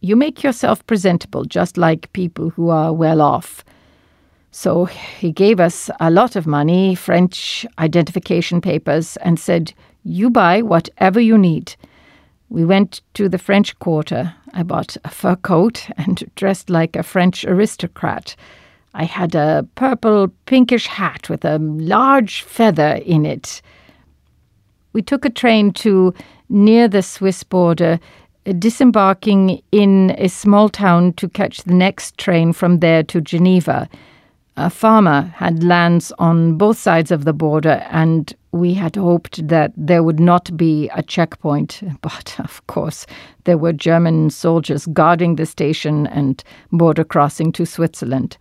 You 0.00 0.14
make 0.14 0.42
yourself 0.42 0.86
presentable, 0.86 1.44
just 1.44 1.76
like 1.76 2.12
people 2.12 2.50
who 2.50 2.68
are 2.68 2.92
well 2.92 3.20
off. 3.20 3.64
So 4.56 4.86
he 4.86 5.32
gave 5.32 5.60
us 5.60 5.90
a 6.00 6.10
lot 6.10 6.34
of 6.34 6.46
money, 6.46 6.94
French 6.94 7.66
identification 7.78 8.62
papers, 8.62 9.18
and 9.18 9.38
said, 9.38 9.74
You 10.02 10.30
buy 10.30 10.62
whatever 10.62 11.20
you 11.20 11.36
need. 11.36 11.76
We 12.48 12.64
went 12.64 13.02
to 13.12 13.28
the 13.28 13.36
French 13.36 13.78
Quarter. 13.80 14.34
I 14.54 14.62
bought 14.62 14.96
a 15.04 15.10
fur 15.10 15.36
coat 15.36 15.86
and 15.98 16.24
dressed 16.36 16.70
like 16.70 16.96
a 16.96 17.02
French 17.02 17.44
aristocrat. 17.44 18.34
I 18.94 19.04
had 19.04 19.34
a 19.34 19.68
purple 19.74 20.28
pinkish 20.46 20.86
hat 20.86 21.28
with 21.28 21.44
a 21.44 21.58
large 21.58 22.40
feather 22.40 22.98
in 23.04 23.26
it. 23.26 23.60
We 24.94 25.02
took 25.02 25.26
a 25.26 25.30
train 25.42 25.74
to 25.84 26.14
near 26.48 26.88
the 26.88 27.02
Swiss 27.02 27.42
border, 27.42 28.00
disembarking 28.58 29.60
in 29.70 30.14
a 30.16 30.28
small 30.28 30.70
town 30.70 31.12
to 31.18 31.28
catch 31.28 31.64
the 31.64 31.74
next 31.74 32.16
train 32.16 32.54
from 32.54 32.78
there 32.78 33.02
to 33.02 33.20
Geneva. 33.20 33.86
A 34.58 34.70
farmer 34.70 35.32
had 35.34 35.62
lands 35.62 36.12
on 36.18 36.56
both 36.56 36.78
sides 36.78 37.10
of 37.10 37.26
the 37.26 37.34
border, 37.34 37.86
and 37.90 38.34
we 38.52 38.72
had 38.72 38.96
hoped 38.96 39.46
that 39.48 39.72
there 39.76 40.02
would 40.02 40.18
not 40.18 40.56
be 40.56 40.88
a 40.94 41.02
checkpoint. 41.02 41.82
But 42.00 42.40
of 42.40 42.66
course, 42.66 43.06
there 43.44 43.58
were 43.58 43.74
German 43.74 44.30
soldiers 44.30 44.86
guarding 44.86 45.36
the 45.36 45.44
station 45.44 46.06
and 46.06 46.42
border 46.72 47.04
crossing 47.04 47.52
to 47.52 47.66
Switzerland. 47.66 48.38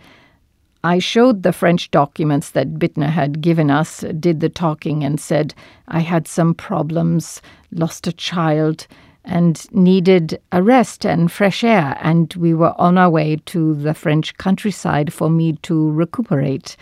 I 0.85 0.99
showed 0.99 1.43
the 1.43 1.51
French 1.51 1.91
documents 1.91 2.51
that 2.51 2.75
Bittner 2.75 3.09
had 3.09 3.41
given 3.41 3.69
us, 3.69 4.05
did 4.17 4.39
the 4.39 4.49
talking, 4.49 5.03
and 5.03 5.19
said 5.19 5.53
I 5.89 5.99
had 5.99 6.27
some 6.29 6.53
problems, 6.53 7.41
lost 7.71 8.07
a 8.07 8.13
child, 8.13 8.87
and 9.25 9.71
needed 9.73 10.39
a 10.51 10.61
rest 10.61 11.05
and 11.05 11.31
fresh 11.31 11.63
air, 11.63 11.97
and 12.01 12.33
we 12.35 12.53
were 12.53 12.73
on 12.79 12.97
our 12.97 13.09
way 13.09 13.37
to 13.47 13.73
the 13.75 13.93
French 13.93 14.37
countryside 14.37 15.11
for 15.11 15.29
me 15.29 15.53
to 15.63 15.91
recuperate. 15.91 16.77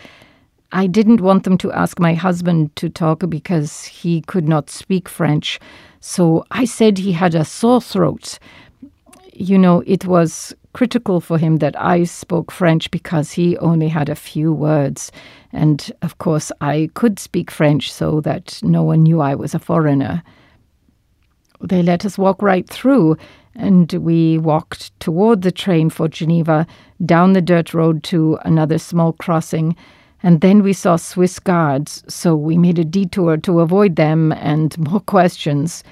I 0.72 0.86
didn't 0.86 1.20
want 1.20 1.44
them 1.44 1.56
to 1.58 1.72
ask 1.72 1.98
my 1.98 2.14
husband 2.14 2.74
to 2.76 2.88
talk 2.88 3.28
because 3.28 3.84
he 3.84 4.20
could 4.22 4.48
not 4.48 4.70
speak 4.70 5.08
French, 5.08 5.58
so 6.00 6.44
I 6.50 6.64
said 6.64 6.98
he 6.98 7.12
had 7.12 7.34
a 7.34 7.44
sore 7.44 7.80
throat. 7.80 8.38
You 9.32 9.58
know, 9.58 9.82
it 9.86 10.04
was 10.04 10.54
critical 10.74 11.20
for 11.20 11.38
him 11.38 11.58
that 11.58 11.80
I 11.80 12.04
spoke 12.04 12.50
French 12.50 12.90
because 12.90 13.32
he 13.32 13.56
only 13.58 13.88
had 13.88 14.08
a 14.08 14.14
few 14.14 14.52
words. 14.52 15.10
And 15.52 15.90
of 16.02 16.18
course, 16.18 16.50
I 16.60 16.90
could 16.94 17.18
speak 17.18 17.50
French 17.50 17.92
so 17.92 18.20
that 18.22 18.60
no 18.62 18.82
one 18.82 19.04
knew 19.04 19.20
I 19.20 19.34
was 19.34 19.54
a 19.54 19.58
foreigner 19.58 20.22
they 21.60 21.82
let 21.82 22.04
us 22.04 22.18
walk 22.18 22.42
right 22.42 22.68
through, 22.68 23.16
and 23.54 23.92
we 23.94 24.38
walked 24.38 24.98
toward 25.00 25.42
the 25.42 25.52
train 25.52 25.90
for 25.90 26.08
Geneva, 26.08 26.66
down 27.04 27.32
the 27.32 27.42
dirt 27.42 27.74
road 27.74 28.02
to 28.04 28.38
another 28.44 28.78
small 28.78 29.12
crossing, 29.12 29.76
and 30.22 30.40
then 30.40 30.62
we 30.62 30.72
saw 30.72 30.96
Swiss 30.96 31.38
guards, 31.38 32.02
so 32.08 32.34
we 32.34 32.56
made 32.56 32.78
a 32.78 32.84
detour 32.84 33.36
to 33.36 33.60
avoid 33.60 33.96
them 33.96 34.32
and 34.32 34.76
more 34.78 35.00
questions. 35.06 35.84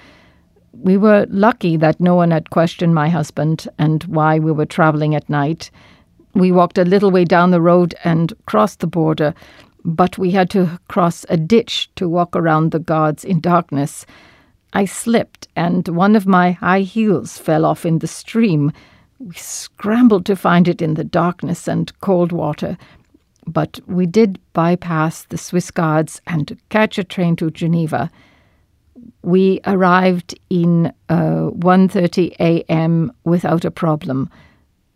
We 0.73 0.97
were 0.97 1.27
lucky 1.29 1.77
that 1.77 2.01
no 2.01 2.15
one 2.15 2.31
had 2.31 2.49
questioned 2.49 2.95
my 2.95 3.11
husband 3.11 3.69
and 3.79 4.03
why 4.05 4.39
we 4.39 4.51
were 4.51 4.65
traveling 4.65 5.15
at 5.15 5.29
night. 5.29 5.71
We 6.35 6.51
walked 6.51 6.79
a 6.79 6.85
little 6.85 7.11
way 7.11 7.25
down 7.25 7.51
the 7.51 7.61
road 7.61 7.95
and 8.05 8.33
crossed 8.47 8.81
the 8.81 8.87
border, 8.87 9.35
but 9.85 10.17
we 10.17 10.31
had 10.31 10.49
to 10.51 10.81
cross 10.89 11.27
a 11.29 11.37
ditch 11.37 11.91
to 11.97 12.09
walk 12.09 12.35
around 12.35 12.71
the 12.71 12.79
guards 12.79 13.25
in 13.25 13.41
darkness. 13.41 14.07
I 14.73 14.87
slipped, 14.87 15.49
and 15.55 15.87
one 15.89 16.17
of 16.17 16.27
my 16.27 16.53
high 16.53 16.81
heels 16.81 17.37
fell 17.39 17.65
off 17.65 17.85
in 17.85 17.99
the 17.99 18.07
stream. 18.07 18.73
We 19.19 19.35
scrambled 19.35 20.25
to 20.27 20.37
find 20.37 20.67
it 20.67 20.81
in 20.81 20.95
the 20.95 21.05
darkness 21.05 21.69
and 21.69 21.93
cold 22.01 22.33
water, 22.33 22.79
but 23.47 23.81
we 23.87 24.07
did 24.07 24.39
bypass 24.53 25.25
the 25.25 25.39
Swiss 25.39 25.71
guards 25.71 26.21
and 26.27 26.59
catch 26.71 26.99
a 26.99 27.05
train 27.05 27.37
to 27.37 27.51
Geneva. 27.51 28.11
We 29.23 29.61
arrived 29.67 30.39
in 30.49 30.93
uh, 31.09 31.51
1:30 31.51 32.35
a.m. 32.41 33.13
without 33.25 33.65
a 33.65 33.71
problem. 33.71 34.31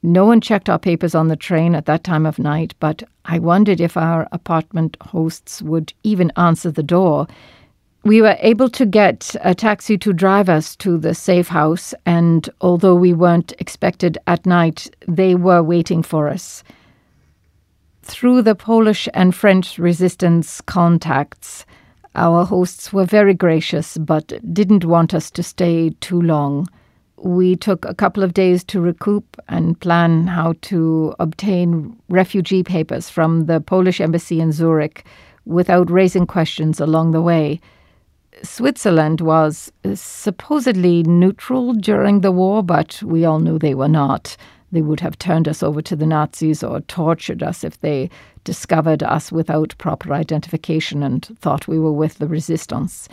No 0.02 0.24
one 0.24 0.40
checked 0.40 0.68
our 0.68 0.78
papers 0.78 1.14
on 1.14 1.28
the 1.28 1.36
train 1.36 1.74
at 1.74 1.86
that 1.86 2.04
time 2.04 2.26
of 2.26 2.38
night, 2.38 2.74
but 2.80 3.02
I 3.24 3.38
wondered 3.38 3.80
if 3.80 3.96
our 3.96 4.28
apartment 4.32 4.96
hosts 5.00 5.60
would 5.60 5.92
even 6.02 6.32
answer 6.36 6.70
the 6.70 6.82
door 6.82 7.26
we 8.06 8.22
were 8.22 8.36
able 8.38 8.68
to 8.68 8.86
get 8.86 9.34
a 9.40 9.52
taxi 9.52 9.98
to 9.98 10.12
drive 10.12 10.48
us 10.48 10.76
to 10.76 10.96
the 10.96 11.12
safe 11.12 11.48
house, 11.48 11.92
and 12.06 12.48
although 12.60 12.94
we 12.94 13.12
weren't 13.12 13.52
expected 13.58 14.16
at 14.28 14.46
night, 14.46 14.88
they 15.08 15.34
were 15.34 15.60
waiting 15.60 16.04
for 16.04 16.28
us. 16.28 16.62
Through 18.04 18.42
the 18.42 18.54
Polish 18.54 19.08
and 19.12 19.34
French 19.34 19.76
resistance 19.76 20.60
contacts, 20.60 21.66
our 22.14 22.44
hosts 22.44 22.92
were 22.92 23.04
very 23.04 23.34
gracious 23.34 23.98
but 23.98 24.32
didn't 24.54 24.84
want 24.84 25.12
us 25.12 25.28
to 25.32 25.42
stay 25.42 25.90
too 26.00 26.22
long. 26.22 26.68
We 27.16 27.56
took 27.56 27.84
a 27.84 27.94
couple 27.94 28.22
of 28.22 28.34
days 28.34 28.62
to 28.64 28.80
recoup 28.80 29.36
and 29.48 29.80
plan 29.80 30.28
how 30.28 30.54
to 30.62 31.12
obtain 31.18 31.96
refugee 32.08 32.62
papers 32.62 33.10
from 33.10 33.46
the 33.46 33.60
Polish 33.60 34.00
embassy 34.00 34.40
in 34.40 34.52
Zurich 34.52 35.04
without 35.44 35.90
raising 35.90 36.26
questions 36.26 36.78
along 36.78 37.10
the 37.10 37.22
way. 37.22 37.60
Switzerland 38.42 39.20
was 39.20 39.72
uh, 39.84 39.94
supposedly 39.94 41.02
neutral 41.04 41.72
during 41.72 42.20
the 42.20 42.32
war, 42.32 42.62
but 42.62 43.02
we 43.02 43.24
all 43.24 43.38
knew 43.38 43.58
they 43.58 43.74
were 43.74 43.88
not. 43.88 44.36
They 44.72 44.82
would 44.82 45.00
have 45.00 45.18
turned 45.18 45.48
us 45.48 45.62
over 45.62 45.80
to 45.82 45.96
the 45.96 46.06
Nazis 46.06 46.62
or 46.62 46.80
tortured 46.82 47.42
us 47.42 47.64
if 47.64 47.80
they 47.80 48.10
discovered 48.44 49.02
us 49.02 49.32
without 49.32 49.74
proper 49.78 50.12
identification 50.12 51.02
and 51.02 51.24
thought 51.40 51.68
we 51.68 51.78
were 51.78 51.92
with 51.92 52.18
the 52.18 52.26
resistance. 52.26 53.08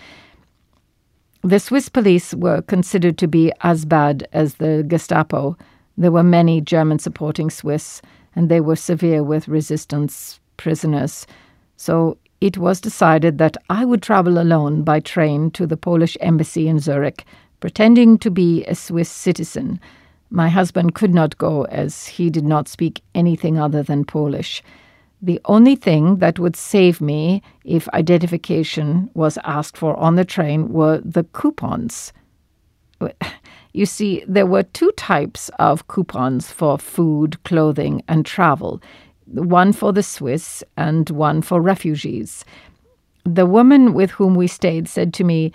The 1.43 1.59
Swiss 1.59 1.89
police 1.89 2.33
were 2.33 2.61
considered 2.61 3.17
to 3.17 3.27
be 3.27 3.51
as 3.61 3.85
bad 3.85 4.27
as 4.33 4.55
the 4.55 4.83
Gestapo. 4.87 5.57
There 5.97 6.11
were 6.11 6.23
many 6.23 6.61
German 6.61 6.99
supporting 6.99 7.49
Swiss, 7.49 8.01
and 8.35 8.49
they 8.49 8.61
were 8.61 8.75
severe 8.75 9.23
with 9.23 9.47
resistance 9.47 10.39
prisoners. 10.57 11.27
So 11.75 12.17
it 12.43 12.57
was 12.57 12.81
decided 12.81 13.37
that 13.37 13.55
I 13.69 13.85
would 13.85 14.01
travel 14.01 14.37
alone 14.37 14.83
by 14.83 14.99
train 14.99 15.49
to 15.51 15.65
the 15.65 15.77
Polish 15.77 16.17
embassy 16.19 16.67
in 16.67 16.77
Zurich, 16.77 17.23
pretending 17.61 18.17
to 18.17 18.29
be 18.29 18.65
a 18.65 18.75
Swiss 18.75 19.09
citizen. 19.09 19.79
My 20.29 20.49
husband 20.49 20.93
could 20.93 21.13
not 21.13 21.37
go 21.37 21.63
as 21.67 22.05
he 22.05 22.29
did 22.29 22.43
not 22.43 22.67
speak 22.67 23.01
anything 23.15 23.57
other 23.57 23.81
than 23.81 24.03
Polish. 24.03 24.61
The 25.21 25.39
only 25.45 25.77
thing 25.77 26.17
that 26.17 26.37
would 26.37 26.57
save 26.57 26.99
me 26.99 27.41
if 27.63 27.87
identification 27.93 29.09
was 29.13 29.37
asked 29.45 29.77
for 29.77 29.95
on 29.95 30.15
the 30.15 30.25
train 30.25 30.67
were 30.67 30.99
the 30.99 31.23
coupons. 31.23 32.11
You 33.75 33.87
see, 33.87 34.23
there 34.27 34.45
were 34.45 34.61
two 34.61 34.91
types 34.91 35.49
of 35.57 35.87
coupons 35.87 36.51
for 36.51 36.77
food, 36.77 37.43
clothing, 37.43 38.03
and 38.07 38.23
travel 38.23 38.79
one 39.25 39.73
for 39.73 39.93
the 39.93 40.03
Swiss 40.03 40.63
and 40.77 41.09
one 41.09 41.41
for 41.41 41.61
refugees. 41.61 42.45
The 43.25 43.45
woman 43.45 43.93
with 43.93 44.11
whom 44.11 44.35
we 44.35 44.47
stayed 44.47 44.87
said 44.87 45.13
to 45.15 45.23
me, 45.23 45.51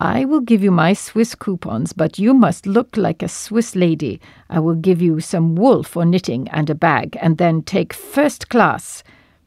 I 0.00 0.24
will 0.24 0.40
give 0.40 0.62
you 0.62 0.70
my 0.70 0.94
Swiss 0.94 1.34
coupons, 1.34 1.92
but 1.92 2.18
you 2.18 2.32
must 2.32 2.66
look 2.66 2.96
like 2.96 3.22
a 3.22 3.28
Swiss 3.28 3.76
lady. 3.76 4.18
I 4.48 4.58
will 4.58 4.74
give 4.74 5.02
you 5.02 5.20
some 5.20 5.54
wool 5.54 5.82
for 5.82 6.06
knitting 6.06 6.48
and 6.48 6.70
a 6.70 6.74
bag, 6.74 7.18
and 7.20 7.36
then 7.36 7.60
take 7.62 7.92
first 7.92 8.48
class. 8.48 9.02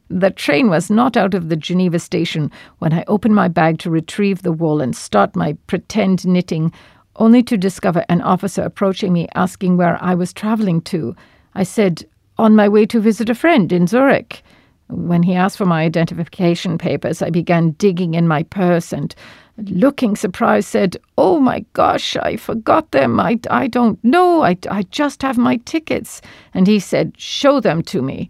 The 0.08 0.30
train 0.30 0.68
was 0.68 0.90
not 0.90 1.16
out 1.16 1.34
of 1.34 1.48
the 1.48 1.56
Geneva 1.56 1.98
station 1.98 2.52
when 2.78 2.92
I 2.92 3.02
opened 3.08 3.34
my 3.34 3.48
bag 3.48 3.78
to 3.80 3.90
retrieve 3.90 4.42
the 4.42 4.52
wool 4.52 4.80
and 4.80 4.94
start 4.94 5.34
my 5.34 5.54
pretend 5.66 6.24
knitting, 6.24 6.72
only 7.16 7.42
to 7.42 7.56
discover 7.56 8.04
an 8.08 8.20
officer 8.20 8.62
approaching 8.62 9.12
me 9.12 9.26
asking 9.34 9.76
where 9.76 9.98
I 10.00 10.14
was 10.14 10.32
travelling 10.32 10.82
to. 10.82 11.16
I 11.56 11.64
said, 11.64 12.04
on 12.38 12.56
my 12.56 12.68
way 12.68 12.86
to 12.86 13.00
visit 13.00 13.30
a 13.30 13.34
friend 13.34 13.72
in 13.72 13.86
Zurich. 13.86 14.42
When 14.88 15.22
he 15.22 15.34
asked 15.34 15.56
for 15.56 15.64
my 15.64 15.82
identification 15.82 16.78
papers, 16.78 17.22
I 17.22 17.30
began 17.30 17.70
digging 17.72 18.14
in 18.14 18.28
my 18.28 18.42
purse 18.42 18.92
and, 18.92 19.14
looking 19.56 20.14
surprised, 20.16 20.68
said, 20.68 20.96
Oh 21.16 21.40
my 21.40 21.64
gosh, 21.72 22.16
I 22.16 22.36
forgot 22.36 22.90
them. 22.90 23.18
I, 23.18 23.38
I 23.50 23.66
don't 23.66 24.02
know. 24.04 24.42
I, 24.42 24.56
I 24.70 24.82
just 24.84 25.22
have 25.22 25.38
my 25.38 25.56
tickets. 25.58 26.20
And 26.52 26.66
he 26.66 26.78
said, 26.78 27.14
Show 27.16 27.60
them 27.60 27.82
to 27.84 28.02
me. 28.02 28.28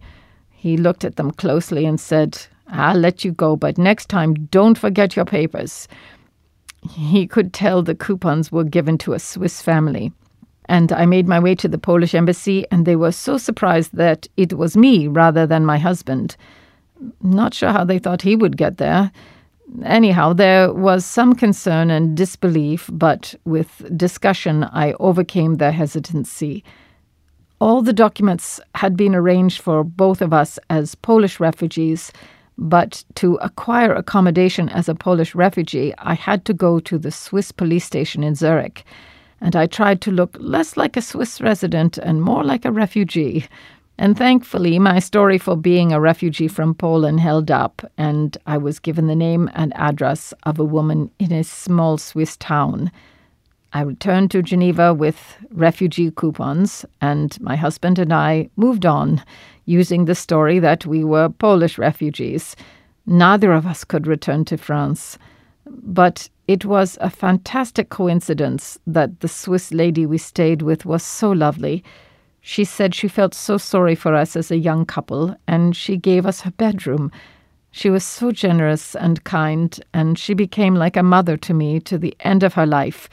He 0.51 0.77
looked 0.77 1.03
at 1.03 1.17
them 1.17 1.31
closely 1.31 1.85
and 1.85 1.99
said, 1.99 2.39
I'll 2.67 2.97
let 2.97 3.23
you 3.23 3.31
go, 3.31 3.55
but 3.55 3.77
next 3.77 4.09
time 4.09 4.33
don't 4.45 4.77
forget 4.77 5.15
your 5.15 5.25
papers. 5.25 5.87
He 6.89 7.27
could 7.27 7.53
tell 7.53 7.81
the 7.81 7.95
coupons 7.95 8.51
were 8.51 8.63
given 8.63 8.97
to 8.99 9.13
a 9.13 9.19
Swiss 9.19 9.61
family. 9.61 10.11
And 10.67 10.91
I 10.91 11.05
made 11.05 11.27
my 11.27 11.39
way 11.39 11.55
to 11.55 11.67
the 11.67 11.77
Polish 11.77 12.15
embassy, 12.15 12.65
and 12.71 12.85
they 12.85 12.95
were 12.95 13.11
so 13.11 13.37
surprised 13.37 13.95
that 13.95 14.27
it 14.35 14.53
was 14.53 14.75
me 14.75 15.07
rather 15.07 15.45
than 15.45 15.65
my 15.65 15.77
husband. 15.77 16.35
Not 17.21 17.53
sure 17.53 17.71
how 17.71 17.83
they 17.83 17.99
thought 17.99 18.21
he 18.21 18.35
would 18.35 18.57
get 18.57 18.77
there. 18.77 19.11
Anyhow, 19.83 20.33
there 20.33 20.71
was 20.73 21.05
some 21.05 21.33
concern 21.33 21.89
and 21.89 22.15
disbelief, 22.15 22.89
but 22.93 23.35
with 23.45 23.85
discussion, 23.97 24.63
I 24.63 24.93
overcame 24.93 25.55
the 25.55 25.71
hesitancy. 25.71 26.63
All 27.59 27.81
the 27.81 27.93
documents 27.93 28.59
had 28.75 28.95
been 28.95 29.15
arranged 29.15 29.61
for 29.61 29.83
both 29.83 30.21
of 30.21 30.33
us 30.33 30.59
as 30.69 30.95
Polish 30.95 31.39
refugees, 31.39 32.11
but 32.57 33.03
to 33.15 33.35
acquire 33.35 33.93
accommodation 33.93 34.69
as 34.69 34.87
a 34.87 34.95
Polish 34.95 35.35
refugee, 35.35 35.93
I 35.97 36.13
had 36.13 36.45
to 36.45 36.53
go 36.53 36.79
to 36.79 36.97
the 36.97 37.11
Swiss 37.11 37.51
police 37.51 37.85
station 37.85 38.23
in 38.23 38.35
Zurich, 38.35 38.85
and 39.41 39.55
I 39.55 39.67
tried 39.67 40.01
to 40.01 40.11
look 40.11 40.37
less 40.39 40.77
like 40.77 40.97
a 40.97 41.01
Swiss 41.01 41.41
resident 41.41 41.97
and 41.97 42.21
more 42.21 42.43
like 42.43 42.65
a 42.65 42.71
refugee. 42.71 43.45
And 43.97 44.17
thankfully, 44.17 44.77
my 44.77 44.99
story 44.99 45.37
for 45.37 45.55
being 45.55 45.93
a 45.93 46.01
refugee 46.01 46.49
from 46.49 46.73
Poland 46.73 47.21
held 47.21 47.49
up, 47.49 47.81
and 47.97 48.37
I 48.45 48.57
was 48.57 48.79
given 48.79 49.07
the 49.07 49.15
name 49.15 49.49
and 49.55 49.73
address 49.75 50.33
of 50.43 50.59
a 50.59 50.65
woman 50.65 51.11
in 51.17 51.31
a 51.31 51.43
small 51.43 51.97
Swiss 51.97 52.35
town. 52.37 52.91
I 53.71 53.81
returned 53.81 54.31
to 54.31 54.41
Geneva 54.41 54.93
with 54.93 55.37
refugee 55.51 56.11
coupons, 56.11 56.85
and 57.01 57.39
my 57.41 57.55
husband 57.55 57.99
and 57.99 58.13
I 58.13 58.49
moved 58.55 58.85
on, 58.85 59.21
using 59.65 60.05
the 60.05 60.15
story 60.15 60.59
that 60.59 60.85
we 60.85 61.03
were 61.03 61.29
Polish 61.29 61.77
refugees. 61.77 62.55
Neither 63.05 63.53
of 63.53 63.65
us 63.65 63.83
could 63.83 64.07
return 64.07 64.45
to 64.45 64.57
France. 64.57 65.17
But 65.65 66.29
it 66.47 66.65
was 66.65 66.97
a 67.01 67.09
fantastic 67.09 67.89
coincidence 67.89 68.79
that 68.85 69.19
the 69.19 69.27
Swiss 69.27 69.73
lady 69.73 70.05
we 70.05 70.17
stayed 70.17 70.61
with 70.61 70.85
was 70.85 71.03
so 71.03 71.31
lovely 71.31 71.83
she 72.47 72.63
said 72.63 72.93
she 72.93 73.07
felt 73.07 73.33
so 73.33 73.57
sorry 73.57 73.95
for 73.95 74.13
us 74.13 74.35
as 74.35 74.51
a 74.51 74.57
young 74.57 74.85
couple, 74.85 75.35
and 75.47 75.75
she 75.75 75.97
gave 75.97 76.27
us 76.27 76.41
her 76.41 76.51
bedroom. 76.51 77.11
She 77.71 77.89
was 77.89 78.03
so 78.03 78.31
generous 78.31 78.95
and 78.95 79.23
kind, 79.23 79.83
and 79.95 80.19
she 80.19 80.35
became 80.35 80.75
like 80.75 80.95
a 80.95 81.01
mother 81.01 81.37
to 81.37 81.55
me 81.55 81.79
to 81.79 81.97
the 81.97 82.15
end 82.19 82.43
of 82.43 82.53
her 82.53 82.67
life. 82.67 83.09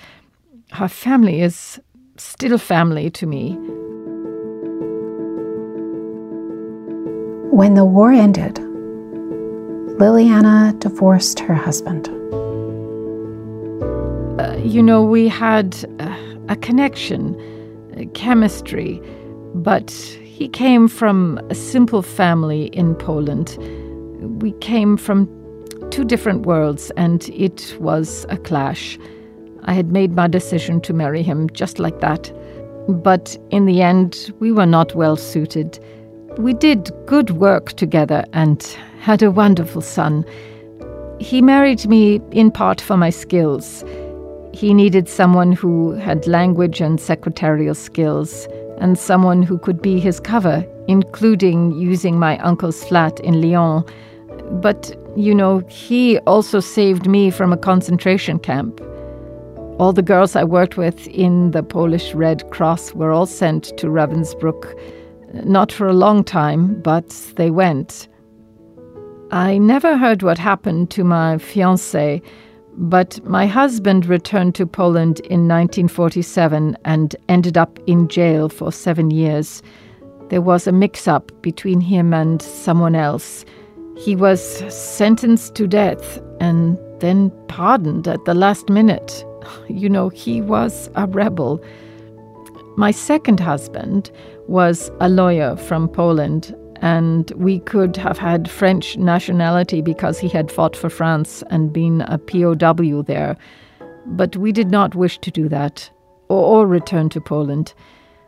Her 0.72 0.86
family 0.86 1.40
is 1.40 1.80
still 2.18 2.58
family 2.58 3.08
to 3.12 3.26
me. 3.26 3.54
When 7.50 7.72
the 7.72 7.86
war 7.86 8.12
ended, 8.12 8.56
Liliana 9.96 10.78
divorced 10.78 11.40
her 11.40 11.54
husband. 11.54 12.21
You 14.64 14.82
know, 14.82 15.02
we 15.02 15.28
had 15.28 15.76
a 16.48 16.56
connection, 16.56 17.36
chemistry. 18.14 19.00
But 19.54 19.90
he 19.90 20.48
came 20.48 20.88
from 20.88 21.38
a 21.50 21.54
simple 21.54 22.02
family 22.02 22.66
in 22.68 22.94
Poland. 22.94 23.56
We 24.42 24.52
came 24.52 24.96
from 24.96 25.28
two 25.90 26.04
different 26.04 26.46
worlds, 26.46 26.90
and 26.96 27.28
it 27.28 27.76
was 27.78 28.24
a 28.30 28.38
clash. 28.38 28.98
I 29.64 29.74
had 29.74 29.92
made 29.92 30.14
my 30.16 30.26
decision 30.26 30.80
to 30.82 30.94
marry 30.94 31.22
him 31.22 31.50
just 31.50 31.78
like 31.78 32.00
that. 32.00 32.32
But 32.88 33.36
in 33.50 33.66
the 33.66 33.82
end, 33.82 34.32
we 34.40 34.52
were 34.52 34.66
not 34.66 34.94
well 34.94 35.16
suited. 35.16 35.78
We 36.38 36.54
did 36.54 36.90
good 37.06 37.30
work 37.32 37.74
together 37.74 38.24
and 38.32 38.62
had 38.98 39.22
a 39.22 39.30
wonderful 39.30 39.82
son. 39.82 40.24
He 41.20 41.42
married 41.42 41.86
me 41.86 42.20
in 42.30 42.50
part 42.50 42.80
for 42.80 42.96
my 42.96 43.10
skills. 43.10 43.84
He 44.52 44.74
needed 44.74 45.08
someone 45.08 45.52
who 45.52 45.92
had 45.92 46.26
language 46.26 46.80
and 46.80 47.00
secretarial 47.00 47.74
skills 47.74 48.46
and 48.78 48.98
someone 48.98 49.42
who 49.42 49.58
could 49.58 49.80
be 49.80 49.98
his 49.98 50.20
cover, 50.20 50.66
including 50.88 51.72
using 51.72 52.18
my 52.18 52.38
uncle's 52.38 52.84
flat 52.84 53.18
in 53.20 53.40
Lyon. 53.40 53.84
But, 54.60 54.94
you 55.16 55.34
know, 55.34 55.60
he 55.68 56.18
also 56.20 56.60
saved 56.60 57.06
me 57.08 57.30
from 57.30 57.52
a 57.52 57.56
concentration 57.56 58.38
camp. 58.38 58.80
All 59.78 59.92
the 59.92 60.02
girls 60.02 60.36
I 60.36 60.44
worked 60.44 60.76
with 60.76 61.08
in 61.08 61.52
the 61.52 61.62
Polish 61.62 62.14
Red 62.14 62.48
Cross 62.50 62.94
were 62.94 63.10
all 63.10 63.26
sent 63.26 63.76
to 63.78 63.86
Ravensbrück. 63.86 64.78
Not 65.44 65.72
for 65.72 65.86
a 65.86 65.94
long 65.94 66.22
time, 66.24 66.80
but 66.82 67.08
they 67.36 67.50
went. 67.50 68.06
I 69.30 69.56
never 69.56 69.96
heard 69.96 70.22
what 70.22 70.36
happened 70.36 70.90
to 70.90 71.04
my 71.04 71.36
fiancé 71.36 72.20
but 72.76 73.22
my 73.24 73.46
husband 73.46 74.06
returned 74.06 74.54
to 74.54 74.66
Poland 74.66 75.20
in 75.20 75.48
1947 75.48 76.76
and 76.84 77.16
ended 77.28 77.58
up 77.58 77.78
in 77.86 78.08
jail 78.08 78.48
for 78.48 78.72
seven 78.72 79.10
years. 79.10 79.62
There 80.30 80.40
was 80.40 80.66
a 80.66 80.72
mix 80.72 81.06
up 81.06 81.30
between 81.42 81.80
him 81.80 82.14
and 82.14 82.40
someone 82.40 82.94
else. 82.94 83.44
He 83.98 84.16
was 84.16 84.42
sentenced 84.72 85.54
to 85.56 85.66
death 85.66 86.18
and 86.40 86.78
then 87.00 87.30
pardoned 87.48 88.08
at 88.08 88.24
the 88.24 88.34
last 88.34 88.68
minute. 88.68 89.24
You 89.68 89.88
know, 89.88 90.08
he 90.08 90.40
was 90.40 90.88
a 90.94 91.06
rebel. 91.06 91.60
My 92.76 92.92
second 92.92 93.40
husband 93.40 94.10
was 94.46 94.88
a 95.00 95.08
lawyer 95.08 95.56
from 95.56 95.88
Poland 95.88 96.54
and 96.82 97.30
we 97.36 97.60
could 97.60 97.96
have 97.96 98.18
had 98.18 98.50
French 98.50 98.96
nationality 98.96 99.80
because 99.80 100.18
he 100.18 100.28
had 100.28 100.50
fought 100.50 100.76
for 100.76 100.90
France 100.90 101.44
and 101.48 101.72
been 101.72 102.00
a 102.02 102.18
POW 102.18 103.02
there. 103.02 103.36
But 104.04 104.36
we 104.36 104.50
did 104.50 104.70
not 104.70 104.96
wish 104.96 105.18
to 105.18 105.30
do 105.30 105.48
that 105.48 105.88
or, 106.28 106.44
or 106.44 106.66
return 106.66 107.08
to 107.10 107.20
Poland. 107.20 107.72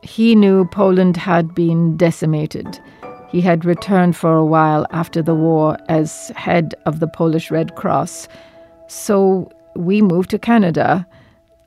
He 0.02 0.36
knew 0.36 0.66
Poland 0.66 1.16
had 1.16 1.52
been 1.52 1.96
decimated. 1.96 2.78
He 3.28 3.40
had 3.40 3.64
returned 3.64 4.14
for 4.14 4.34
a 4.36 4.44
while 4.44 4.86
after 4.92 5.20
the 5.20 5.34
war 5.34 5.76
as 5.88 6.30
head 6.36 6.76
of 6.86 7.00
the 7.00 7.08
Polish 7.08 7.50
Red 7.50 7.74
Cross. 7.74 8.28
So 8.86 9.50
we 9.74 10.00
moved 10.00 10.30
to 10.30 10.38
Canada. 10.38 11.04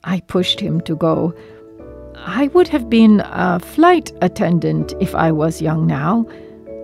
I 0.05 0.21
pushed 0.21 0.61
him 0.61 0.79
to 0.81 0.95
go. 0.95 1.33
I 2.15 2.47
would 2.53 2.69
have 2.69 2.89
been 2.89 3.21
a 3.25 3.59
flight 3.59 4.13
attendant 4.21 4.93
if 5.01 5.13
I 5.13 5.33
was 5.33 5.61
young 5.61 5.85
now. 5.85 6.25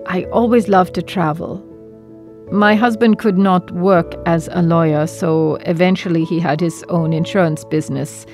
I 0.08 0.24
always 0.26 0.68
loved 0.68 0.96
to 0.96 1.02
travel. 1.02 1.64
My 2.52 2.76
husband 2.76 3.20
could 3.20 3.38
not 3.38 3.72
work 3.72 4.14
as 4.26 4.50
a 4.52 4.62
lawyer, 4.62 5.08
so 5.08 5.56
eventually 5.62 6.26
he 6.26 6.40
had 6.40 6.60
his 6.60 6.84
own 6.90 7.14
insurance 7.14 7.64
business. 7.64 8.26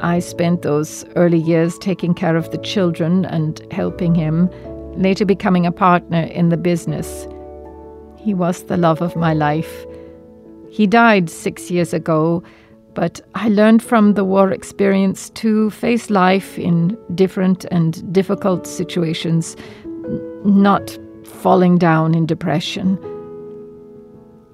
I 0.00 0.20
spent 0.20 0.62
those 0.62 1.04
early 1.14 1.38
years 1.38 1.78
taking 1.78 2.14
care 2.14 2.36
of 2.36 2.50
the 2.50 2.58
children 2.58 3.26
and 3.26 3.60
helping 3.70 4.14
him, 4.14 4.50
later 5.00 5.24
becoming 5.26 5.66
a 5.66 5.72
partner 5.72 6.22
in 6.22 6.48
the 6.48 6.56
business. 6.56 7.28
He 8.16 8.32
was 8.32 8.64
the 8.64 8.78
love 8.78 9.02
of 9.02 9.16
my 9.16 9.34
life. 9.34 9.86
He 10.70 10.86
died 10.86 11.28
six 11.28 11.70
years 11.70 11.92
ago, 11.92 12.42
but 12.94 13.20
I 13.34 13.48
learned 13.48 13.82
from 13.82 14.14
the 14.14 14.24
war 14.24 14.50
experience 14.50 15.28
to 15.30 15.70
face 15.70 16.08
life 16.08 16.58
in 16.58 16.98
different 17.14 17.66
and 17.70 18.12
difficult 18.12 18.66
situations 18.66 19.56
not 20.44 20.98
falling 21.24 21.78
down 21.78 22.14
in 22.14 22.26
depression. 22.26 22.98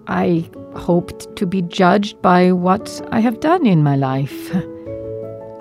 I 0.07 0.49
hoped 0.75 1.35
to 1.37 1.47
be 1.47 1.63
judged 1.63 2.21
by 2.23 2.53
what 2.53 3.07
I 3.13 3.21
have 3.21 3.41
done 3.41 3.67
in 3.67 3.83
my 3.83 3.97
life. 3.97 4.55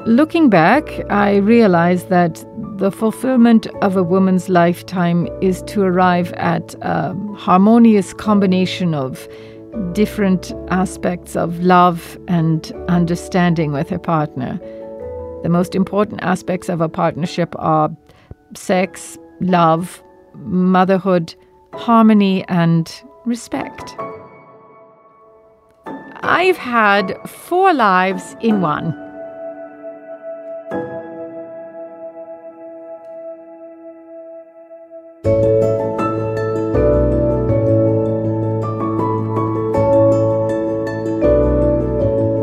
Looking 0.05 0.49
back, 0.49 0.83
I 1.11 1.37
realize 1.37 2.05
that 2.05 2.43
the 2.77 2.91
fulfillment 2.91 3.67
of 3.83 3.95
a 3.95 4.01
woman's 4.03 4.49
lifetime 4.49 5.27
is 5.41 5.61
to 5.67 5.83
arrive 5.83 6.33
at 6.33 6.73
a 6.81 7.15
harmonious 7.35 8.11
combination 8.13 8.95
of 8.95 9.27
different 9.93 10.51
aspects 10.69 11.35
of 11.35 11.59
love 11.59 12.17
and 12.27 12.71
understanding 12.87 13.71
with 13.71 13.89
her 13.89 13.99
partner. 13.99 14.59
The 15.43 15.49
most 15.49 15.75
important 15.75 16.21
aspects 16.23 16.67
of 16.69 16.81
a 16.81 16.89
partnership 16.89 17.53
are 17.59 17.95
sex, 18.55 19.17
love, 19.39 20.03
motherhood, 20.41 21.35
harmony, 21.73 22.43
and 22.47 22.91
respect. 23.25 23.95
I've 26.23 26.57
had 26.57 27.17
four 27.27 27.73
lives 27.73 28.35
in 28.41 28.61
one. 28.61 28.91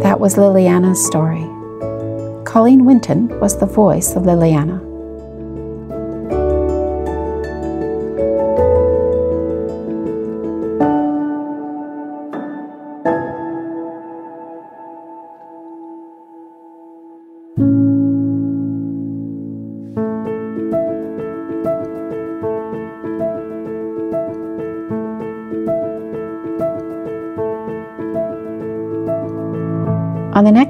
That 0.02 0.20
was 0.20 0.34
Liliana's 0.34 1.04
story. 1.06 1.46
Colleen 2.44 2.84
Winton 2.84 3.28
was 3.40 3.58
the 3.58 3.66
voice 3.66 4.16
of 4.16 4.24
Liliana. 4.24 4.87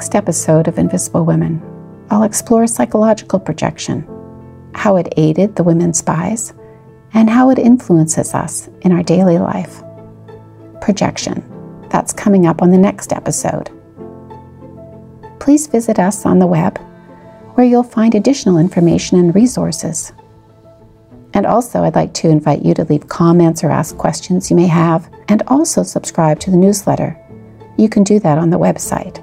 Next 0.09 0.17
episode 0.17 0.69
of 0.69 0.79
Invisible 0.79 1.27
Women, 1.27 1.61
I'll 2.09 2.23
explore 2.23 2.67
psychological 2.67 3.39
projection, 3.39 4.09
how 4.73 4.97
it 4.97 5.13
aided 5.19 5.55
the 5.55 5.63
women 5.63 5.93
spies, 5.93 6.55
and 7.13 7.29
how 7.29 7.51
it 7.51 7.59
influences 7.59 8.33
us 8.33 8.71
in 8.81 8.91
our 8.91 9.03
daily 9.03 9.37
life. 9.37 9.83
Projection. 10.81 11.45
That's 11.91 12.15
coming 12.15 12.47
up 12.47 12.63
on 12.63 12.71
the 12.71 12.79
next 12.79 13.13
episode. 13.13 13.69
Please 15.41 15.67
visit 15.67 15.99
us 15.99 16.25
on 16.25 16.39
the 16.39 16.47
web, 16.47 16.79
where 17.53 17.67
you'll 17.67 17.83
find 17.83 18.15
additional 18.15 18.57
information 18.57 19.19
and 19.19 19.35
resources. 19.35 20.15
And 21.35 21.45
also, 21.45 21.83
I'd 21.85 21.97
like 21.97 22.15
to 22.15 22.31
invite 22.31 22.65
you 22.65 22.73
to 22.73 22.85
leave 22.85 23.09
comments 23.09 23.63
or 23.63 23.71
ask 23.71 23.95
questions 23.99 24.49
you 24.49 24.57
may 24.57 24.69
have, 24.69 25.11
and 25.29 25.43
also 25.49 25.83
subscribe 25.83 26.41
to 26.41 26.51
the 26.51 26.57
newsletter. 26.57 27.15
You 27.77 27.91
can 27.91 28.05
do 28.05 28.19
that 28.21 28.39
on 28.39 28.49
the 28.49 28.59
website 28.59 29.23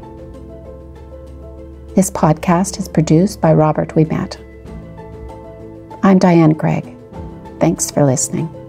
This 1.95 2.11
podcast 2.11 2.79
is 2.79 2.87
produced 2.87 3.41
by 3.41 3.53
Robert 3.53 3.89
Ouimet. 3.89 4.37
I'm 6.03 6.19
Diane 6.19 6.53
Gregg. 6.53 6.95
Thanks 7.59 7.91
for 7.91 8.05
listening. 8.05 8.60